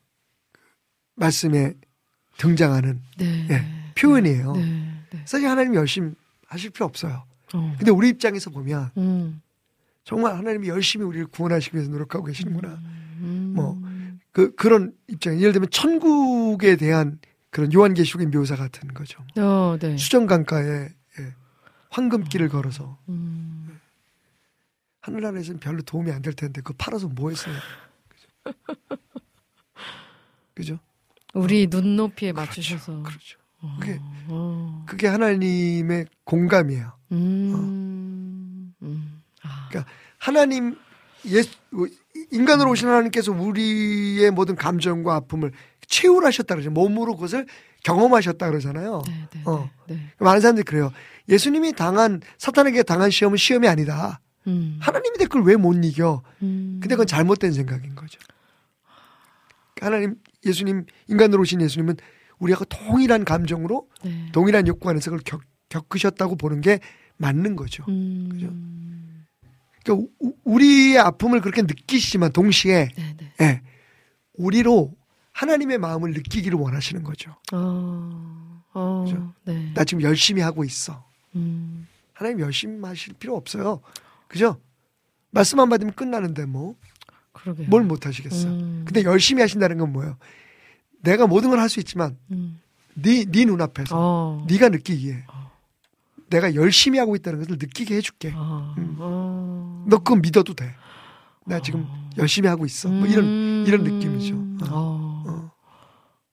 말씀에 1.15 1.73
등장하는 2.37 3.01
네. 3.17 3.47
예, 3.49 3.91
표현이에요. 3.95 4.53
네. 4.53 4.61
네. 5.11 5.21
사실 5.25 5.47
하나님 5.47 5.75
열심 5.75 6.15
하실 6.47 6.71
필요 6.71 6.85
없어요. 6.85 7.23
어. 7.53 7.75
근데 7.77 7.91
우리 7.91 8.09
입장에서 8.09 8.49
보면 8.49 8.91
음. 8.97 9.41
정말 10.03 10.37
하나님이 10.37 10.67
열심히 10.67 11.05
우리를 11.05 11.27
구원하시기 11.27 11.75
위해서 11.75 11.91
노력하고 11.91 12.25
계시는구나. 12.25 12.79
음. 13.21 13.53
뭐, 13.55 13.81
그 14.35 14.53
그런 14.55 14.93
입장. 15.07 15.39
예를 15.39 15.53
들면 15.53 15.69
천국에 15.69 16.75
대한 16.75 17.19
그런 17.51 17.71
요한계시록의 17.71 18.27
묘사 18.27 18.57
같은 18.57 18.93
거죠. 18.93 19.23
어, 19.37 19.77
네. 19.79 19.95
수정강가에 19.95 20.89
예, 21.19 21.33
황금길을 21.89 22.49
걸어서 22.49 22.99
음. 23.07 23.79
하늘나라에서는 24.99 25.61
별로 25.61 25.81
도움이 25.83 26.11
안 26.11 26.21
될 26.21 26.33
텐데 26.33 26.59
그거 26.59 26.73
팔아서 26.77 27.07
뭐 27.07 27.29
했어요? 27.29 27.55
그죠? 28.09 28.27
그죠? 30.53 30.79
우리 31.33 31.67
눈높이에 31.67 32.33
맞추셔서. 32.33 33.03
그렇죠. 33.03 33.39
어, 33.61 33.77
그게- 33.79 33.99
어. 34.27 34.83
그게 34.85 35.07
하나님의 35.07 36.07
공감이에요. 36.25 36.91
음. 37.13 38.73
음. 38.81 39.21
아. 39.43 39.69
그러니까 39.69 39.89
하나님 40.17 40.75
예 41.27 41.41
인간으로 42.31 42.71
오신 42.71 42.87
하나님께서 42.87 43.31
우리의 43.31 44.31
모든 44.31 44.55
감정과 44.55 45.15
아픔을 45.15 45.51
체울하셨다 45.87 46.55
그러죠. 46.55 46.71
몸으로 46.71 47.15
그것을 47.15 47.45
경험하셨다 47.83 48.49
그러잖아요. 48.49 49.03
네, 49.07 49.27
네, 49.33 49.41
어. 49.45 49.69
네. 49.87 49.95
네. 49.95 50.11
많은 50.19 50.41
사람들이 50.41 50.63
그래요. 50.63 50.91
예수님이 51.29 51.73
당한 51.73 52.21
사탄에게 52.37 52.83
당한 52.83 53.09
시험은 53.09 53.37
시험이 53.37 53.67
아니다. 53.67 54.21
음. 54.47 54.77
하나님이 54.79 55.17
그걸 55.17 55.43
왜못 55.43 55.83
이겨? 55.83 56.21
음. 56.41 56.79
근데 56.81 56.95
그건 56.95 57.07
잘못된 57.07 57.51
생각인 57.51 57.95
거죠. 57.95 58.19
하나님, 59.81 60.15
예수님, 60.45 60.85
인간으로 61.07 61.41
오신 61.41 61.61
예수님은 61.61 61.97
우리하고 62.39 62.65
동일한 62.65 63.25
감정으로 63.25 63.87
네. 64.03 64.29
동일한 64.31 64.67
욕구 64.67 64.89
안에서 64.89 65.11
그걸 65.11 65.23
겪, 65.23 65.41
겪으셨다고 65.69 66.37
보는 66.37 66.61
게 66.61 66.79
맞는 67.17 67.55
거죠. 67.55 67.83
음. 67.87 68.29
그죠? 68.31 68.47
그러니까 69.85 70.07
우- 70.19 70.33
우리의 70.43 70.97
아픔을 70.99 71.41
그렇게 71.41 71.61
느끼시지만 71.61 72.31
동시에 72.31 72.89
네, 72.95 73.15
네. 73.17 73.33
예, 73.41 73.61
우리로 74.33 74.91
하나님의 75.31 75.77
마음을 75.77 76.11
느끼기를 76.11 76.57
원하시는 76.57 77.03
거죠. 77.03 77.35
어. 77.53 78.61
어. 78.73 79.03
그죠? 79.05 79.33
네. 79.45 79.71
나 79.73 79.83
지금 79.83 80.01
열심히 80.01 80.41
하고 80.41 80.63
있어. 80.63 81.05
음. 81.35 81.87
하나님 82.13 82.39
열심히 82.39 82.79
하실 82.85 83.13
필요 83.13 83.35
없어요. 83.35 83.81
그죠? 84.27 84.59
말씀 85.31 85.59
안 85.59 85.69
받으면 85.69 85.93
끝나는데 85.93 86.45
뭐 86.45 86.75
그러게요. 87.33 87.67
뭘 87.69 87.83
못 87.83 88.05
하시겠어. 88.05 88.47
음. 88.47 88.83
근데 88.85 89.03
열심히 89.03 89.41
하신다는 89.41 89.77
건 89.77 89.91
뭐예요? 89.93 90.17
내가 91.01 91.27
모든 91.27 91.49
걸 91.51 91.59
할 91.59 91.69
수 91.69 91.79
있지만 91.79 92.17
음. 92.31 92.59
네, 92.95 93.25
네 93.25 93.45
눈앞에서 93.45 93.95
어. 93.97 94.45
네가 94.49 94.69
느끼기에 94.69 95.25
내가 96.35 96.53
열심히 96.55 96.99
하고 96.99 97.15
있다는 97.15 97.39
것을 97.39 97.57
느끼게 97.57 97.95
해줄게. 97.95 98.33
어. 98.35 98.75
음. 98.77 98.97
어. 98.99 99.85
너 99.87 99.99
그거 99.99 100.17
믿어도 100.17 100.53
돼. 100.53 100.75
나 101.45 101.61
지금 101.61 101.87
열심히 102.17 102.49
하고 102.49 102.65
있어. 102.65 102.89
뭐 102.89 103.07
이런 103.07 103.23
음. 103.23 103.63
이런 103.65 103.83
느낌이죠. 103.83 104.35
어. 104.69 105.23
어. 105.25 105.51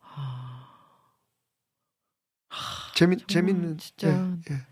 어. 0.01 0.19
아. 2.51 2.57
재미 2.95 3.17
재밌는 3.29 3.79
진짜 3.79 4.09
예, 4.09 4.55
예. 4.55 4.67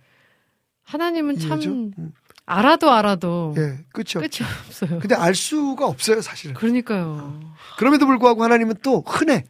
하나님은 0.83 1.39
참? 1.39 1.61
음, 1.63 2.13
알아도 2.47 2.91
알아도 2.91 3.55
예, 3.57 3.79
그렇죠. 3.93 4.19
끝이 4.19 4.41
없어요. 4.67 4.99
근데 4.99 5.15
알 5.15 5.37
수가 5.37 5.87
없어요, 5.87 6.21
사실은. 6.23 6.55
그러니까요. 6.55 7.55
그럼에도 7.79 8.07
불구하고 8.07 8.43
하나님은 8.43 8.77
또 8.83 9.03
흔해. 9.07 9.45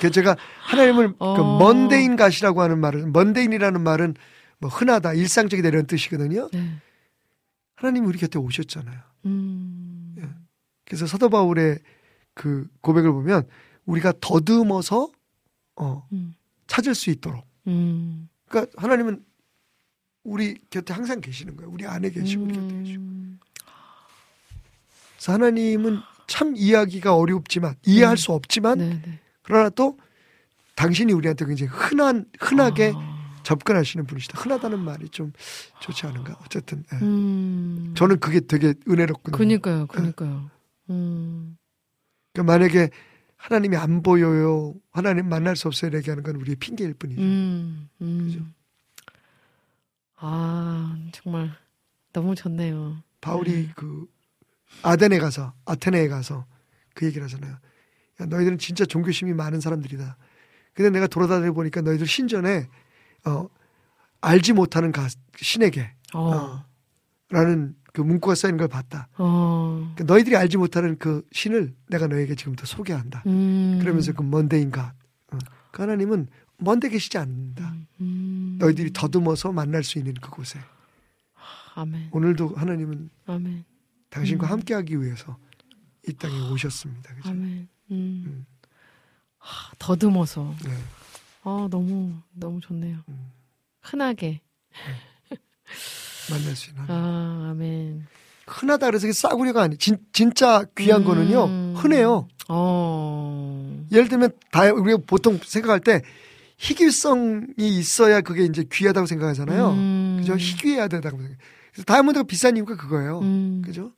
그 0.00 0.10
제가 0.12 0.36
하나님을 0.62 1.14
어. 1.18 1.34
그 1.36 1.64
먼데인 1.64 2.14
가시라고 2.14 2.62
하는 2.62 2.78
말은 2.78 3.12
먼데인이라는 3.12 3.80
말은 3.80 4.14
뭐 4.58 4.70
흔하다, 4.70 5.14
일상적이다 5.14 5.68
이런 5.68 5.86
뜻이거든요. 5.86 6.48
네. 6.52 6.76
하나님이 7.76 8.06
우리 8.06 8.18
곁에 8.18 8.38
오셨잖아요. 8.38 9.00
음. 9.26 10.14
예. 10.18 10.28
그래서 10.84 11.06
사도 11.06 11.28
바울의 11.28 11.78
그 12.34 12.68
고백을 12.80 13.12
보면 13.12 13.46
우리가 13.86 14.14
더듬어서 14.20 15.10
어, 15.76 16.06
음. 16.12 16.34
찾을 16.66 16.94
수 16.94 17.10
있도록. 17.10 17.46
음. 17.66 18.28
그러니까 18.48 18.80
하나님은 18.80 19.24
우리 20.22 20.56
곁에 20.70 20.94
항상 20.94 21.20
계시는 21.20 21.56
거예요. 21.56 21.70
우리 21.70 21.86
안에 21.86 22.10
계시고 22.10 22.44
우리 22.44 22.54
곁에 22.54 22.78
계시고. 22.78 23.02
음. 23.02 23.38
그래서 25.16 25.32
하나님은 25.32 26.00
참 26.26 26.54
이해하기가 26.56 27.14
어렵지만 27.14 27.76
이해할 27.86 28.14
음. 28.14 28.16
수 28.16 28.32
없지만 28.32 28.78
네, 28.78 29.02
네. 29.04 29.20
그러나 29.42 29.68
또 29.70 29.98
당신이 30.74 31.12
우리한테 31.12 31.44
굉장히 31.44 31.70
흔한 31.70 32.26
흔하게 32.40 32.92
아. 32.94 33.13
접근하시는 33.44 34.06
분이시다. 34.06 34.40
흔하다는 34.40 34.80
말이 34.80 35.08
좀 35.10 35.32
좋지 35.80 36.06
않은가? 36.06 36.38
어쨌든 36.44 36.82
예. 36.92 36.96
음. 36.96 37.94
저는 37.96 38.18
그게 38.18 38.40
되게 38.40 38.74
은혜롭거든요. 38.88 39.36
그니까요, 39.36 39.86
그니까요. 39.86 40.50
음. 40.90 41.56
그러니까 42.32 42.52
만약에 42.52 42.90
하나님이 43.36 43.76
안 43.76 44.02
보여요, 44.02 44.74
하나님 44.90 45.28
만날 45.28 45.54
수 45.54 45.68
없어요, 45.68 45.96
얘기하는 45.96 46.22
건 46.22 46.36
우리의 46.36 46.56
핑계일 46.56 46.94
뿐이죠. 46.94 47.20
음. 47.20 47.88
음. 48.00 48.54
아, 50.16 50.96
정말 51.12 51.52
너무 52.12 52.34
좋네요. 52.34 52.96
바울이 53.20 53.70
그 53.76 54.06
아덴에 54.82 55.18
가서 55.18 55.52
아테네에 55.66 56.08
가서 56.08 56.46
그 56.94 57.06
얘기를 57.06 57.24
하잖아요. 57.24 57.58
야, 58.20 58.26
너희들은 58.26 58.58
진짜 58.58 58.84
종교심이 58.84 59.32
많은 59.34 59.60
사람들이다. 59.60 60.16
근데 60.72 60.90
내가 60.90 61.06
돌아다니 61.06 61.50
보니까 61.50 61.82
너희들 61.82 62.06
신전에 62.06 62.68
어, 63.24 63.48
알지 64.20 64.52
못하는 64.52 64.92
가, 64.92 65.08
신에게 65.36 65.90
어. 66.14 66.30
어, 66.34 66.64
라는 67.30 67.74
그 67.92 68.00
문구가 68.00 68.34
쌓인 68.34 68.56
걸 68.56 68.68
봤다. 68.68 69.08
어. 69.18 69.92
그러니까 69.94 70.04
너희들이 70.12 70.36
알지 70.36 70.56
못하는 70.56 70.98
그 70.98 71.26
신을 71.32 71.74
내가 71.88 72.06
너에게 72.06 72.34
지금부터 72.34 72.66
소개한다. 72.66 73.22
음. 73.26 73.78
그러면서 73.80 74.12
그 74.12 74.22
먼데인가 74.22 74.94
어, 75.32 75.38
그 75.70 75.82
하나님은 75.82 76.28
먼데 76.58 76.88
계시지 76.88 77.18
않는다. 77.18 77.74
음. 78.00 78.56
너희들이 78.58 78.92
더듬어서 78.92 79.52
만날 79.52 79.84
수 79.84 79.98
있는 79.98 80.14
그곳에 80.14 80.60
아멘. 81.74 82.10
오늘도 82.12 82.54
하나님은 82.56 83.10
아멘. 83.26 83.64
당신과 84.10 84.46
음. 84.46 84.52
함께하기 84.52 85.00
위해서 85.00 85.36
이 86.06 86.12
땅에 86.12 86.38
오셨습니다. 86.50 87.14
그죠? 87.14 87.28
아멘. 87.30 87.42
음. 87.48 87.68
음. 87.90 88.46
하, 89.38 89.72
더듬어서. 89.78 90.54
네. 90.64 90.76
아, 91.44 91.68
너무, 91.70 92.12
너무 92.32 92.60
좋네요. 92.60 92.98
음. 93.08 93.30
흔하게. 93.82 94.40
만날 96.30 96.56
수 96.56 96.70
있는. 96.70 96.84
아, 96.88 97.50
아멘. 97.50 98.06
흔하다 98.46 98.86
그래서 98.86 99.06
이게 99.06 99.12
싸구려가 99.12 99.62
아니 99.62 99.76
진, 99.78 99.96
진짜 100.12 100.64
귀한 100.76 101.02
음. 101.02 101.06
거는요 101.06 101.74
흔해요. 101.78 102.28
어. 102.48 103.86
예를 103.90 104.08
들면 104.08 104.32
다 104.50 104.70
우리가 104.70 104.98
보통 105.06 105.38
생각할 105.42 105.80
때 105.80 106.02
희귀성이 106.58 107.46
있어야 107.58 108.20
그게 108.20 108.44
이제 108.44 108.64
귀하다고 108.70 109.06
생각하잖아요. 109.06 109.70
음. 109.70 110.16
그죠? 110.18 110.36
희귀해야 110.36 110.88
된다고 110.88 111.18
생각. 111.18 111.36
그래서 111.72 111.84
다이아몬드가 111.84 112.24
비싼 112.24 112.56
이유가 112.56 112.76
그거예요. 112.76 113.20
음. 113.20 113.62
그죠? 113.64 113.92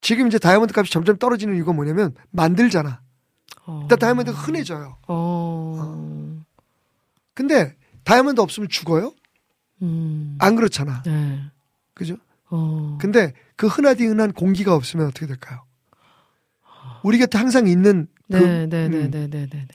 지금 0.00 0.26
이제 0.28 0.38
다이아몬드 0.38 0.72
값이 0.76 0.92
점점 0.92 1.18
떨어지는 1.18 1.54
이유가 1.56 1.72
뭐냐면 1.72 2.14
만들잖아. 2.30 3.00
어. 3.66 3.80
일단 3.82 3.98
다이아몬드가 3.98 4.36
흔해져요. 4.36 4.96
어. 5.08 6.44
근데 7.34 7.76
다이아몬드 8.04 8.40
없으면 8.40 8.68
죽어요? 8.68 9.12
음. 9.82 10.36
안 10.40 10.56
그렇잖아. 10.56 11.02
네. 11.04 11.40
그죠? 11.94 12.16
어. 12.50 12.98
근데 13.00 13.34
그 13.56 13.66
흔하디 13.66 14.06
흔한 14.06 14.32
공기가 14.32 14.74
없으면 14.74 15.06
어떻게 15.06 15.26
될까요? 15.26 15.64
우리 17.02 17.18
곁에 17.18 17.38
항상 17.38 17.66
있는 17.66 18.08
그, 18.30 18.36
네, 18.36 18.66
네, 18.66 18.86
음, 18.86 18.90
네, 18.90 19.08
네, 19.08 19.26
네, 19.28 19.28
네, 19.28 19.46
네. 19.50 19.66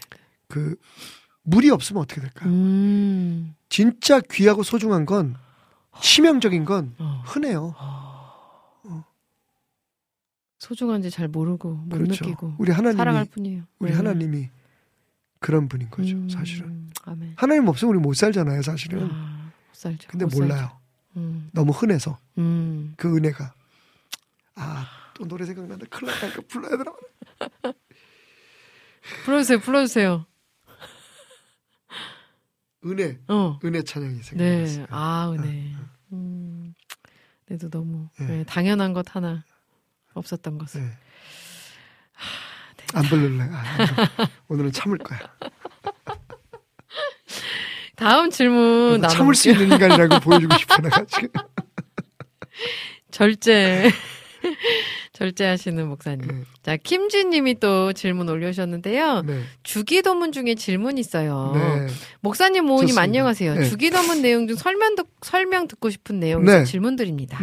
그 0.47 0.75
물이 1.43 1.69
없으면 1.69 2.01
어떻게 2.01 2.21
될까요? 2.21 2.49
음. 2.49 3.55
진짜 3.69 4.19
귀하고 4.19 4.63
소중한 4.63 5.05
건 5.05 5.35
치명적인 6.01 6.65
건 6.65 6.95
어. 6.99 7.21
흔해요. 7.25 7.75
소중한지 10.63 11.09
잘 11.11 11.27
모르고 11.27 11.73
못 11.75 11.89
그렇죠. 11.89 12.25
느끼고 12.25 12.55
우리 12.57 12.71
하나님이 12.71 12.97
살아갈 12.97 13.25
뿐이에요. 13.25 13.63
우리 13.79 13.91
네. 13.91 13.97
하나님이 13.97 14.49
그런 15.39 15.67
분인 15.67 15.89
거죠. 15.89 16.15
음, 16.15 16.29
사실은 16.29 16.89
아멘. 17.03 17.33
하나님 17.35 17.67
없으면 17.67 17.95
우리 17.95 17.99
못 18.01 18.13
살잖아요. 18.15 18.61
사실은. 18.61 19.09
아, 19.11 19.51
못 19.69 19.75
살죠. 19.75 20.07
근데 20.09 20.25
못 20.25 20.39
몰라요. 20.39 20.71
음. 21.17 21.49
너무 21.51 21.71
흔해서 21.71 22.17
음. 22.37 22.93
그 22.97 23.15
은혜가 23.15 23.53
아 24.55 25.03
또 25.13 25.25
노래 25.27 25.45
생각난다. 25.45 25.85
큰일 25.89 26.11
났다. 26.11 26.27
이거 26.27 26.41
불러야 26.47 26.77
되나? 26.77 26.93
불러주세요, 29.25 29.59
불러주세요. 29.59 30.25
은혜 32.85 33.19
어. 33.27 33.59
은혜 33.63 33.81
찬양이 33.81 34.15
네. 34.15 34.21
생각났어요. 34.23 34.85
아, 34.89 35.35
네. 35.41 35.73
음. 36.11 36.73
그래도 37.45 37.69
너무 37.69 38.09
네. 38.19 38.25
네, 38.27 38.43
당연한 38.43 38.93
것 38.93 39.15
하나 39.15 39.43
없었던 40.13 40.57
것을. 40.57 40.81
네. 40.81 40.89
안 42.93 43.03
부를래. 43.03 43.43
아, 43.43 43.63
안 43.77 43.87
부를래. 43.87 44.09
오늘은 44.47 44.71
참을 44.71 44.97
거야. 44.99 45.19
다음 47.95 48.29
질문 48.29 49.01
나눠 49.01 49.15
참을 49.15 49.35
수 49.35 49.51
있는 49.51 49.71
인간이라고 49.71 50.19
보여주고 50.19 50.57
싶어 50.57 50.77
내가 50.77 51.05
지금. 51.05 51.29
절제. 53.11 53.91
절제하시는 55.13 55.87
목사님. 55.87 56.27
네. 56.27 56.43
자, 56.63 56.75
김진 56.75 57.29
님이 57.29 57.59
또 57.59 57.93
질문 57.93 58.27
올려주셨는데요. 58.29 59.21
네. 59.21 59.43
주기도문 59.61 60.31
중에 60.31 60.55
질문이 60.55 60.99
있어요. 60.99 61.51
네. 61.55 61.87
목사님, 62.21 62.65
모우님. 62.65 62.97
안녕하세요. 62.97 63.55
네. 63.55 63.69
주기도문 63.69 64.21
내용 64.21 64.47
중 64.47 64.57
설명, 64.57 64.95
듣, 64.95 65.07
설명 65.21 65.67
듣고 65.67 65.89
싶은 65.91 66.19
내용에서 66.19 66.59
네. 66.59 66.65
질문 66.65 66.95
드립니다. 66.95 67.39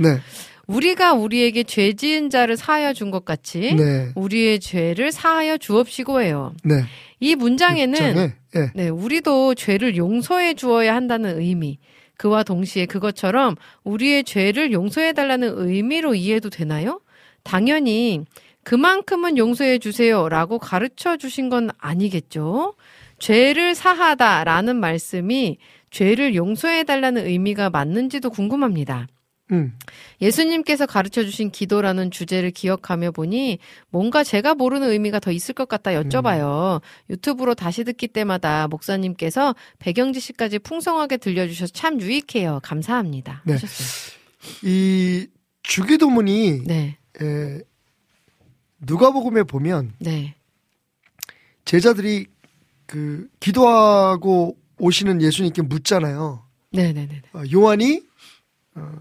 네. 0.71 0.77
우리가 0.77 1.15
우리에게 1.15 1.65
죄 1.65 1.93
지은 1.93 2.31
자를 2.31 2.57
사하여 2.57 2.93
준 2.93 3.11
것 3.11 3.25
같이 3.25 3.75
네. 3.75 4.13
우리의 4.15 4.61
죄를 4.61 5.11
사하여 5.11 5.59
주옵시고 5.59 6.21
해요. 6.23 6.55
네. 6.65 6.85
이 7.19 7.35
문장에는 7.35 8.33
예. 8.57 8.71
네, 8.75 8.89
우리도 8.89 9.55
죄를 9.55 9.97
용서해 9.97 10.55
주어야 10.55 10.95
한다는 10.95 11.41
의미. 11.41 11.79
그와 12.17 12.43
동시에 12.43 12.87
그것처럼 12.87 13.57
우리의 13.85 14.25
죄를 14.25 14.73
용서해 14.73 15.13
달라는 15.13 15.53
의미로 15.57 16.15
이해도 16.15 16.51
되나요? 16.51 17.01
당연히 17.43 18.25
그만큼은 18.63 19.39
용서해 19.39 19.79
주세요라고 19.79 20.59
가르쳐 20.59 21.17
주신 21.17 21.49
건 21.49 21.71
아니겠죠. 21.79 22.75
죄를 23.19 23.75
사하다라는 23.75 24.77
말씀이 24.77 25.59
죄를 25.91 26.35
용서해 26.35 26.85
달라는 26.85 27.27
의미가 27.27 27.71
맞는지도 27.71 28.31
궁금합니다. 28.31 29.07
음. 29.53 29.77
예수님께서 30.21 30.87
가르쳐 30.87 31.25
주신 31.25 31.51
기도라는 31.51 32.11
주제를 32.11 32.51
기억하며 32.51 33.11
보니 33.11 33.59
뭔가 33.91 34.23
제가 34.23 34.55
모르는 34.55 34.91
의미가 34.91 35.21
더 35.21 35.33
있을 35.33 35.55
것 35.55 35.69
같다 35.69 35.91
여쭤봐요. 35.93 36.81
유튜브로 37.11 37.55
다시 37.55 37.85
듣기 37.85 38.09
때마다 38.09 38.69
목사님께서 38.69 39.55
배경 39.79 40.13
지식까지 40.13 40.59
풍성하게 40.61 41.17
들려주셔서 41.17 41.73
참 41.73 42.01
유익해요. 42.01 42.61
감사합니다. 42.63 43.43
네. 43.45 43.55
하셨어요. 43.55 44.19
이 44.65 45.27
주기도문이 45.63 46.63
네, 46.65 46.97
에, 47.21 47.61
누가복음에 48.81 49.43
보면 49.43 49.93
네, 49.99 50.35
제자들이 51.65 52.27
그 52.87 53.29
기도하고 53.39 54.57
오시는 54.79 55.21
예수님께 55.23 55.63
묻잖아요. 55.63 56.45
네, 56.73 56.93
네, 56.93 57.07
네. 57.07 57.23
어, 57.35 57.43
요한이 57.53 58.03
어, 58.77 58.93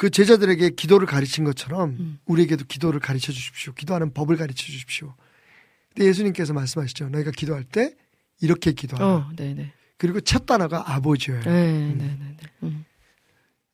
그 0.00 0.08
제자들에게 0.08 0.70
기도를 0.70 1.06
가르친 1.06 1.44
것처럼 1.44 1.90
음. 2.00 2.18
우리에게도 2.24 2.64
기도를 2.66 3.00
가르쳐 3.00 3.32
주십시오. 3.32 3.74
기도하는 3.74 4.14
법을 4.14 4.38
가르쳐 4.38 4.64
주십시오. 4.64 5.14
근데 5.92 6.08
예수님께서 6.08 6.54
말씀하시죠. 6.54 7.10
너희가 7.10 7.32
기도할 7.32 7.64
때 7.64 7.94
이렇게 8.40 8.72
기도하라. 8.72 9.06
어, 9.06 9.30
네, 9.36 9.52
네, 9.52 9.74
그리고 9.98 10.22
첫 10.22 10.46
단어가 10.46 10.90
아버지예요. 10.94 11.42
네, 11.42 11.50
네, 11.50 11.94
네, 11.96 12.16
네. 12.18 12.48
음, 12.62 12.84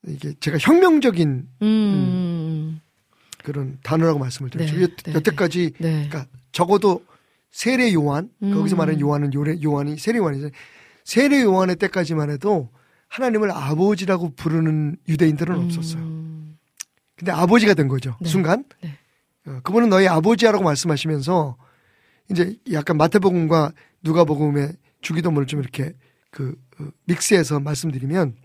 이게 0.08 0.34
제가 0.40 0.58
혁명적인 0.58 1.28
음, 1.62 1.62
음, 1.62 2.80
그런 3.44 3.78
단어라고 3.84 4.18
말씀을 4.18 4.50
드렸죠. 4.50 4.74
네, 4.74 4.82
여- 4.82 4.88
네, 5.04 5.14
여태까지 5.14 5.74
네, 5.78 6.08
그러니까 6.08 6.26
적어도 6.50 7.06
세례 7.52 7.92
요한 7.94 8.30
음. 8.42 8.52
거기서 8.52 8.74
말하는 8.74 8.98
요한은 9.00 9.32
요래, 9.32 9.56
요한이 9.62 9.96
세례 9.96 10.18
요한이죠. 10.18 10.50
세례 11.04 11.42
요한의 11.42 11.76
때까지만 11.76 12.30
해도 12.30 12.68
하나님을 13.08 13.50
아버지라고 13.50 14.34
부르는 14.34 14.96
유대인들은 15.08 15.64
없었어요. 15.64 16.02
음, 16.02 16.58
근데 17.16 17.32
아버지가 17.32 17.74
된 17.74 17.88
거죠. 17.88 18.16
네. 18.20 18.28
순간. 18.28 18.64
네. 18.82 18.98
어, 19.46 19.60
그분은 19.62 19.88
너희 19.88 20.06
아버지야라고 20.06 20.64
말씀하시면서 20.64 21.56
이제 22.30 22.56
약간 22.72 22.96
마태복음과 22.96 23.72
누가복음의 24.02 24.72
주기도문을 25.00 25.46
좀 25.46 25.60
이렇게 25.60 25.94
그 26.30 26.54
어, 26.80 26.88
믹스해서 27.04 27.60
말씀드리면 27.60 28.36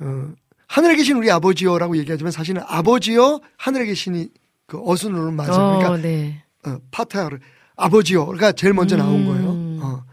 어, 0.00 0.32
하늘에 0.66 0.96
계신 0.96 1.16
우리 1.16 1.30
아버지요라고 1.30 1.96
얘기하지만 1.98 2.32
사실은 2.32 2.62
아버지요 2.66 3.40
하늘에 3.56 3.86
계신이 3.86 4.30
그 4.66 4.80
어순으로는 4.82 5.34
맞아요. 5.34 5.52
어, 5.52 5.78
그러니까 5.78 6.02
네. 6.02 6.42
어, 6.66 6.78
파타야를 6.90 7.40
아버지요가 7.76 8.52
제일 8.52 8.72
먼저 8.72 8.96
나온 8.96 9.22
음. 9.22 9.26
거예요. 9.26 9.84
어. 9.84 10.04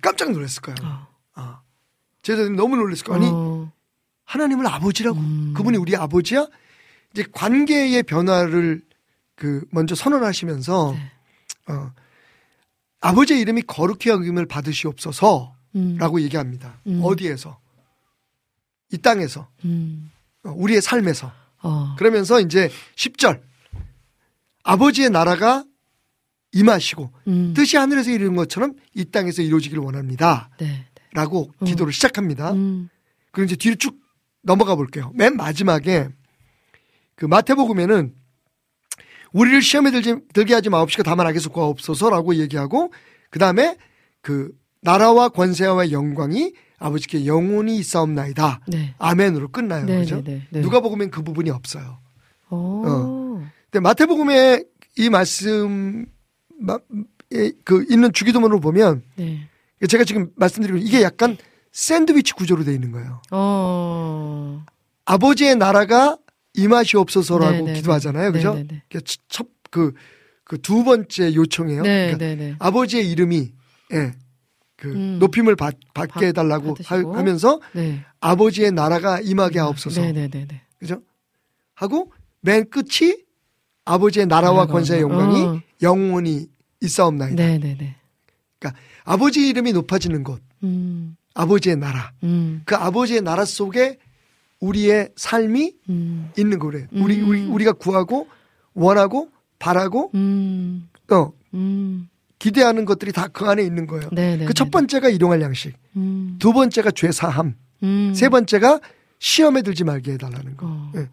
깜짝 0.00 0.30
놀랐을 0.32 0.62
거예요. 0.62 0.76
어. 0.82 1.06
어. 2.26 2.36
제자들이 2.36 2.56
너무 2.56 2.76
놀랐을 2.76 3.04
거예요. 3.04 3.22
아니 3.22 3.30
어, 3.32 3.72
하나님을 4.24 4.66
아버지라고 4.66 5.18
음. 5.18 5.54
그분이 5.56 5.76
우리 5.76 5.94
아버지야? 5.94 6.46
이제 7.12 7.24
관계의 7.30 8.02
변화를 8.02 8.82
그 9.36 9.64
먼저 9.70 9.94
선언하시면서 9.94 10.96
네. 10.96 11.72
어, 11.72 11.92
아버지의 13.00 13.40
이름이 13.40 13.62
거룩히 13.62 14.10
여김을 14.10 14.46
받으시옵소서라고 14.46 15.54
음, 15.76 16.20
얘기합니다. 16.20 16.80
음. 16.88 17.00
어디에서? 17.02 17.58
이 18.92 18.98
땅에서 18.98 19.48
음, 19.64 20.10
어, 20.44 20.52
우리의 20.56 20.80
삶에서 20.82 21.32
어, 21.62 21.94
그러면서 21.96 22.40
이제 22.40 22.70
10절 22.96 23.40
아버지의 24.64 25.10
나라가 25.10 25.64
임하시고 26.52 27.12
음, 27.28 27.54
뜻이 27.54 27.76
하늘에서 27.76 28.10
이루는 28.10 28.34
것처럼 28.34 28.74
이 28.94 29.04
땅에서 29.04 29.42
이루어지기를 29.42 29.82
원합니다. 29.82 30.50
네, 30.58 30.86
라고 31.16 31.50
음. 31.62 31.64
기도를 31.64 31.94
시작합니다. 31.94 32.52
음, 32.52 32.90
그리고 33.32 33.46
이제 33.46 33.56
뒤로 33.56 33.74
쭉 33.76 33.98
넘어가 34.42 34.76
볼게요. 34.76 35.10
맨 35.14 35.34
마지막에 35.34 36.08
그 37.14 37.24
마태복음에는 37.24 38.14
우리를 39.32 39.62
시험에 39.62 39.90
들지, 39.90 40.16
들게 40.34 40.52
하지 40.52 40.68
마옵시고 40.68 41.04
다만 41.04 41.26
악에서 41.26 41.48
구하옵소서라고 41.48 42.34
얘기하고 42.36 42.92
그 43.30 43.38
다음에 43.38 43.78
그 44.20 44.52
나라와 44.82 45.30
권세와 45.30 45.90
영광이 45.90 46.52
아버지께 46.78 47.24
영원히 47.24 47.78
있사옵나이다. 47.78 48.60
네, 48.68 48.94
아멘으로 48.98 49.48
끝나요. 49.48 49.86
네, 49.86 50.00
그죠? 50.00 50.16
네, 50.16 50.22
네, 50.22 50.46
네. 50.50 50.60
누가 50.60 50.80
복음엔 50.80 51.10
그 51.10 51.22
부분이 51.22 51.48
없어요. 51.48 51.98
어, 52.50 53.42
근데 53.70 53.80
마태복음에 53.80 54.62
이 54.98 55.08
말씀 55.08 56.04
그 57.64 57.86
있는 57.88 58.12
주기도문으로 58.12 58.60
보면 58.60 59.02
네, 59.16 59.48
제가 59.88 60.04
지금 60.04 60.30
말씀드리고 60.36 60.78
이게 60.78 61.02
약간 61.02 61.36
샌드위치 61.72 62.32
구조로 62.32 62.64
돼 62.64 62.72
있는 62.72 62.92
거예요. 62.92 63.20
어, 63.30 64.64
아버지의 65.04 65.56
나라가 65.56 66.16
임하시옵소서라고 66.54 67.52
네, 67.56 67.62
네, 67.62 67.72
기도하잖아요. 67.74 68.32
그죠? 68.32 68.54
네, 68.54 68.66
네, 68.66 68.82
첫, 69.28 69.46
그, 69.70 69.92
그 70.44 70.56
두 70.58 70.84
번째 70.84 71.34
요청이에요. 71.34 71.82
네, 71.82 72.14
그러니까 72.16 72.56
아버지의 72.64 73.10
이름이, 73.10 73.52
예, 73.92 74.12
그, 74.76 74.88
음. 74.92 75.18
높임을 75.18 75.56
받, 75.56 75.74
받게 75.92 76.12
받- 76.14 76.22
해달라고 76.22 76.74
받으시고. 76.74 77.14
하, 77.16 77.22
면서 77.22 77.60
네, 77.74 78.02
아버지의 78.20 78.72
나라가 78.72 79.20
임하게 79.20 79.58
하옵소서. 79.58 80.00
네, 80.00 80.12
네, 80.12 80.28
네, 80.28 80.46
네. 80.48 80.62
그죠? 80.78 81.02
하고 81.74 82.12
맨 82.40 82.68
끝이 82.70 83.14
아버지의 83.84 84.26
나라와 84.26 84.66
권세의 84.66 85.02
어. 85.02 85.08
영광이 85.08 85.60
영원히 85.82 86.46
있사옵나이다. 86.80 87.36
네, 87.36 87.58
네, 87.58 87.76
네. 87.78 87.96
아버지 89.06 89.48
이름이 89.48 89.72
높아지는 89.72 90.24
곳, 90.24 90.42
음, 90.64 91.16
아버지의 91.34 91.76
나라. 91.76 92.12
음, 92.24 92.62
그 92.66 92.74
아버지의 92.74 93.22
나라 93.22 93.44
속에 93.44 93.98
우리의 94.60 95.10
삶이 95.16 95.72
음, 95.88 96.30
있는. 96.36 96.60
우리, 96.60 96.78
음. 96.92 97.02
우리, 97.02 97.44
우리가 97.46 97.72
구하고, 97.72 98.26
원하고, 98.74 99.30
바라고, 99.58 100.10
음, 100.14 100.88
어, 101.10 101.32
음, 101.54 102.08
기대하는 102.38 102.84
것들이 102.84 103.12
다 103.12 103.28
그 103.28 103.46
안에 103.46 103.62
있는 103.62 103.86
거예요. 103.86 104.08
네, 104.12 104.36
네. 104.36 104.44
그첫 104.44 104.70
번째가 104.70 105.08
일용할 105.08 105.40
양식, 105.40 105.74
음, 105.96 106.36
두 106.38 106.52
번째가 106.52 106.90
죄 106.90 107.12
사함, 107.12 107.54
음, 107.82 108.12
세 108.14 108.28
번째가 108.28 108.80
시험에 109.18 109.62
들지 109.62 109.84
말게 109.84 110.12
해달라는 110.14 110.56
거. 110.56 110.66
어, 110.66 110.92
예. 110.96 111.08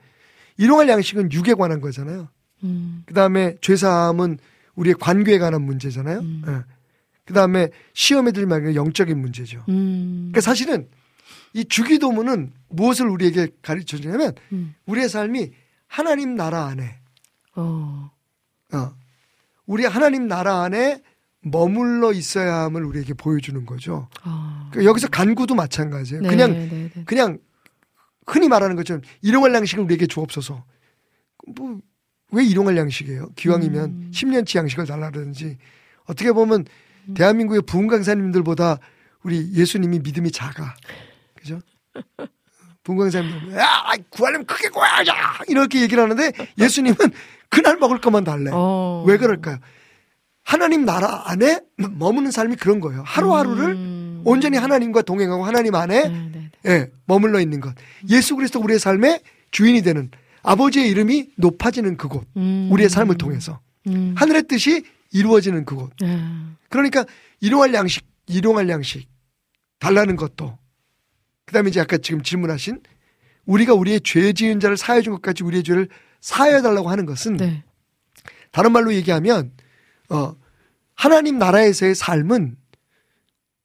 일용할 0.57 0.89
양식은 0.89 1.31
육에 1.31 1.53
관한 1.53 1.79
거잖아요. 1.79 2.27
음, 2.63 3.03
그 3.05 3.13
다음에 3.13 3.55
죄 3.61 3.75
사함은 3.75 4.39
우리의 4.75 4.95
관계에 4.99 5.37
관한 5.37 5.61
문제잖아요. 5.61 6.19
음. 6.19 6.63
그 7.25 7.33
다음에 7.33 7.69
시험에 7.93 8.31
말게 8.45 8.75
영적인 8.75 9.17
문제죠. 9.17 9.63
음, 9.69 10.29
그러니까 10.31 10.41
사실은 10.41 10.89
이 11.53 11.65
주기도문은 11.65 12.51
무엇을 12.69 13.07
우리에게 13.07 13.49
가르쳐 13.61 13.97
주냐면 13.97 14.33
음, 14.51 14.75
우리의 14.85 15.07
삶이 15.09 15.51
하나님 15.87 16.35
나라 16.35 16.65
안에 16.65 16.99
어, 17.55 18.11
어, 18.73 18.95
우리 19.65 19.85
하나님 19.85 20.27
나라 20.27 20.63
안에 20.63 21.01
머물러 21.41 22.11
있어야 22.13 22.63
함을 22.63 22.83
우리에게 22.83 23.13
보여주는 23.13 23.65
거죠. 23.65 24.09
어. 24.25 24.69
그러니까 24.71 24.89
여기서 24.89 25.07
간구도 25.09 25.55
마찬가지예요. 25.55 26.23
네, 26.23 26.29
그냥 26.29 26.51
네, 26.51 26.89
네. 26.93 27.03
그냥 27.05 27.37
흔히 28.25 28.47
말하는 28.47 28.75
것처럼 28.75 29.01
일용할 29.21 29.53
양식을 29.53 29.83
우리에게 29.83 30.07
주옵소서. 30.07 30.63
뭐 31.55 31.79
왜 32.33 32.43
일용할 32.43 32.75
양식이에요? 32.75 33.29
기왕이면 33.35 33.85
음. 33.85 34.11
10년치 34.11 34.57
양식을 34.57 34.85
달라든지 34.87 35.57
어떻게 36.05 36.31
보면 36.31 36.65
대한민국의 37.15 37.61
부흥 37.63 37.87
강사님들보다 37.87 38.79
우리 39.23 39.51
예수님이 39.53 39.99
믿음이 39.99 40.31
작아. 40.31 40.75
그죠? 41.35 41.59
부흥 42.83 42.99
강사님들 42.99 43.57
야 43.57 43.93
구하려면 44.09 44.45
크게 44.45 44.69
구하자 44.69 45.13
이렇게 45.47 45.81
얘기를 45.81 46.03
하는데 46.03 46.31
예수님은 46.57 46.97
그날 47.49 47.77
먹을 47.77 47.99
것만 47.99 48.23
달래. 48.23 48.51
어. 48.53 49.03
왜 49.07 49.17
그럴까요? 49.17 49.57
하나님 50.43 50.85
나라 50.85 51.23
안에 51.25 51.61
머무는 51.77 52.31
삶이 52.31 52.57
그런 52.57 52.79
거예요. 52.79 53.03
하루하루를 53.05 53.65
음. 53.71 54.21
온전히 54.25 54.57
하나님과 54.57 55.01
동행하고 55.03 55.45
하나님 55.45 55.75
안에 55.75 56.09
네, 56.09 56.31
네, 56.33 56.49
예, 56.65 56.91
머물러 57.05 57.39
있는 57.39 57.59
것. 57.61 57.73
예수 58.09 58.35
그리스도 58.35 58.59
우리의 58.59 58.79
삶의 58.79 59.21
주인이 59.51 59.81
되는 59.81 60.11
아버지의 60.43 60.89
이름이 60.89 61.29
높아지는 61.37 61.97
그곳. 61.97 62.25
음. 62.35 62.69
우리의 62.71 62.89
삶을 62.89 63.17
통해서. 63.17 63.59
음. 63.87 64.15
하늘의 64.17 64.43
뜻이 64.43 64.83
이루어지는 65.13 65.63
그곳. 65.63 65.91
아, 66.01 66.55
그러니까 66.69 67.05
일용할 67.39 67.73
양식, 67.73 68.05
일용할 68.27 68.67
양식 68.69 69.07
달라는 69.79 70.15
것도. 70.15 70.57
그다음에 71.45 71.69
이제 71.69 71.79
아까 71.79 71.97
지금 71.97 72.21
질문하신 72.21 72.81
우리가 73.45 73.73
우리의 73.73 74.01
죄 74.01 74.33
지은 74.33 74.59
자를 74.59 74.77
사해 74.77 75.01
준 75.01 75.13
것까지 75.13 75.43
우리의 75.43 75.63
죄를 75.63 75.87
사해 76.21 76.61
달라고 76.61 76.89
하는 76.89 77.05
것은 77.05 77.37
네. 77.37 77.63
다른 78.51 78.71
말로 78.71 78.93
얘기하면 78.93 79.51
어 80.09 80.35
하나님 80.95 81.37
나라에서의 81.37 81.95
삶은 81.95 82.55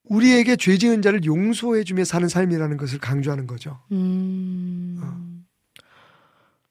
우리에게 0.05 0.57
죄 0.57 0.77
지은 0.77 1.03
자를 1.03 1.25
용서해 1.25 1.85
주며 1.85 2.05
사는 2.05 2.29
삶이라는 2.29 2.77
것을 2.77 2.99
강조하는 2.99 3.47
거죠. 3.47 3.79
음. 3.93 5.45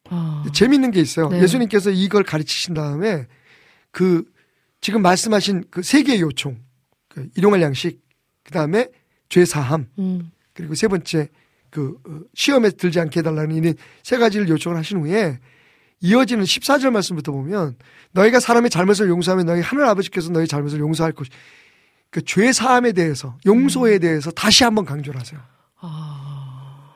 아. 0.10 0.44
재밌는 0.54 0.92
게 0.92 1.00
있어요. 1.00 1.30
네. 1.30 1.42
예수님께서 1.42 1.92
이걸 1.92 2.24
가르치신 2.24 2.74
다음에 2.74 3.28
그 3.92 4.26
지금 4.82 5.02
말씀하신 5.02 5.66
그 5.70 5.82
세 5.82 6.04
개의 6.04 6.22
요청, 6.22 6.58
그 7.08 7.28
일용할 7.36 7.62
양식, 7.62 8.02
그 8.44 8.52
다음에 8.52 8.90
죄 9.30 9.46
사함, 9.46 9.88
음. 10.00 10.32
그리고 10.54 10.76
세 10.76 10.88
번째 10.88 11.30
그 11.70 11.98
어, 12.08 12.20
시험에 12.34 12.70
들지 12.72 13.00
않게 13.00 13.20
해달라는 13.20 13.76
이세 14.04 14.18
가지를 14.18 14.48
요청을 14.50 14.78
하신 14.78 15.00
후에 15.00 15.40
이어지는 16.00 16.44
14절 16.44 16.92
말씀부터 16.92 17.32
보면 17.32 17.76
너희가 18.12 18.40
사람의 18.40 18.70
잘못을 18.70 19.10
용서하면 19.10 19.46
너희 19.46 19.62
하늘 19.62 19.86
아버지께서 19.86 20.32
너희 20.32 20.48
잘못을 20.48 20.80
용서할 20.80 21.12
것. 21.12 21.28
그죄 22.10 22.54
사함에 22.54 22.94
대해서 22.94 23.38
용서에 23.46 24.00
대해서 24.00 24.32
다시 24.32 24.64
한번 24.64 24.86
강조를 24.86 25.20
하세요. 25.20 25.40
아. 25.80 26.94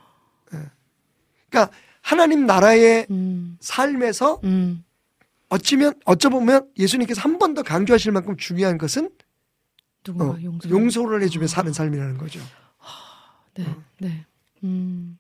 그러니까 1.49 1.75
하나님 2.01 2.45
나라의 2.45 3.07
음. 3.11 3.57
삶에서 3.59 4.39
음. 4.43 4.83
어찌면 5.51 5.93
어쩌보면 6.05 6.69
예수님께서 6.77 7.21
한 7.21 7.37
번 7.37 7.53
더 7.53 7.63
강조하실 7.63 8.11
만큼 8.11 8.37
중요한 8.37 8.77
것은 8.77 9.09
어, 10.09 10.35
용서. 10.41 10.69
용서를 10.69 11.21
해주며 11.23 11.47
사는 11.47 11.71
삶이라는 11.73 12.17
거죠. 12.17 12.39
네. 13.55 13.65
네. 13.99 14.25
음. 14.63 15.17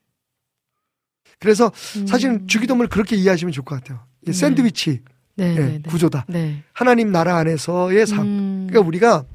그래서 1.39 1.71
음. 1.97 2.07
사실은 2.07 2.47
주기도문을 2.47 2.87
그렇게 2.89 3.15
이해하시면 3.15 3.51
좋을 3.51 3.65
것 3.65 3.75
같아요. 3.75 4.05
네. 4.21 4.31
샌드위치 4.31 5.01
네, 5.35 5.55
예, 5.55 5.59
네, 5.59 5.67
네. 5.79 5.81
구조다. 5.89 6.25
네. 6.29 6.63
하나님 6.73 7.11
나라 7.11 7.37
안에서의 7.37 8.05
삶. 8.07 8.21
음. 8.21 8.67
그러니까 8.69 8.87
우리가 8.87 9.25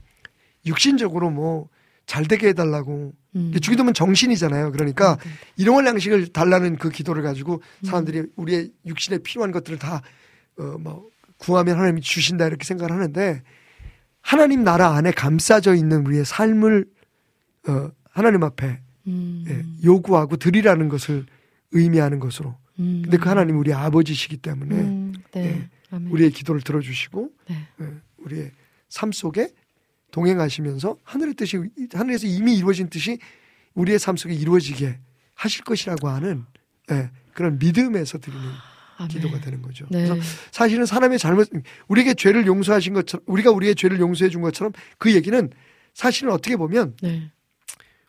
육신적으로 0.65 1.31
뭐 1.31 1.69
잘 2.07 2.25
되게 2.29 2.49
해달라고 2.49 3.13
음. 3.35 3.53
주기도문 3.61 3.93
정신이잖아요. 3.93 4.71
그러니까 4.71 5.17
네, 5.17 5.29
네. 5.29 5.37
일용할 5.57 5.87
양식을 5.87 6.29
달라는 6.29 6.77
그 6.77 6.89
기도를 6.89 7.25
가지고 7.25 7.55
음. 7.81 7.85
사람들이 7.85 8.23
우리의 8.37 8.71
육신에 8.87 9.19
필요한 9.19 9.51
것들을 9.51 9.79
다 9.81 10.03
어뭐 10.59 11.11
구하면 11.39 11.77
하나님이 11.77 12.01
주신다 12.01 12.47
이렇게 12.47 12.65
생각을 12.65 12.93
하는데 12.93 13.43
하나님 14.21 14.65
나라 14.65 14.95
안에 14.95 15.13
감싸져 15.13 15.75
있는 15.75 16.05
우리의 16.07 16.25
삶을 16.25 16.87
어 17.69 17.91
하나님 18.11 18.43
앞에 18.43 18.81
음. 19.07 19.45
예, 19.49 19.87
요구하고 19.87 20.37
드리라는 20.37 20.89
것을 20.89 21.27
의미하는 21.73 22.19
것으로. 22.19 22.57
음. 22.79 23.03
근데 23.05 23.19
그 23.19 23.29
하나님 23.29 23.59
우리 23.59 23.73
아버지시기 23.73 24.39
때문에 24.39 24.75
음. 24.75 25.13
네. 25.33 25.69
예. 25.93 25.97
우리의 26.11 26.31
기도를 26.31 26.61
들어주시고 26.63 27.31
네. 27.49 27.69
예, 27.81 27.87
우리의 28.19 28.51
삶 28.89 29.13
속에 29.13 29.51
동행하시면서 30.11 30.99
하늘의 31.05 31.35
뜻이 31.35 31.61
하늘에서 31.93 32.27
이미 32.27 32.57
이루어진 32.57 32.89
뜻이 32.89 33.19
우리의 33.75 33.99
삶 33.99 34.17
속에 34.17 34.35
이루어지게 34.35 34.99
하실 35.35 35.65
것이라고 35.65 36.09
하는 36.09 36.45
예, 36.91 37.11
그런 37.33 37.59
믿음에서 37.59 38.19
드리는 38.19 38.43
아멘. 38.97 39.09
기도가 39.09 39.41
되는 39.41 39.63
거죠. 39.63 39.87
네. 39.91 40.07
그래서 40.07 40.21
사실은 40.51 40.87
사람의 40.87 41.19
잘못 41.19 41.49
우리에게 41.89 42.15
죄를 42.15 42.47
용서하신 42.47 42.95
것처럼 42.95 43.25
우리가 43.27 43.51
우리의 43.51 43.75
죄를 43.75 44.01
용서해 44.01 44.31
준 44.31 44.43
것처럼 44.43 44.73
그 44.99 45.15
얘기는 45.15 45.51
사실은 45.95 46.33
어떻게 46.33 46.57
보면 46.57 46.95
네. 47.03 47.31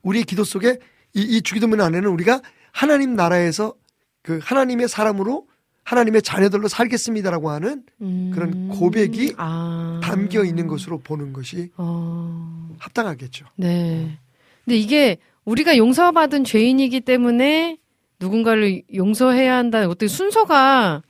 우리의 0.04 0.24
기도 0.24 0.44
속에 0.44 0.78
이, 1.14 1.22
이 1.22 1.42
주기도문 1.42 1.82
안에는 1.82 2.10
우리가 2.10 2.42
하나님 2.72 3.16
나라에서 3.16 3.74
그 4.22 4.40
하나님의 4.42 4.88
사람으로 4.88 5.48
하나님의 5.84 6.22
자녀들로 6.22 6.68
살겠습니다라고 6.68 7.50
하는 7.50 7.84
음. 8.02 8.32
그런 8.34 8.68
고백이 8.68 9.36
아. 9.38 10.02
담겨 10.04 10.44
있는 10.44 10.68
것으로 10.68 11.00
보는 11.00 11.32
것이 11.32 11.70
어. 11.78 12.70
합당하겠죠. 12.78 13.46
네. 13.56 14.18
근데 14.66 14.78
이게 14.78 15.18
우리가 15.46 15.78
용서받은 15.78 16.44
죄인이기 16.44 17.02
때문에 17.02 17.78
누군가를 18.20 18.84
용서해야 18.93 19.55
한다는 19.55 19.88
어떻게 19.88 20.07
순서가 20.07 21.01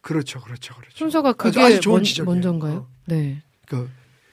그렇죠, 0.00 0.40
그렇죠, 0.40 0.74
그렇죠. 0.74 0.96
순서가 0.96 1.32
그게 1.32 1.60
아주 1.60 1.80
좋은 1.80 2.02
먼. 2.18 2.24
먼저인가요? 2.26 2.74
어. 2.74 2.88
네. 3.06 3.42
그, 3.66 3.88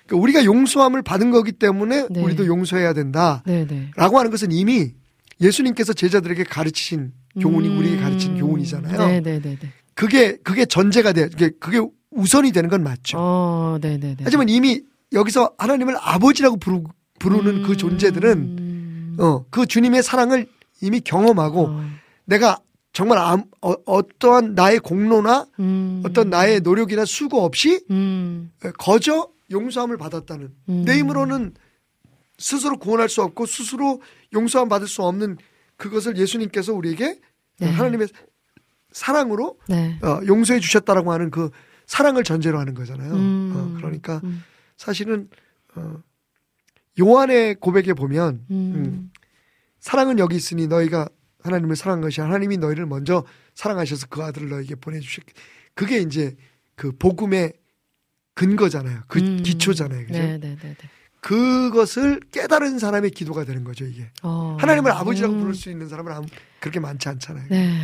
그 0.05 0.15
우리가 0.15 0.45
용서함을 0.45 1.01
받은 1.01 1.31
거기 1.31 1.51
때문에 1.51 2.07
네. 2.09 2.21
우리도 2.21 2.45
용서해야 2.45 2.93
된다라고 2.93 3.43
네, 3.45 3.65
네. 3.65 3.91
하는 3.95 4.29
것은 4.29 4.51
이미 4.51 4.91
예수님께서 5.41 5.93
제자들에게 5.93 6.43
가르치신 6.43 7.11
교훈이 7.39 7.67
음. 7.69 7.77
우리에게 7.79 8.01
가르친 8.01 8.37
교훈이잖아요. 8.37 8.97
네, 8.99 9.21
네, 9.21 9.39
네, 9.41 9.57
네. 9.59 9.69
그게 9.95 10.37
그게 10.43 10.65
전제가 10.65 11.13
돼, 11.13 11.27
그게 11.29 11.49
그게 11.59 11.81
우선이 12.11 12.51
되는 12.51 12.69
건 12.69 12.83
맞죠. 12.83 13.17
어, 13.19 13.77
네, 13.81 13.97
네, 13.97 14.15
네. 14.15 14.23
하지만 14.23 14.49
이미 14.49 14.81
여기서 15.11 15.53
하나님을 15.57 15.95
아버지라고 15.99 16.57
부르, 16.57 16.83
부르는 17.19 17.63
그 17.63 17.77
존재들은 17.77 18.31
음. 18.37 19.17
어, 19.19 19.45
그 19.49 19.65
주님의 19.65 20.03
사랑을 20.03 20.47
이미 20.81 20.99
경험하고 20.99 21.67
어. 21.67 21.83
내가 22.25 22.59
정말 22.91 23.17
암, 23.17 23.45
어, 23.61 24.01
떠한 24.19 24.53
나의 24.53 24.79
공로나 24.79 25.47
음. 25.59 26.03
어떤 26.05 26.29
나의 26.29 26.61
노력이나 26.61 27.05
수고 27.05 27.43
없이 27.43 27.83
음. 27.89 28.51
거저 28.77 29.29
용서함을 29.51 29.97
받았다는 29.97 30.53
음. 30.69 30.83
내 30.85 30.99
힘으로는 30.99 31.53
스스로 32.37 32.77
구원할 32.77 33.09
수 33.09 33.21
없고 33.21 33.45
스스로 33.45 34.01
용서함 34.33 34.69
받을 34.69 34.87
수 34.87 35.03
없는 35.03 35.37
그것을 35.77 36.17
예수님께서 36.17 36.73
우리에게 36.73 37.19
네. 37.59 37.69
하나님의 37.69 38.07
사랑으로 38.91 39.57
네. 39.67 39.99
어, 40.03 40.21
용서해 40.25 40.59
주셨다라고 40.59 41.11
하는 41.11 41.31
그 41.31 41.49
사랑을 41.85 42.23
전제로 42.23 42.59
하는 42.59 42.73
거잖아요. 42.73 43.13
음. 43.13 43.53
어, 43.55 43.77
그러니까 43.77 44.21
음. 44.23 44.43
사실은 44.77 45.29
어, 45.75 45.97
요한의 46.99 47.55
고백에 47.55 47.93
보면 47.93 48.45
음. 48.51 48.73
음, 48.75 49.11
사랑은 49.79 50.19
여기 50.19 50.35
있으니 50.35 50.67
너희가 50.67 51.09
하나님을 51.43 51.75
사랑한 51.75 52.01
것이 52.01 52.21
하나님이 52.21 52.57
너희를 52.57 52.85
먼저 52.85 53.23
사랑하셔서 53.53 54.07
그 54.09 54.23
아들을 54.23 54.49
너에게 54.49 54.75
보내주셨. 54.75 55.23
그게 55.75 55.99
이제 55.99 56.35
그 56.75 56.91
복음의 56.97 57.53
근거잖아요. 58.33 59.01
그 59.07 59.19
음. 59.19 59.43
기초잖아요. 59.43 60.07
그죠? 60.07 60.19
네, 60.19 60.37
네, 60.39 60.57
네, 60.59 60.75
네. 60.75 60.89
그것을 61.19 62.19
깨달은 62.31 62.79
사람의 62.79 63.11
기도가 63.11 63.45
되는 63.45 63.63
거죠. 63.63 63.85
이게 63.85 64.09
어. 64.23 64.57
하나님을 64.59 64.91
아버지라고 64.91 65.33
음. 65.35 65.39
부를 65.41 65.53
수 65.55 65.69
있는 65.69 65.87
사람은 65.87 66.11
아무- 66.11 66.27
그렇게 66.59 66.79
많지 66.79 67.07
않잖아요. 67.09 67.45
네. 67.49 67.79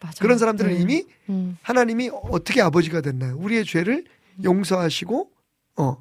맞아. 0.00 0.20
그런 0.20 0.38
사람들은 0.38 0.72
네. 0.72 0.80
이미 0.80 1.06
음. 1.28 1.56
하나님이 1.62 2.10
어떻게 2.12 2.60
아버지가 2.60 3.00
됐나요? 3.02 3.36
우리의 3.36 3.64
죄를 3.64 4.04
용서하시고 4.42 5.30
어 5.76 5.96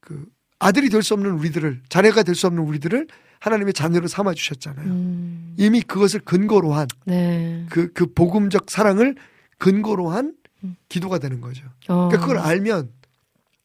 그 0.00 0.24
아들이 0.60 0.88
될 0.88 1.02
수 1.02 1.14
없는 1.14 1.32
우리들을 1.32 1.82
자녀가 1.88 2.22
될 2.22 2.36
수 2.36 2.46
없는 2.46 2.62
우리들을 2.62 3.08
하나님의 3.40 3.72
자녀로 3.72 4.08
삼아 4.08 4.34
주셨잖아요. 4.34 4.86
음. 4.86 5.54
이미 5.58 5.82
그것을 5.82 6.20
근거로 6.20 6.72
한 6.72 6.86
네. 7.04 7.66
그, 7.70 7.92
그 7.92 8.12
복음적 8.12 8.70
사랑을 8.70 9.16
근거로 9.58 10.10
한 10.10 10.34
음. 10.64 10.76
기도가 10.88 11.18
되는 11.18 11.40
거죠. 11.40 11.64
어. 11.88 12.08
그러니까 12.08 12.20
그걸 12.20 12.38
알면, 12.38 12.92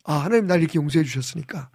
아, 0.04 0.14
하나님 0.16 0.48
날 0.48 0.60
이렇게 0.62 0.78
용서해 0.78 1.04
주셨으니까. 1.04 1.70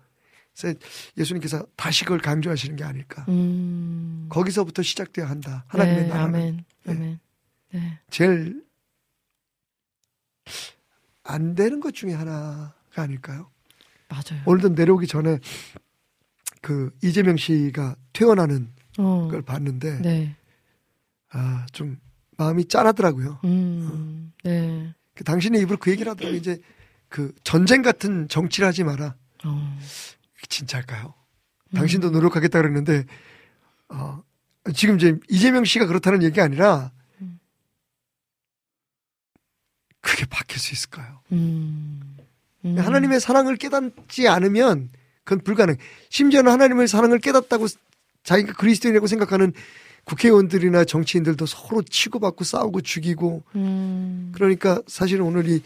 그래서 0.59 0.79
예수님께서 1.19 1.67
다시 1.77 2.05
그걸 2.05 2.19
강조하시는 2.19 2.77
게 2.77 2.85
아닐까. 2.85 3.25
음. 3.29 4.27
거기서부터 4.31 4.83
시작돼야 4.83 5.29
한다. 5.29 5.65
하나님의 5.69 6.03
네, 6.03 6.09
나라는. 6.09 6.35
아멘. 6.35 6.65
예. 6.87 6.91
아멘. 6.91 7.19
네. 7.73 8.01
제일 8.11 8.63
안 11.23 11.55
되는 11.55 11.81
것 11.81 11.95
중에 11.95 12.15
하나가 12.15 12.75
아닐까요? 12.95 13.51
맞아요. 14.09 14.43
오늘도 14.47 14.71
내려오기 14.71 15.07
전에 15.07 15.41
그 16.67 16.91
이재명 17.01 17.37
씨가 17.37 17.95
퇴원하는 18.13 18.73
어. 18.99 19.29
걸 19.31 19.41
봤는데, 19.41 20.01
네. 20.01 20.35
아, 21.31 21.65
좀 21.71 21.97
마음이 22.39 22.67
짠하더라고요. 22.67 23.39
음. 23.45 24.33
네. 24.43 24.93
그 25.15 25.23
당신의 25.23 25.61
입으로 25.63 25.77
그 25.79 25.93
얘기를 25.93 26.11
하더라고요. 26.11 26.37
이제 26.37 26.61
그 27.09 27.33
전쟁 27.45 27.83
같은 27.83 28.27
정치를 28.27 28.67
하지 28.67 28.83
마라. 28.83 29.15
어. 29.45 29.79
진짜일까요? 30.49 31.15
음. 31.69 31.77
당신도 31.77 32.11
노력하겠다 32.11 32.61
그랬는데 32.61 33.05
어, 33.91 34.21
지금 34.75 34.97
이제 34.97 35.17
이재명 35.29 35.65
씨가 35.65 35.87
그렇다는 35.87 36.25
얘기가 36.25 36.43
아니라 36.43 36.91
음. 37.21 37.39
그게 40.01 40.27
바뀔 40.27 40.59
수 40.59 40.75
있을까요? 40.75 41.21
음. 41.31 42.17
음. 42.65 42.77
하나님의 42.77 43.21
사랑을 43.21 43.55
깨닫지 43.55 44.27
않으면 44.27 44.91
그건 45.27 45.43
불가능. 45.43 45.77
심지어는 46.09 46.51
하나님의 46.51 46.89
사랑을 46.89 47.19
깨닫다고 47.19 47.67
자기가 48.23 48.55
그리스도인이라고 48.55 49.07
생각하는 49.09 49.53
국회의원들이나 50.05 50.85
정치인들도 50.85 51.45
서로 51.47 51.83
치고받고 51.83 52.45
싸우고 52.45 52.81
죽이고 52.81 53.43
음. 53.57 54.31
그러니까 54.33 54.81
사실은 54.87 55.25
오늘 55.25 55.49
이 55.49 55.63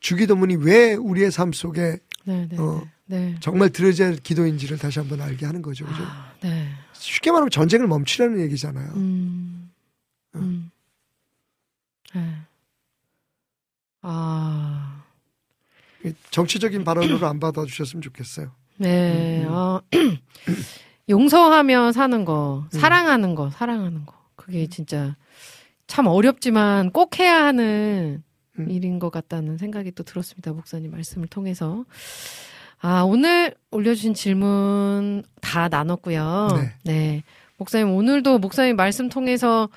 주기도문이 0.00 0.56
왜 0.56 0.94
우리의 0.94 1.30
삶 1.30 1.52
속에 1.52 1.98
네, 2.24 2.48
네. 2.48 2.56
어. 2.58 2.82
네. 3.04 3.36
정말 3.40 3.68
들어야 3.68 4.08
할 4.08 4.16
기도인지를 4.16 4.78
다시 4.78 4.98
한번 4.98 5.20
알게 5.20 5.44
하는 5.44 5.60
거죠. 5.60 5.84
그죠? 5.84 6.02
아, 6.04 6.32
네. 6.40 6.70
쉽게 6.94 7.30
말하면 7.30 7.50
전쟁을 7.50 7.86
멈추라는 7.86 8.40
얘기잖아요. 8.40 8.92
음. 8.96 9.70
음. 10.36 10.70
네. 12.14 12.36
아. 14.00 15.04
정치적인 16.30 16.82
발언으로 16.84 17.26
안 17.26 17.38
받아주셨으면 17.38 18.00
좋겠어요. 18.00 18.50
네. 18.76 19.42
음, 19.42 19.48
음. 19.48 19.52
어, 19.52 19.80
용서하며 21.08 21.92
사는 21.92 22.24
거, 22.24 22.64
사랑하는 22.70 23.34
거, 23.34 23.50
사랑하는 23.50 24.06
거. 24.06 24.14
그게 24.36 24.66
진짜 24.66 25.16
참 25.86 26.06
어렵지만 26.06 26.90
꼭 26.90 27.18
해야 27.18 27.44
하는 27.44 28.22
음. 28.58 28.70
일인 28.70 28.98
것 28.98 29.10
같다는 29.10 29.58
생각이 29.58 29.92
또 29.92 30.02
들었습니다. 30.02 30.52
목사님 30.52 30.90
말씀을 30.90 31.28
통해서. 31.28 31.84
아, 32.80 33.02
오늘 33.02 33.54
올려주신 33.70 34.14
질문 34.14 35.22
다 35.40 35.68
나눴고요. 35.68 36.48
네. 36.56 36.72
네. 36.84 37.22
목사님, 37.56 37.94
오늘도 37.94 38.38
목사님 38.38 38.74
말씀 38.74 39.08
통해서 39.08 39.68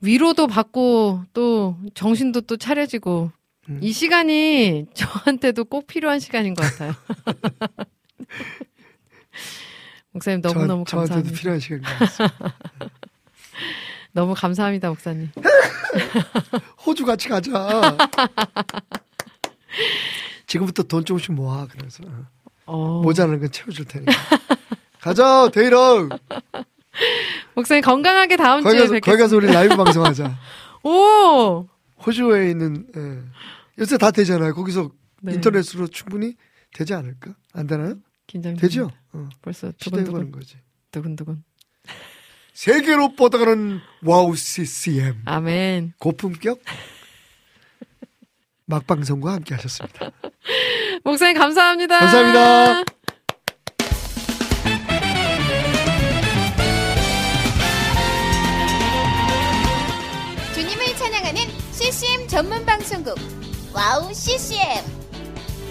위로도 0.00 0.46
받고 0.46 1.24
또 1.34 1.76
정신도 1.94 2.42
또 2.42 2.56
차려지고 2.56 3.30
음. 3.68 3.78
이 3.82 3.92
시간이 3.92 4.86
저한테도 4.94 5.66
꼭 5.66 5.86
필요한 5.86 6.20
시간인 6.20 6.54
것 6.54 6.62
같아요. 6.62 6.92
목사님 10.12 10.40
너무너무 10.40 10.84
저, 10.86 10.96
저한테도 10.96 11.14
감사합니다. 11.14 11.38
필요한 11.38 11.60
시간인 11.60 11.82
것 11.84 11.98
같습니다. 11.98 12.56
너무 14.12 14.34
감사합니다, 14.34 14.88
목사님. 14.88 15.30
호주 16.86 17.04
같이 17.04 17.28
가자. 17.28 17.96
지금부터 20.46 20.82
돈 20.84 21.04
조금씩 21.04 21.32
모아. 21.32 21.66
그래서 21.70 22.02
어. 22.66 23.00
모자라는 23.02 23.40
건 23.40 23.50
채워줄 23.50 23.84
테니까. 23.84 24.12
가자, 25.00 25.48
데이랑. 25.52 26.08
목사님 27.54 27.82
건강하게 27.82 28.36
다음 28.36 28.62
주에 28.62 28.72
뵙겠습니다. 28.72 29.04
거기 29.04 29.18
가서 29.22 29.36
우리 29.36 29.46
라이브 29.46 29.76
방송하자. 29.76 30.36
오! 30.82 31.66
호주에 32.04 32.50
있는 32.50 32.86
예. 32.96 33.22
요새 33.78 33.98
다 33.98 34.10
되잖아요. 34.10 34.54
거기서 34.54 34.90
네. 35.20 35.34
인터넷으로 35.34 35.86
충분히 35.88 36.34
되지 36.72 36.94
않을까? 36.94 37.34
안 37.52 37.66
되나요? 37.66 37.94
긴장됩니다. 38.28 38.66
되죠. 38.68 38.90
어, 39.12 39.28
벌써 39.42 39.72
두근두근 39.78 40.30
거지. 40.30 40.56
두근두근. 40.92 41.42
세계로 42.52 43.14
뻗어가는 43.16 43.80
와우 44.04 44.36
CCM 44.36 45.22
아멘. 45.24 45.94
고품격 45.98 46.60
막방송과 48.66 49.32
함께 49.32 49.54
하셨습니다. 49.54 50.10
목사님 51.04 51.38
감사합니다. 51.38 51.98
감사합니다. 52.00 52.84
주님을 60.54 60.86
찬양하는 60.96 61.40
CCM 61.72 62.28
전문 62.28 62.66
방송국 62.66 63.14
와우 63.72 64.12
CCM 64.12 65.07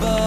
나 0.00 0.25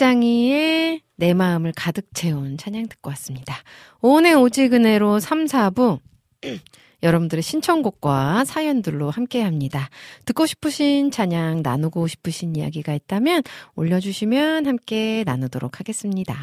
옹기장이의 0.00 1.02
내 1.16 1.34
마음을 1.34 1.72
가득 1.76 2.08
채운 2.14 2.56
찬양 2.56 2.88
듣고 2.88 3.10
왔습니다. 3.10 3.54
오늘 4.00 4.36
오직 4.36 4.72
은혜로 4.72 5.20
3, 5.20 5.44
4부 5.44 6.00
여러분들의 7.02 7.42
신청곡과 7.42 8.44
사연들로 8.46 9.10
함께 9.10 9.42
합니다. 9.42 9.90
듣고 10.24 10.46
싶으신 10.46 11.10
찬양, 11.10 11.60
나누고 11.62 12.06
싶으신 12.06 12.56
이야기가 12.56 12.94
있다면 12.94 13.42
올려주시면 13.76 14.66
함께 14.66 15.22
나누도록 15.26 15.80
하겠습니다. 15.80 16.34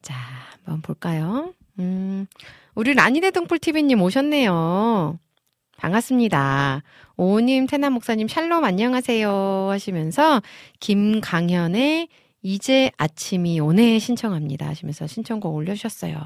자, 0.00 0.14
한번 0.64 0.82
볼까요? 0.82 1.52
음, 1.80 2.26
우리 2.74 2.94
라니네 2.94 3.32
등불TV님 3.32 4.00
오셨네요. 4.00 5.18
반갑습니다. 5.78 6.82
오님, 7.22 7.66
태나 7.66 7.90
목사님, 7.90 8.28
샬롬 8.28 8.64
안녕하세요 8.64 9.68
하시면서 9.70 10.40
김강현의 10.80 12.08
이제 12.40 12.90
아침이 12.96 13.60
오네 13.60 13.98
신청합니다 13.98 14.66
하시면서 14.66 15.06
신청곡 15.06 15.54
올려주셨어요. 15.54 16.18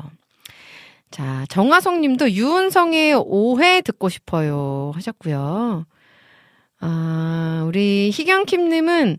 자, 1.10 1.46
정화송 1.48 2.00
님도 2.00 2.30
유은성의 2.30 3.14
오해 3.26 3.80
듣고 3.80 4.08
싶어요 4.08 4.92
하셨고요. 4.94 5.84
아, 6.78 7.64
우리 7.66 8.12
희경킴 8.14 8.68
님은 8.68 9.18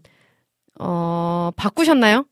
어, 0.79 1.51
바꾸셨나요? 1.57 2.25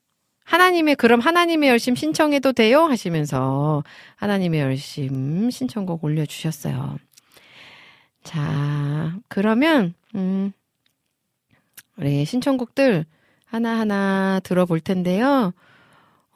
하나님의 0.46 0.96
그럼 0.96 1.20
하나님의 1.20 1.70
열심 1.70 1.96
신청해도 1.96 2.54
돼요 2.54 2.86
하시면서 2.86 3.84
하나님의 4.16 4.62
열심 4.62 5.50
신청곡 5.50 6.02
올려주셨어요. 6.06 6.98
자, 8.34 9.16
그러면, 9.28 9.94
음, 10.16 10.52
우리 11.98 12.26
신청곡들 12.26 13.06
하나하나 13.46 14.40
들어볼 14.44 14.80
텐데요. 14.80 15.54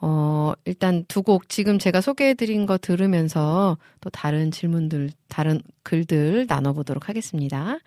어, 0.00 0.52
일단 0.64 1.04
두 1.08 1.22
곡 1.22 1.48
지금 1.48 1.80
제가 1.80 2.00
소개해드린 2.00 2.66
거 2.66 2.78
들으면서 2.78 3.78
또 4.00 4.10
다른 4.10 4.52
질문들, 4.52 5.10
다른 5.26 5.60
글들 5.82 6.46
나눠보도록 6.48 7.08
하겠습니다. 7.08 7.78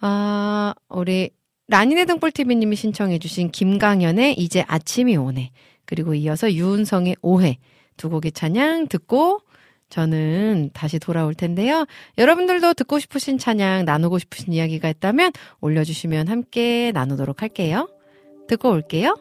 아, 0.00 0.74
우리 0.88 1.28
라니네 1.68 2.06
등불TV님이 2.06 2.76
신청해주신 2.76 3.50
김강현의 3.50 4.38
이제 4.38 4.64
아침이 4.66 5.18
오네. 5.18 5.50
그리고 5.84 6.14
이어서 6.14 6.50
유은성의 6.50 7.16
오해. 7.20 7.58
두 7.98 8.08
곡의 8.08 8.32
찬양 8.32 8.88
듣고 8.88 9.40
저는 9.94 10.70
다시 10.72 10.98
돌아올 10.98 11.34
텐데요. 11.34 11.86
여러분들도 12.18 12.74
듣고 12.74 12.98
싶으신 12.98 13.38
찬양, 13.38 13.84
나누고 13.84 14.18
싶으신 14.18 14.52
이야기가 14.52 14.88
있다면 14.88 15.30
올려주시면 15.60 16.26
함께 16.26 16.90
나누도록 16.92 17.42
할게요. 17.42 17.88
듣고 18.48 18.70
올게요. 18.70 19.16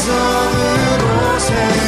백성으로 0.00 1.38
세 1.38 1.79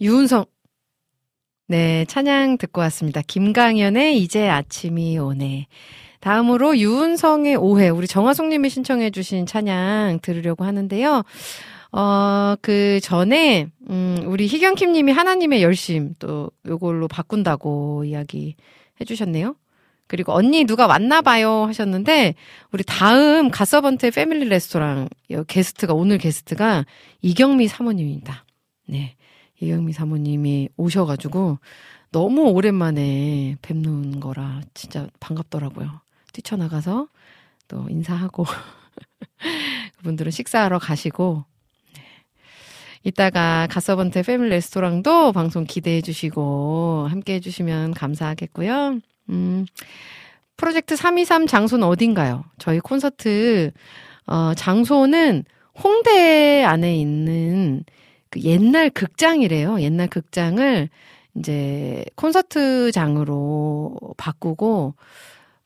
유은성. 0.00 0.46
네, 1.68 2.04
찬양 2.06 2.58
듣고 2.58 2.80
왔습니다. 2.80 3.20
김강연의 3.22 4.18
이제 4.18 4.48
아침이 4.48 5.18
오네. 5.18 5.66
다음으로 6.20 6.78
유은성의 6.78 7.56
오해, 7.56 7.88
우리 7.88 8.06
정화송님이 8.06 8.70
신청해주신 8.70 9.46
찬양 9.46 10.20
들으려고 10.22 10.64
하는데요. 10.64 11.22
어, 11.92 12.54
그 12.62 13.00
전에, 13.02 13.68
음, 13.88 14.18
우리 14.26 14.46
희경킴님이 14.46 15.12
하나님의 15.12 15.62
열심 15.62 16.14
또 16.18 16.50
요걸로 16.66 17.06
바꾼다고 17.06 18.04
이야기 18.04 18.56
해주셨네요. 19.00 19.54
그리고 20.06 20.32
언니 20.32 20.64
누가 20.64 20.86
왔나봐요 20.86 21.66
하셨는데, 21.66 22.34
우리 22.72 22.84
다음 22.84 23.50
가서번트 23.50 24.10
패밀리 24.12 24.46
레스토랑 24.48 25.08
게스트가, 25.46 25.94
오늘 25.94 26.18
게스트가 26.18 26.84
이경미 27.22 27.68
사모님입니다. 27.68 28.44
네. 28.88 29.14
이경미 29.60 29.92
사모님이 29.92 30.70
오셔가지고 30.76 31.58
너무 32.12 32.50
오랜만에 32.50 33.56
뵙는 33.62 34.20
거라 34.20 34.62
진짜 34.74 35.06
반갑더라고요. 35.20 36.00
뛰쳐나가서 36.32 37.08
또 37.68 37.86
인사하고 37.88 38.44
그분들은 39.98 40.32
식사하러 40.32 40.78
가시고 40.78 41.44
네. 41.94 42.02
이따가 43.04 43.66
가서번트 43.70 44.22
패밀리 44.22 44.50
레스토랑도 44.50 45.32
방송 45.32 45.64
기대해 45.64 46.00
주시고 46.00 47.06
함께 47.08 47.34
해 47.34 47.40
주시면 47.40 47.94
감사하겠고요. 47.94 49.00
음, 49.28 49.66
프로젝트 50.56 50.96
323 50.96 51.46
장소는 51.46 51.86
어딘가요? 51.86 52.44
저희 52.58 52.80
콘서트 52.80 53.70
어, 54.26 54.52
장소는 54.54 55.44
홍대 55.82 56.64
안에 56.64 56.96
있는 56.96 57.84
그 58.30 58.40
옛날 58.42 58.90
극장이래요. 58.90 59.80
옛날 59.80 60.08
극장을 60.08 60.88
이제 61.36 62.04
콘서트장으로 62.16 63.96
바꾸고 64.16 64.94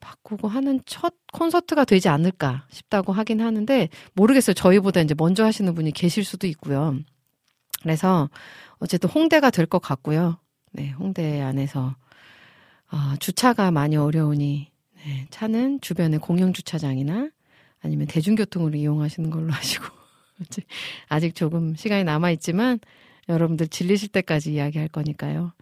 바꾸고 0.01 0.49
하는 0.49 0.81
첫 0.87 1.15
콘서트가 1.33 1.85
되지 1.85 2.09
않을까 2.09 2.67
싶다고 2.71 3.13
하긴 3.13 3.41
하는데 3.41 3.89
모르겠어요. 4.15 4.55
저희보다 4.55 5.01
이제 5.01 5.15
먼저 5.17 5.45
하시는 5.45 5.75
분이 5.75 5.93
계실 5.93 6.25
수도 6.25 6.47
있고요. 6.47 6.99
그래서 7.83 8.29
어쨌든 8.79 9.09
홍대가 9.11 9.51
될 9.51 9.67
것 9.67 9.79
같고요. 9.81 10.39
네, 10.73 10.91
홍대 10.91 11.41
안에서 11.41 11.95
어, 12.93 13.17
주차가 13.19 13.71
많이 13.71 13.97
어려우니 13.97 14.71
네, 15.05 15.27
차는 15.31 15.81
주변에 15.81 16.19
공영 16.19 16.53
주차장이나 16.53 17.31
아니면 17.83 18.07
대중교통으로 18.07 18.77
이용하시는 18.77 19.31
걸로 19.31 19.53
하시고 19.53 19.85
아직 21.09 21.35
조금 21.35 21.75
시간이 21.75 22.05
남아 22.05 22.31
있지만 22.33 22.79
여러분들 23.29 23.69
질리실 23.69 24.09
때까지 24.09 24.53
이야기할 24.53 24.89
거니까요. 24.89 25.53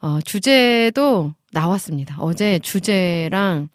어, 0.00 0.20
주제도 0.20 1.34
나왔습니다. 1.52 2.16
어제 2.20 2.58
주제랑 2.58 3.68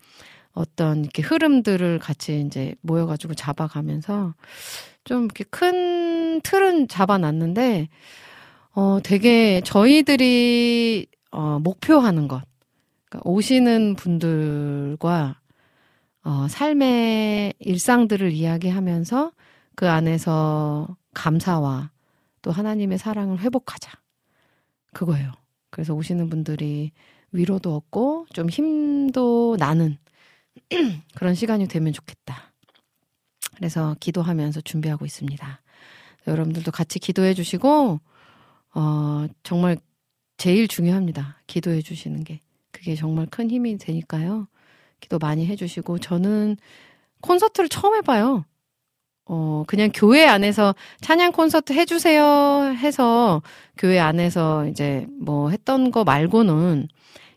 어떤 0.53 1.01
이렇게 1.03 1.21
흐름들을 1.21 1.99
같이 1.99 2.41
이제 2.41 2.75
모여가지고 2.81 3.35
잡아가면서 3.35 4.33
좀 5.03 5.25
이렇게 5.25 5.43
큰 5.45 6.41
틀은 6.41 6.87
잡아놨는데, 6.87 7.87
어, 8.73 8.99
되게 9.03 9.61
저희들이, 9.61 11.07
어, 11.31 11.59
목표하는 11.59 12.27
것. 12.27 12.41
그러니까 13.05 13.29
오시는 13.29 13.95
분들과, 13.95 15.39
어, 16.23 16.47
삶의 16.49 17.53
일상들을 17.59 18.31
이야기하면서 18.33 19.31
그 19.77 19.87
안에서 19.87 20.97
감사와 21.13 21.91
또 22.41 22.51
하나님의 22.51 22.97
사랑을 22.97 23.39
회복하자. 23.39 23.91
그거예요. 24.91 25.31
그래서 25.69 25.93
오시는 25.93 26.31
분들이 26.31 26.91
위로도 27.31 27.75
얻고 27.75 28.25
좀 28.33 28.49
힘도 28.49 29.55
나는 29.59 29.99
그런 31.13 31.35
시간이 31.35 31.67
되면 31.67 31.93
좋겠다. 31.93 32.53
그래서 33.55 33.95
기도하면서 33.99 34.61
준비하고 34.61 35.05
있습니다. 35.05 35.61
여러분들도 36.25 36.71
같이 36.71 36.97
기도해 36.97 37.35
주시고, 37.35 37.99
어, 38.73 39.27
정말 39.43 39.77
제일 40.37 40.67
중요합니다. 40.67 41.39
기도해 41.45 41.83
주시는 41.83 42.23
게. 42.23 42.39
그게 42.71 42.95
정말 42.95 43.27
큰 43.27 43.51
힘이 43.51 43.77
되니까요. 43.77 44.47
기도 45.01 45.19
많이 45.19 45.45
해 45.45 45.55
주시고, 45.55 45.99
저는 45.99 46.57
콘서트를 47.21 47.69
처음 47.69 47.93
해봐요. 47.93 48.43
어, 49.29 49.63
그냥 49.67 49.89
교회 49.93 50.25
안에서 50.25 50.73
찬양 51.01 51.33
콘서트 51.33 51.73
해주세요 51.73 52.75
해서 52.77 53.41
교회 53.77 53.99
안에서 53.99 54.67
이제 54.67 55.05
뭐 55.19 55.49
했던 55.49 55.91
거 55.91 56.03
말고는 56.03 56.87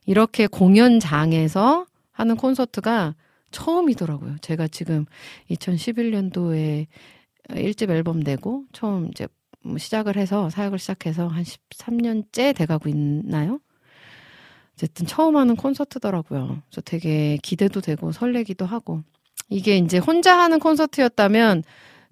이렇게 0.07 0.47
공연장에서 0.47 1.87
하는 2.13 2.37
콘서트가 2.37 3.15
처음이더라고요. 3.51 4.37
제가 4.41 4.69
지금 4.69 5.07
2011년도에 5.51 6.87
1집 7.49 7.91
앨범 7.91 8.21
내고 8.21 8.65
처음 8.73 9.09
이제 9.09 9.27
뭐 9.63 9.77
시작을 9.77 10.17
해서 10.17 10.49
사역을 10.51 10.79
시작해서 10.79 11.27
한 11.27 11.43
13년째 11.43 12.55
돼가고 12.55 12.89
있나요? 12.89 13.61
어쨌든 14.75 15.07
처음 15.07 15.37
하는 15.37 15.57
콘서트더라고요. 15.57 16.63
그래서 16.69 16.81
되게 16.85 17.37
기대도 17.43 17.81
되고 17.81 18.13
설레기도 18.13 18.65
하고 18.65 19.03
이게 19.51 19.77
이제 19.79 19.99
혼자 19.99 20.39
하는 20.39 20.59
콘서트였다면 20.59 21.65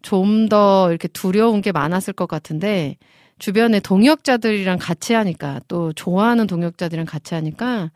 좀 0.02 0.48
더 0.48 0.88
이렇게 0.90 1.08
두려운 1.08 1.60
게 1.60 1.72
많았을 1.72 2.12
것 2.14 2.26
같은데 2.26 2.96
주변에 3.38 3.80
동역자들이랑 3.80 4.78
같이 4.78 5.12
하니까 5.14 5.60
또 5.68 5.92
좋아하는 5.92 6.46
동역자들이랑 6.46 7.06
같이 7.06 7.34
하니까 7.34 7.90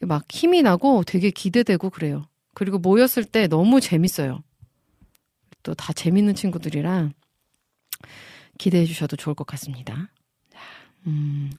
막 0.00 0.24
힘이 0.30 0.62
나고 0.62 1.02
되게 1.04 1.30
기대되고 1.30 1.90
그래요. 1.90 2.26
그리고 2.54 2.78
모였을 2.78 3.24
때 3.24 3.46
너무 3.48 3.80
재밌어요. 3.80 4.42
또 5.62 5.74
다 5.74 5.92
재밌는 5.92 6.34
친구들이랑 6.34 7.12
기대해 8.58 8.84
주셔도 8.86 9.16
좋을 9.16 9.34
것 9.34 9.46
같습니다. 9.46 10.08
음, 11.06 11.50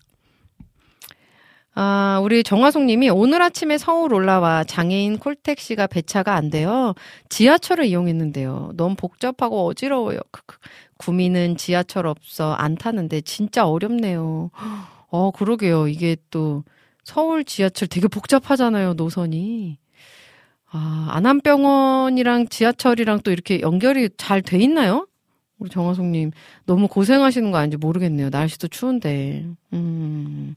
아, 1.74 2.20
우리 2.24 2.44
정화송 2.44 2.86
님이 2.86 3.10
오늘 3.10 3.42
아침에 3.42 3.78
서울 3.78 4.14
올라와 4.14 4.64
장애인 4.66 5.18
콜택시가 5.20 5.88
배차가 5.88 6.36
안 6.36 6.50
돼요. 6.50 6.94
지하철을 7.30 7.86
이용했는데요. 7.86 8.72
너무 8.76 8.96
복잡하고 8.96 9.66
어지러워요. 9.68 10.20
구미는 10.98 11.56
지하철 11.58 12.08
없어 12.08 12.54
안 12.54 12.76
타는데 12.76 13.22
진짜 13.22 13.66
어렵네요. 13.68 14.52
어, 15.08 15.32
그러게요. 15.32 15.88
이게 15.88 16.18
또 16.30 16.64
서울 17.04 17.46
지하철 17.46 17.88
되게 17.88 18.08
복잡하잖아요. 18.08 18.94
노선이. 18.96 19.80
아, 20.74 21.08
안암병원이랑 21.12 22.48
지하철이랑 22.50 23.22
또 23.22 23.32
이렇게 23.32 23.62
연결이 23.62 24.10
잘 24.18 24.42
돼 24.42 24.58
있나요? 24.60 25.08
우리 25.62 25.70
정화송님 25.70 26.32
너무 26.66 26.88
고생하시는 26.88 27.52
거 27.52 27.60
아닌지 27.60 27.78
모르겠네요. 27.78 28.30
날씨도 28.30 28.68
추운데. 28.70 29.46
음, 29.74 30.56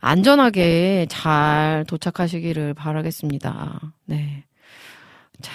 안전하게 0.00 1.06
잘 1.10 1.84
도착하시기를 1.86 2.72
바라겠습니다. 2.72 3.92
네. 4.06 4.44
자, 5.42 5.52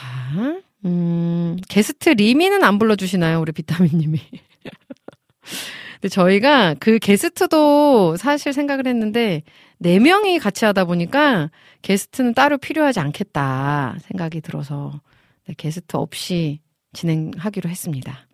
음, 0.86 1.58
게스트 1.68 2.10
리미는 2.10 2.64
안 2.64 2.78
불러주시나요? 2.78 3.42
우리 3.42 3.52
비타민님이. 3.52 4.20
근데 5.96 6.10
저희가 6.10 6.76
그 6.76 7.00
게스트도 7.00 8.16
사실 8.18 8.54
생각을 8.54 8.86
했는데, 8.86 9.42
네 9.80 9.98
명이 9.98 10.38
같이 10.38 10.66
하다 10.66 10.86
보니까 10.86 11.50
게스트는 11.82 12.36
따로 12.36 12.60
필요하지 12.60 13.00
않겠다 13.00 13.98
생각이 14.02 14.42
들어서 14.42 15.02
네, 15.48 15.56
게스트 15.58 15.98
없이 15.98 16.60
진행하기로 16.94 17.70
했습니다. 17.70 18.27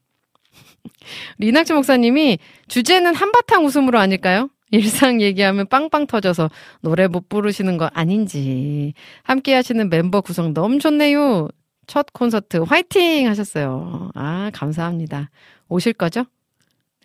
리낙지 1.37 1.73
목사님이 1.73 2.39
주제는 2.67 3.15
한바탕 3.15 3.65
웃음으로 3.65 3.99
아닐까요? 3.99 4.49
일상 4.71 5.21
얘기하면 5.21 5.67
빵빵 5.67 6.07
터져서 6.07 6.49
노래 6.81 7.07
못 7.07 7.29
부르시는 7.29 7.77
거 7.77 7.89
아닌지. 7.93 8.93
함께 9.21 9.53
하시는 9.53 9.87
멤버 9.89 10.21
구성 10.21 10.53
너무 10.53 10.79
좋네요. 10.79 11.47
첫 11.85 12.07
콘서트 12.13 12.57
화이팅 12.57 13.27
하셨어요. 13.27 14.09
아, 14.15 14.49
감사합니다. 14.53 15.29
오실 15.69 15.93
거죠? 15.93 16.25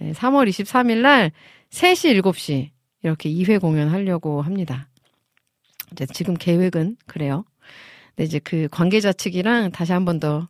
네, 0.01 0.13
3월 0.13 0.49
23일 0.49 0.99
날 0.99 1.33
3시, 1.71 2.23
7시 2.23 2.71
이렇게 3.03 3.29
2회 3.31 3.61
공연 3.61 3.89
하려고 3.89 4.41
합니다. 4.41 4.89
이제 5.93 6.07
지금 6.07 6.35
계획은 6.35 6.97
그래요. 7.07 7.45
근데 8.11 8.25
이제 8.25 8.39
그 8.41 8.69
관계자 8.71 9.13
측이랑 9.13 9.73
다시 9.73 9.93
한 9.93 10.05
번 10.05 10.21
더 10.21 10.49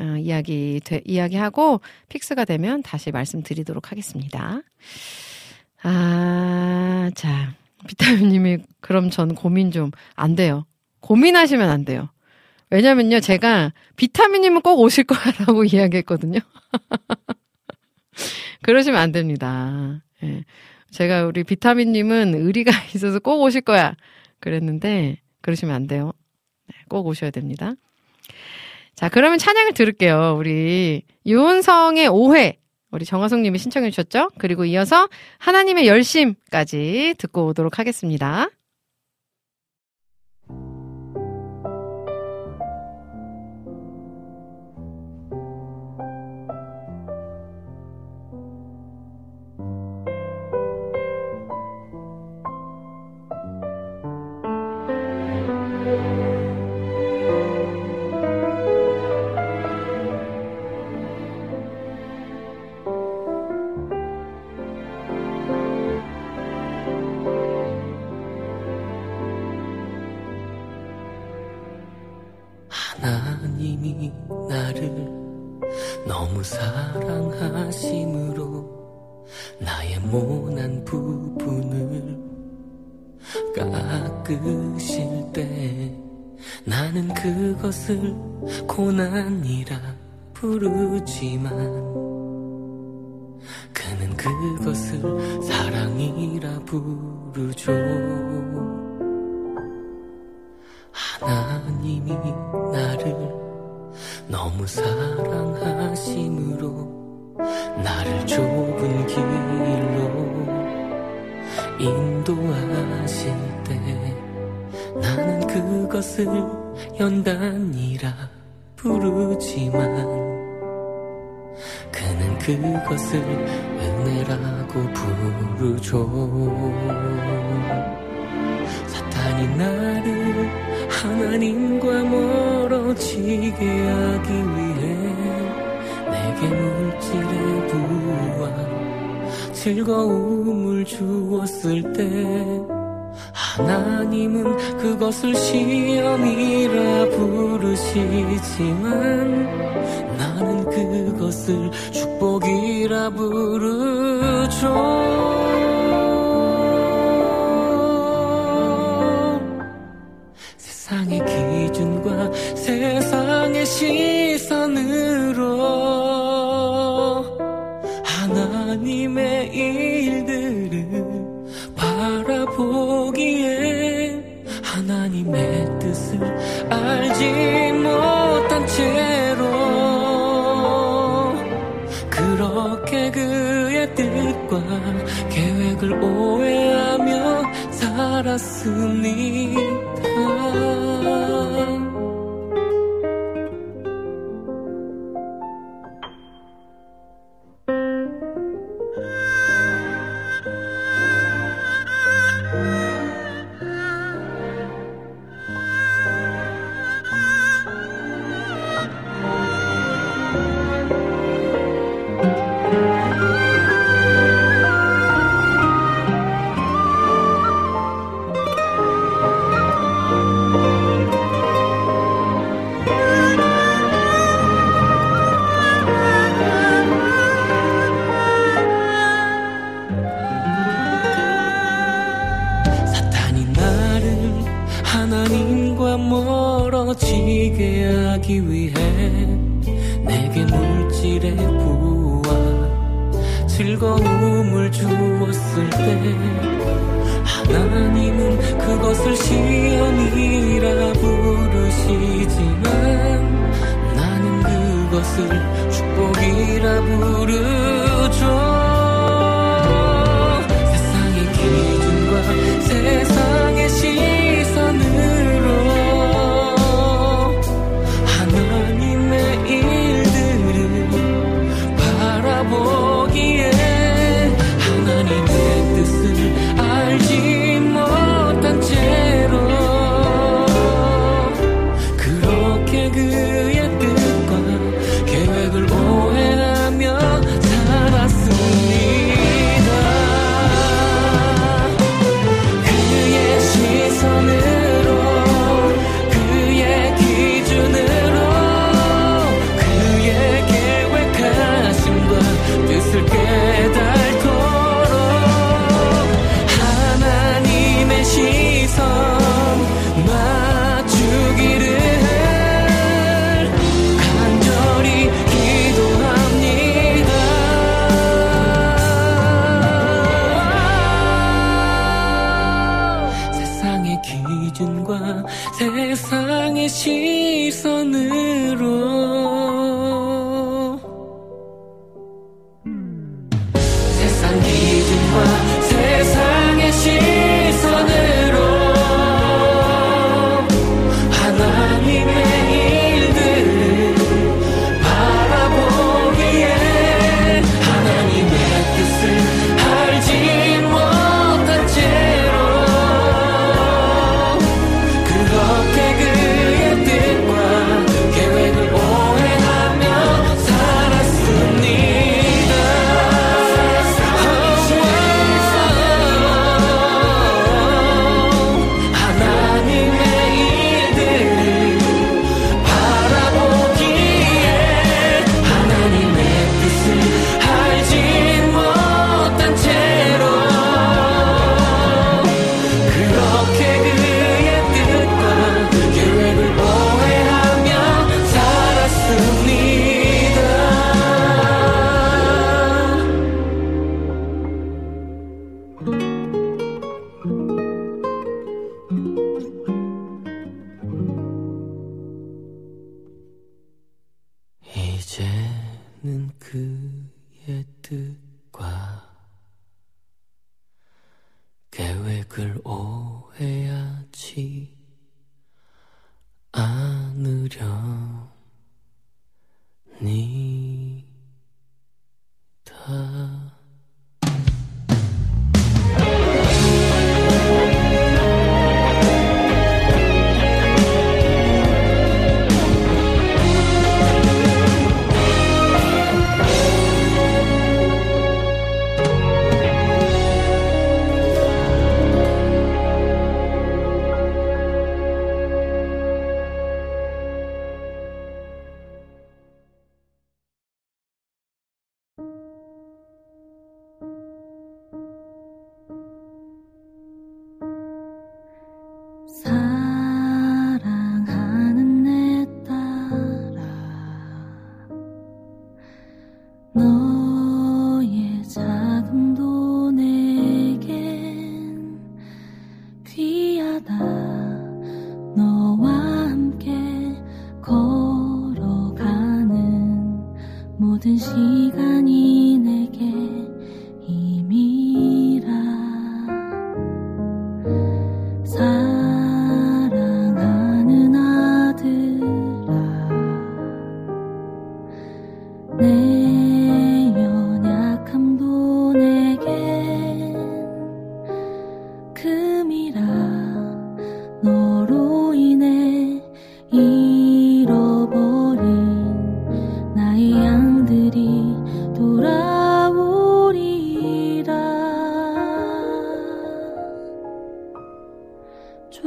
어, 0.00 0.16
이야기, 0.18 0.80
되, 0.84 1.00
이야기하고 1.04 1.80
픽스가 2.08 2.44
되면 2.44 2.82
다시 2.82 3.10
말씀드리도록 3.10 3.90
하겠습니다. 3.90 4.62
아, 5.82 7.10
자. 7.14 7.54
비타민 7.86 8.28
님이 8.30 8.58
그럼 8.80 9.08
전 9.08 9.34
고민 9.36 9.70
좀 9.70 9.92
안 10.16 10.34
돼요. 10.34 10.66
고민하시면 11.00 11.70
안 11.70 11.84
돼요. 11.84 12.08
왜냐면요, 12.70 13.20
제가 13.20 13.72
비타민 13.96 14.42
님은 14.42 14.62
꼭 14.62 14.80
오실 14.80 15.04
거라고 15.04 15.62
이야기했거든요. 15.64 16.40
그러시면 18.62 19.00
안 19.00 19.12
됩니다. 19.12 20.02
예. 20.22 20.44
제가 20.90 21.24
우리 21.26 21.44
비타민 21.44 21.92
님은 21.92 22.34
의리가 22.34 22.72
있어서 22.94 23.20
꼭 23.20 23.40
오실 23.42 23.60
거야. 23.60 23.94
그랬는데, 24.40 25.20
그러시면 25.40 25.74
안 25.74 25.86
돼요. 25.86 26.12
네, 26.66 26.74
꼭 26.88 27.06
오셔야 27.06 27.30
됩니다. 27.30 27.74
자, 28.98 29.08
그러면 29.08 29.38
찬양을 29.38 29.74
들을게요. 29.74 30.34
우리 30.36 31.02
유은성의 31.24 32.08
오해. 32.08 32.58
우리 32.90 33.04
정화성 33.04 33.42
님이 33.42 33.56
신청해 33.56 33.90
주셨죠? 33.90 34.30
그리고 34.38 34.64
이어서 34.64 35.08
하나님의 35.38 35.86
열심까지 35.86 37.14
듣고 37.16 37.46
오도록 37.46 37.78
하겠습니다. 37.78 38.48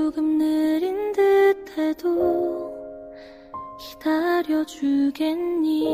조금 0.02 0.40
느린 0.40 1.14
듯해도 1.14 2.73
기다려주겠니? 3.99 5.86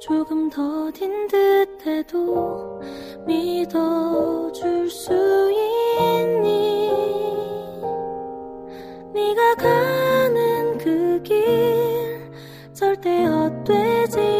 조금 0.00 0.48
더딘 0.48 1.26
듯해도 1.26 2.80
믿어줄 3.26 4.88
수 4.88 5.12
있니? 5.52 6.90
네가 9.12 9.54
가는 9.56 10.78
그 10.78 11.22
길 11.22 12.32
절대 12.72 13.24
헛되지 13.24 14.37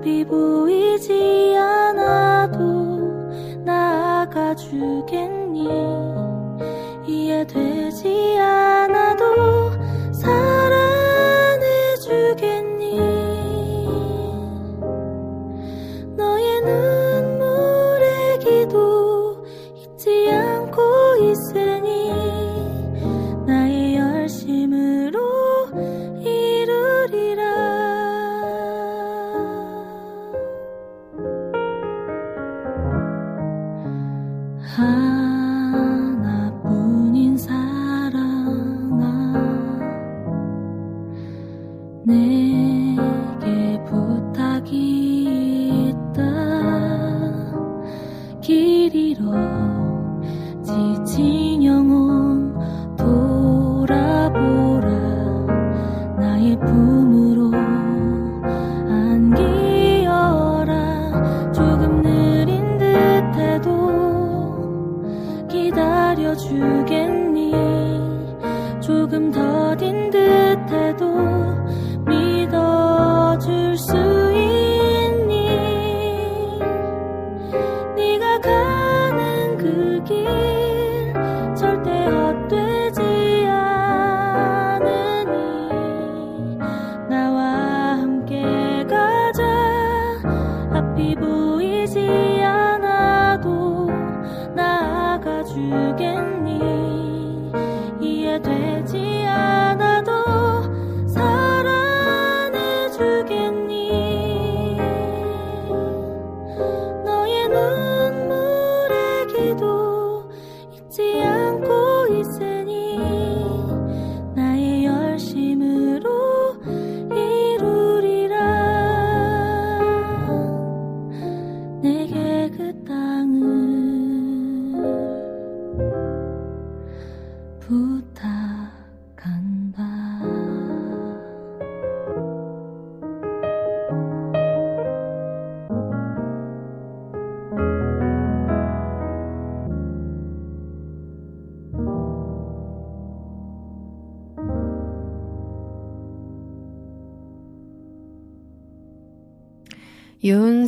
눈앞이 0.00 0.24
보이지 0.24 1.54
않아도 1.56 2.58
나아가주겠니? 3.64 5.68
이해되지 7.06 8.38
않아. 8.38 8.99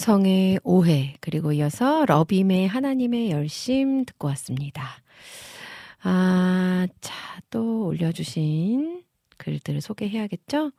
성의 0.02 0.58
오해 0.64 1.14
그리고 1.20 1.52
이어서 1.52 2.04
러빔의 2.06 2.66
하나님의 2.66 3.30
열심 3.30 4.04
듣고 4.04 4.26
왔습니다. 4.28 4.84
아, 6.02 6.88
자, 7.00 7.14
또 7.50 7.86
올려주신 7.86 9.04
글들을 9.36 9.80
소개해야겠죠? 9.80 10.72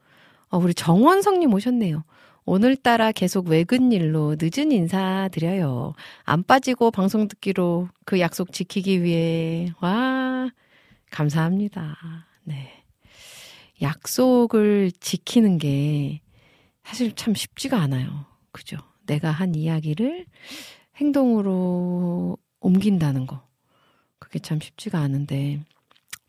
어, 0.49 0.57
우리 0.57 0.73
정원성님 0.73 1.53
오셨네요. 1.53 2.03
오늘따라 2.43 3.13
계속 3.13 3.47
외근 3.47 3.93
일로 3.93 4.35
늦은 4.37 4.73
인사 4.73 5.29
드려요. 5.31 5.93
안 6.25 6.43
빠지고 6.43 6.91
방송 6.91 7.29
듣기로 7.29 7.87
그 8.03 8.19
약속 8.19 8.51
지키기 8.51 9.03
위해. 9.03 9.71
와, 9.79 10.49
감사합니다. 11.11 11.95
네. 12.43 12.83
약속을 13.81 14.91
지키는 14.99 15.59
게 15.59 16.19
사실 16.83 17.15
참 17.15 17.33
쉽지가 17.33 17.79
않아요. 17.79 18.25
그죠? 18.51 18.77
내가 19.05 19.31
한 19.31 19.55
이야기를 19.55 20.25
행동으로 20.97 22.37
옮긴다는 22.59 23.27
거. 23.27 23.47
그게 24.19 24.39
참 24.39 24.59
쉽지가 24.59 24.99
않은데, 24.99 25.61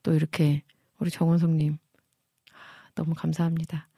또 0.03 0.15
이렇게 0.15 0.63
우리 0.99 1.11
정원성님, 1.11 1.79
아, 2.53 2.91
너무 2.95 3.15
감사합니다. 3.15 3.89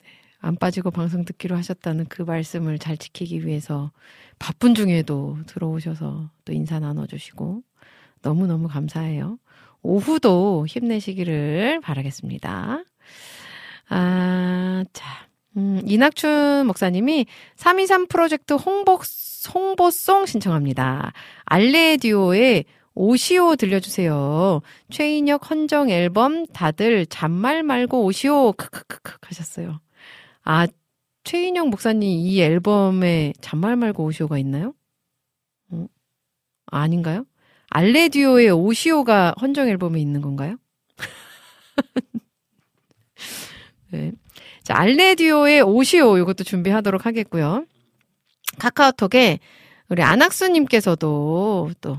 네, 0.00 0.06
안 0.40 0.56
빠지고 0.56 0.90
방송 0.90 1.24
듣기로 1.24 1.56
하셨다는 1.56 2.06
그 2.06 2.22
말씀을 2.22 2.78
잘 2.78 2.96
지키기 2.96 3.46
위해서 3.46 3.92
바쁜 4.38 4.74
중에도 4.74 5.38
들어오셔서 5.46 6.30
또 6.44 6.52
인사 6.52 6.80
나눠주시고, 6.80 7.62
너무너무 8.22 8.68
감사해요. 8.68 9.38
오후도 9.82 10.66
힘내시기를 10.66 11.80
바라겠습니다. 11.82 12.82
아, 13.90 14.84
자. 14.92 15.27
음, 15.58 15.82
이낙춘 15.84 16.66
목사님이 16.68 17.26
323 17.56 18.06
프로젝트 18.06 18.54
홍보, 18.54 18.98
홍보송 19.52 20.24
신청합니다. 20.24 21.12
알레디오의 21.46 22.64
오시오 22.94 23.56
들려주세요. 23.56 24.60
최인혁 24.90 25.50
헌정 25.50 25.90
앨범 25.90 26.46
다들 26.46 27.06
잔말 27.06 27.64
말고 27.64 28.04
오시오 28.04 28.52
크크크크 28.52 29.16
하셨어요. 29.22 29.80
아, 30.44 30.66
최인혁 31.24 31.68
목사님 31.68 32.08
이 32.08 32.40
앨범에 32.40 33.32
잔말 33.40 33.76
말고 33.76 34.04
오시오가 34.04 34.38
있나요? 34.38 34.74
어? 35.70 35.86
아닌가요? 36.66 37.26
알레디오의 37.70 38.50
오시오가 38.50 39.34
헌정 39.40 39.68
앨범에 39.68 40.00
있는 40.00 40.20
건가요? 40.20 40.56
네. 43.90 44.12
자, 44.68 44.74
알레디오의 44.76 45.62
오시오 45.62 46.18
이것도 46.18 46.44
준비하도록 46.44 47.06
하겠고요. 47.06 47.64
카카오톡에 48.58 49.38
우리 49.88 50.02
안학수님께서도 50.02 51.70
또 51.80 51.98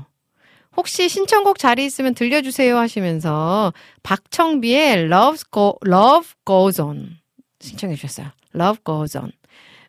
혹시 0.76 1.08
신청곡 1.08 1.58
자리 1.58 1.84
있으면 1.84 2.14
들려주세요 2.14 2.78
하시면서 2.78 3.72
박청비의 4.04 5.06
Love, 5.06 5.38
Go, 5.50 5.78
Love 5.84 6.28
Goes 6.46 6.80
On 6.80 7.18
신청해 7.58 7.96
주셨어요. 7.96 8.28
Love 8.54 8.84
Goes 8.86 9.18
On 9.18 9.32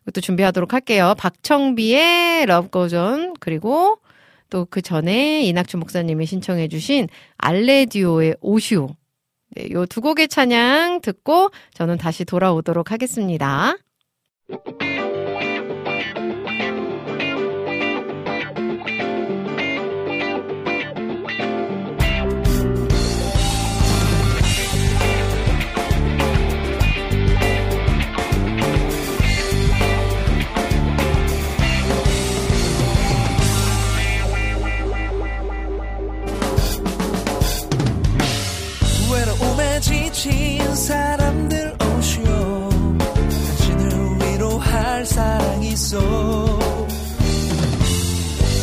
이것도 0.02 0.20
준비하도록 0.20 0.72
할게요. 0.72 1.14
박청비의 1.16 2.42
Love 2.48 2.70
Goes 2.72 2.96
On 2.96 3.34
그리고 3.38 4.00
또 4.50 4.66
그 4.68 4.82
전에 4.82 5.44
이낙춘 5.44 5.78
목사님이 5.78 6.26
신청해 6.26 6.66
주신 6.66 7.06
알레디오의 7.36 8.38
오시오 8.40 8.96
네, 9.54 9.68
요 9.72 9.86
두 9.86 10.00
곡의 10.00 10.28
찬양 10.28 11.00
듣고 11.02 11.50
저는 11.74 11.98
다시 11.98 12.24
돌아오도록 12.24 12.90
하겠습니다. 12.90 13.76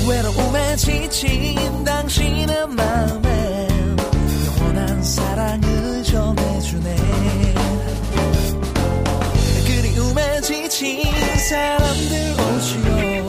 외로움에 0.08 0.76
지친 0.78 1.84
당신의 1.84 2.68
마음에 2.70 3.68
영원한 4.48 5.04
사랑을 5.04 6.04
전해주네. 6.04 6.96
그리움에 9.68 10.42
지친 10.42 11.04
사람들 11.50 12.36
오시오. 12.40 13.28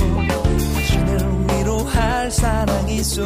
당신을 0.72 1.58
위로할 1.58 2.30
사랑이 2.30 2.96
있어. 2.96 3.22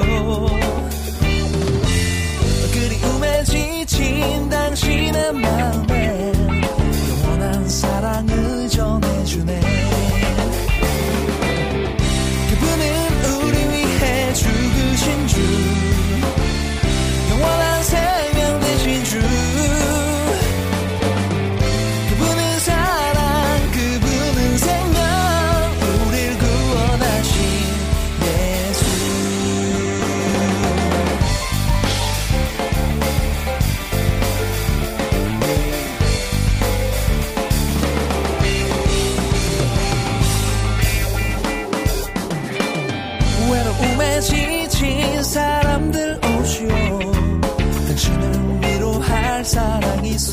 그리움에 2.73 3.45
지친 3.45 4.49
당신의 4.49 5.33
마음에 5.35 6.33
영원한 7.23 7.69
사랑을 7.69 8.69
전해주네 8.69 9.74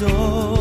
사 0.02 0.61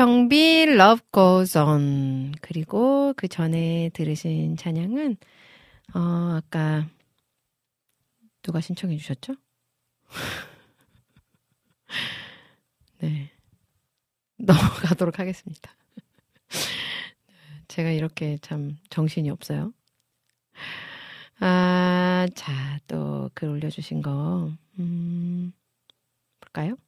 박청비 0.00 0.62
Love 0.62 1.02
Goes 1.12 1.58
On 1.58 2.32
그리고 2.40 3.12
그 3.18 3.28
전에 3.28 3.90
들으신 3.92 4.56
찬양은 4.56 5.18
어 5.94 5.98
아까 6.38 6.88
누가 8.40 8.62
신청해 8.62 8.96
주셨죠? 8.96 9.34
네. 13.00 13.30
넘어가도록 14.38 15.18
하겠습니다. 15.18 15.76
제가 17.68 17.90
이렇게 17.90 18.38
참 18.40 18.78
정신이 18.88 19.28
없어요. 19.28 19.74
아, 21.40 22.26
자, 22.34 22.78
또 22.86 23.28
글 23.34 23.50
올려주신 23.50 24.00
거, 24.00 24.50
음, 24.78 25.52
볼까요? 26.40 26.78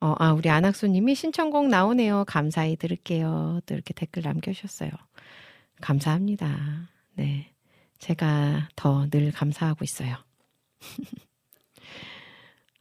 어, 0.00 0.14
아, 0.18 0.32
우리 0.32 0.48
안학수님이 0.48 1.14
신청곡 1.14 1.68
나오네요. 1.68 2.24
감사히 2.26 2.76
들을게요. 2.76 3.60
또 3.66 3.74
이렇게 3.74 3.92
댓글 3.94 4.22
남겨주셨어요. 4.22 4.90
감사합니다. 5.80 6.88
네. 7.14 7.52
제가 7.98 8.68
더 8.76 9.06
늘 9.10 9.32
감사하고 9.32 9.84
있어요. 9.84 10.16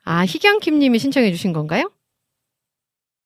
아, 0.04 0.26
희경킴님이 0.26 1.00
신청해주신 1.00 1.54
건가요? 1.54 1.92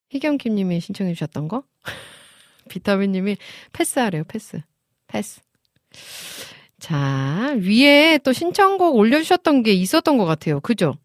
희경킴님이 0.08 0.80
신청해주셨던 0.80 1.48
거? 1.48 1.64
비타민님이 2.70 3.36
패스하래요, 3.72 4.24
패스. 4.24 4.60
패스. 5.06 5.40
자, 6.78 7.54
위에 7.60 8.18
또 8.24 8.32
신청곡 8.32 8.96
올려주셨던 8.96 9.62
게 9.62 9.72
있었던 9.74 10.16
것 10.16 10.24
같아요. 10.24 10.60
그죠? 10.60 10.96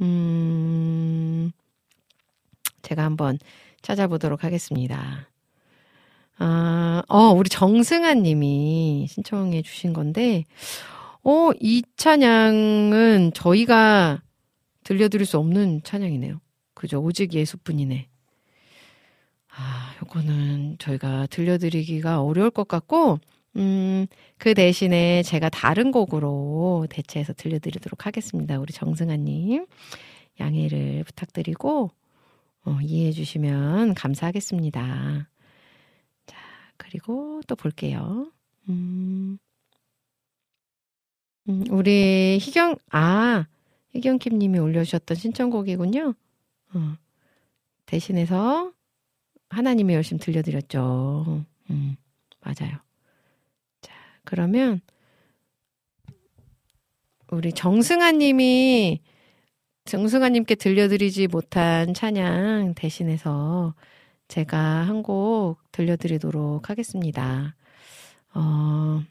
음, 0.00 1.50
제가 2.86 3.02
한번 3.02 3.38
찾아보도록 3.82 4.44
하겠습니다. 4.44 5.28
아, 6.38 7.02
어, 7.08 7.18
우리 7.30 7.48
정승아 7.48 8.14
님이 8.14 9.06
신청해 9.08 9.62
주신 9.62 9.92
건데, 9.92 10.44
어, 11.24 11.50
이 11.60 11.82
찬양은 11.96 13.32
저희가 13.34 14.22
들려드릴 14.84 15.26
수 15.26 15.38
없는 15.38 15.80
찬양이네요. 15.82 16.40
그죠? 16.74 17.00
오직 17.00 17.32
예수뿐이네. 17.32 18.06
아, 19.56 19.94
요거는 20.02 20.76
저희가 20.78 21.26
들려드리기가 21.30 22.22
어려울 22.22 22.50
것 22.50 22.68
같고, 22.68 23.18
음, 23.56 24.06
그 24.36 24.54
대신에 24.54 25.22
제가 25.22 25.48
다른 25.48 25.90
곡으로 25.90 26.86
대체해서 26.90 27.32
들려드리도록 27.32 28.06
하겠습니다. 28.06 28.60
우리 28.60 28.72
정승아님. 28.72 29.66
양해를 30.38 31.02
부탁드리고, 31.04 31.90
어, 32.66 32.78
이해해 32.82 33.12
주시면 33.12 33.94
감사하겠습니다. 33.94 35.28
자, 36.26 36.36
그리고 36.76 37.40
또 37.46 37.54
볼게요. 37.54 38.30
음, 38.68 39.38
음, 41.48 41.64
우리 41.70 42.38
희경, 42.40 42.76
아, 42.90 43.46
희경킴 43.90 44.38
님이 44.38 44.58
올려주셨던 44.58 45.16
신청곡이군요. 45.16 46.14
어, 46.74 46.96
대신해서 47.86 48.72
하나님의 49.48 49.94
열심 49.94 50.18
들려드렸죠. 50.18 51.44
음, 51.70 51.96
맞아요. 52.40 52.78
자, 53.80 53.94
그러면 54.24 54.80
우리 57.30 57.52
정승아 57.52 58.10
님이 58.10 59.00
정승아 59.86 60.28
님께 60.30 60.54
들려드리지 60.56 61.28
못한 61.28 61.94
찬양 61.94 62.74
대신해서 62.76 63.74
제가 64.28 64.58
한 64.58 65.02
곡 65.02 65.58
들려드리도록 65.72 66.68
하겠습니다. 66.70 67.54
어, 68.34 69.02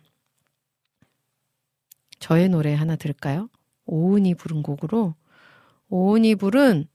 저의 2.19 2.49
노래 2.49 2.73
하나 2.73 2.95
들을까요? 2.95 3.49
오은이 3.85 4.35
부른 4.35 4.63
곡으로 4.63 5.15
오은이 5.89 6.35
부른 6.35 6.87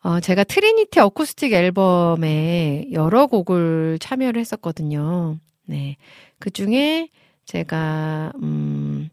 어, 0.00 0.20
제가 0.20 0.44
Trinity 0.44 1.00
어쿠스틱 1.00 1.52
앨범에 1.52 2.86
여러 2.92 3.26
곡을 3.26 3.98
참여를 4.00 4.40
했었거든요. 4.40 5.38
네. 5.66 5.96
그 6.38 6.50
중에 6.50 7.10
제가, 7.44 8.32
음, 8.42 9.08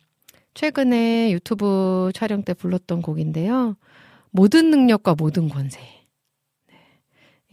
최근에 0.56 1.32
유튜브 1.32 2.12
촬영 2.16 2.42
때 2.42 2.54
불렀던 2.54 3.02
곡인데요. 3.02 3.76
모든 4.32 4.72
능력과 4.72 5.16
모든 5.16 5.50
권세. 5.50 5.80
네. 6.68 6.76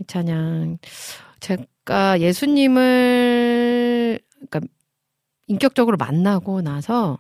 이 0.01 0.07
찬양, 0.07 0.79
제가 1.41 2.21
예수님을, 2.21 4.21
그러니까 4.35 4.61
인격적으로 5.49 5.97
만나고 5.97 6.63
나서 6.63 7.19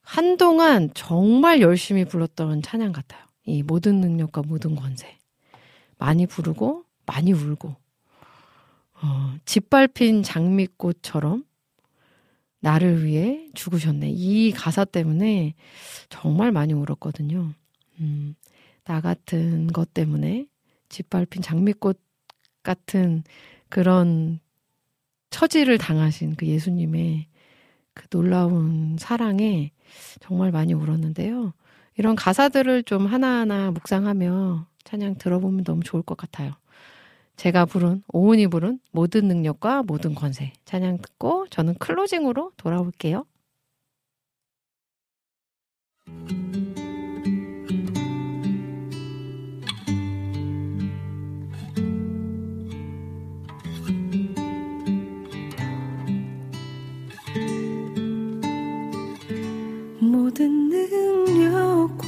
한동안 0.00 0.90
정말 0.94 1.60
열심히 1.60 2.06
불렀던 2.06 2.62
찬양 2.62 2.92
같아요. 2.92 3.22
이 3.44 3.62
모든 3.62 4.00
능력과 4.00 4.42
모든 4.42 4.74
권세. 4.74 5.18
많이 5.98 6.26
부르고, 6.26 6.84
많이 7.04 7.32
울고, 7.32 7.76
어, 9.02 9.34
짓밟힌 9.44 10.22
장미꽃처럼 10.22 11.44
나를 12.64 13.04
위해 13.04 13.46
죽으셨네. 13.52 14.08
이 14.08 14.50
가사 14.50 14.86
때문에 14.86 15.54
정말 16.08 16.50
많이 16.50 16.72
울었거든요. 16.72 17.52
음, 18.00 18.34
나 18.84 19.02
같은 19.02 19.66
것 19.66 19.92
때문에 19.92 20.46
짓밟힌 20.88 21.42
장미꽃 21.42 22.00
같은 22.62 23.22
그런 23.68 24.40
처지를 25.28 25.76
당하신 25.76 26.36
그 26.36 26.46
예수님의 26.46 27.26
그 27.92 28.08
놀라운 28.08 28.96
사랑에 28.98 29.70
정말 30.20 30.50
많이 30.50 30.72
울었는데요. 30.72 31.52
이런 31.98 32.16
가사들을 32.16 32.84
좀 32.84 33.04
하나하나 33.04 33.72
묵상하며 33.72 34.66
찬양 34.84 35.16
들어보면 35.18 35.64
너무 35.64 35.82
좋을 35.82 36.02
것 36.02 36.16
같아요. 36.16 36.54
제가 37.36 37.66
부른, 37.66 38.02
오은이 38.12 38.46
부른 38.46 38.78
모든 38.92 39.26
능력과 39.28 39.82
모든 39.82 40.14
권세 40.14 40.52
찬양 40.64 40.98
듣고 40.98 41.46
저는 41.50 41.74
클로징으로 41.74 42.52
돌아올게요. 42.56 43.26
모든 60.00 60.68
능력과 60.68 62.04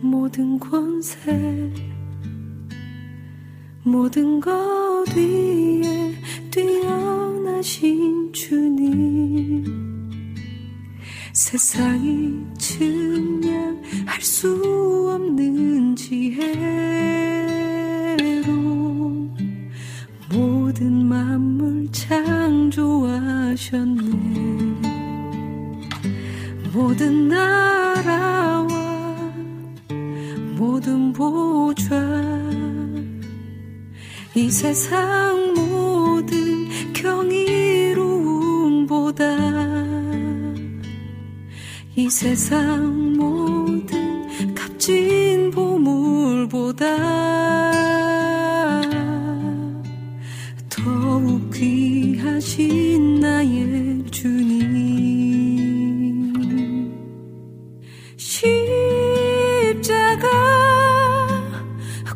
모든 0.00 0.58
권세 0.58 1.91
모든 3.84 4.38
것 4.40 4.52
위에 5.16 6.14
뛰어나신 6.50 8.32
주님. 8.32 9.64
세상이 11.32 12.44
증량할 12.58 14.20
수 14.20 15.10
없는 15.12 15.96
지혜로 15.96 16.52
모든 20.32 21.04
만물 21.06 21.90
창조하셨네. 21.90 22.92
모든 26.72 27.28
나라와 27.28 28.68
모든 30.56 31.12
보좌 31.12 32.41
이 34.34 34.50
세상 34.50 35.52
모든 35.52 36.66
경이로움보다 36.94 37.92
이 41.94 42.08
세상 42.08 43.12
모든 43.12 44.54
값진 44.54 45.50
보물보다 45.50 46.96
더욱 50.70 51.50
귀하신 51.52 53.20
나의 53.20 54.02
주님. 54.10 54.72
십자가 58.16 58.62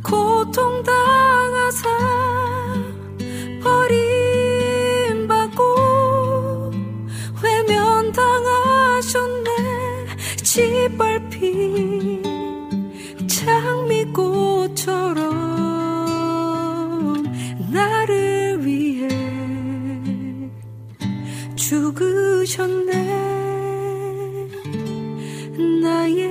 고통당 0.03 0.96
바람처럼 14.87 15.25
나를 17.73 18.65
위해 18.65 19.09
죽으셨네. 21.57 22.93
나의 25.83 26.26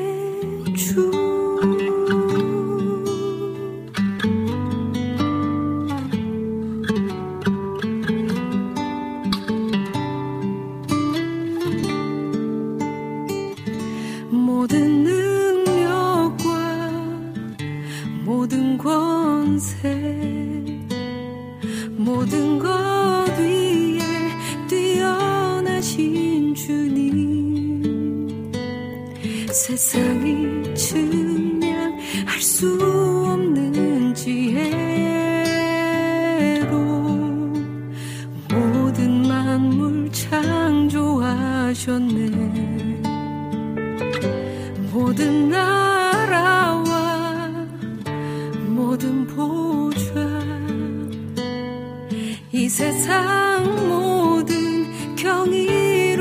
모든 21.98 22.60
것 22.60 22.70
위에 23.40 24.00
뛰어나신 24.68 26.54
주님. 26.56 27.16
세상이 29.52 30.76
증명할 30.76 32.42
수 32.42 32.78
없는 32.82 34.14
지혜로 34.14 34.66
모든 38.50 39.28
만물 39.28 40.12
창조하셨네 40.12 41.46
세상 52.76 53.88
모든 53.88 55.16
경이로움보다 55.16 56.18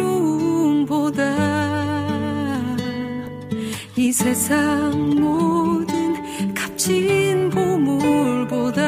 이 3.97 4.13
세상 4.13 5.21
모든 5.21 6.55
값진 6.55 7.51
보물보다 7.51 8.81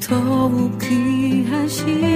더욱 0.00 0.76
귀하신 0.80 2.15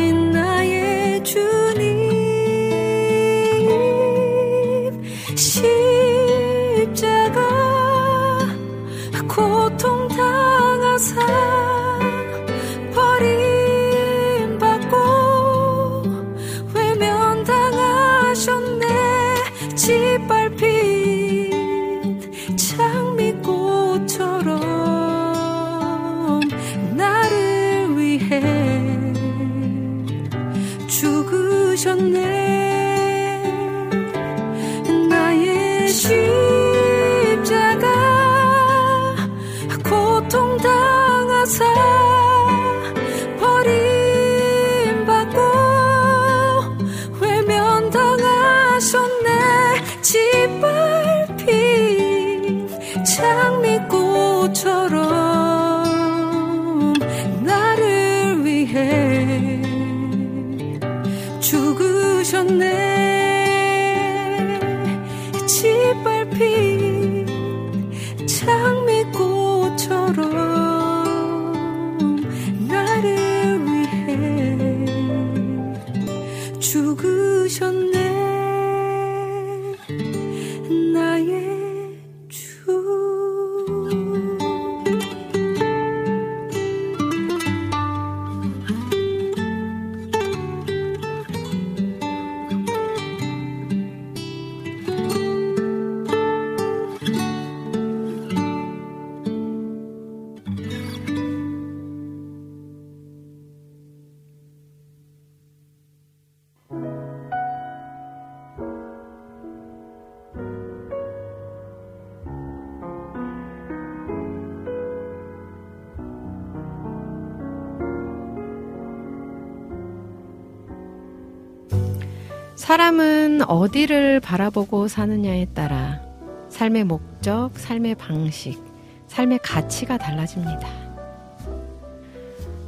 어디를 123.70 124.18
바라보고 124.18 124.88
사느냐에 124.88 125.46
따라 125.54 126.00
삶의 126.48 126.84
목적, 126.84 127.50
삶의 127.54 127.94
방식, 127.94 128.60
삶의 129.06 129.38
가치가 129.44 129.96
달라집니다. 129.96 130.68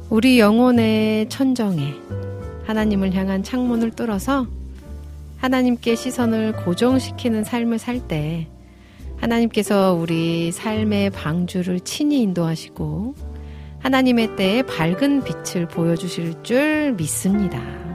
우리 0.09 0.39
영혼의 0.39 1.27
천정에 1.27 1.93
하나님을 2.65 3.13
향한 3.13 3.43
창문을 3.43 3.91
뚫어서 3.91 4.47
하나님께 5.39 5.95
시선을 5.95 6.53
고정시키는 6.63 7.43
삶을 7.43 7.79
살 7.79 8.07
때 8.07 8.47
하나님께서 9.17 9.93
우리 9.93 10.53
삶의 10.53 11.09
방주를 11.09 11.81
친히 11.81 12.21
인도하시고 12.21 13.15
하나님의 13.79 14.37
때에 14.37 14.61
밝은 14.61 15.23
빛을 15.25 15.67
보여주실 15.67 16.43
줄 16.43 16.93
믿습니다. 16.93 17.92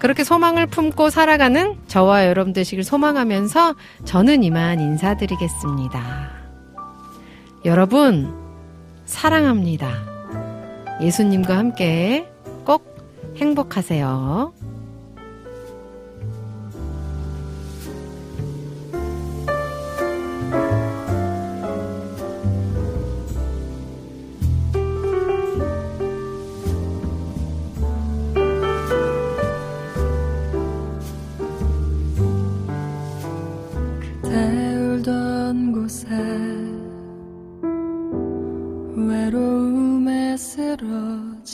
그렇게 0.00 0.24
소망을 0.24 0.66
품고 0.66 1.10
살아가는 1.10 1.76
저와 1.86 2.26
여러분 2.26 2.52
되시길 2.52 2.82
소망하면서 2.82 3.74
저는 4.04 4.42
이만 4.42 4.80
인사드리겠습니다. 4.80 6.30
여러분, 7.66 8.34
사랑합니다. 9.04 9.90
예수님과 11.02 11.56
함께 11.56 12.26
꼭 12.64 12.96
행복하세요. 13.36 14.59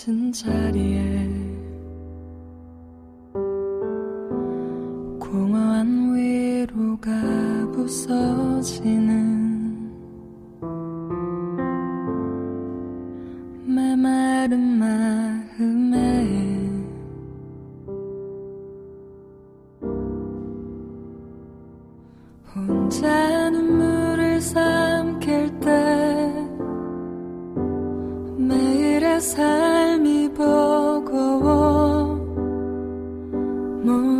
쓰러진 0.06 0.32
자리에 0.32 1.35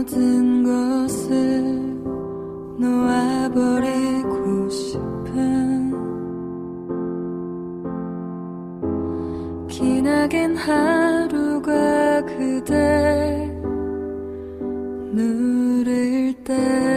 모든 0.06 0.62
것을 0.62 1.64
놓아버리고 2.78 4.70
싶은 4.70 5.92
기나긴 9.66 10.56
하루가 10.56 12.24
그대 12.24 13.50
누릴 15.12 16.34
때 16.44 16.95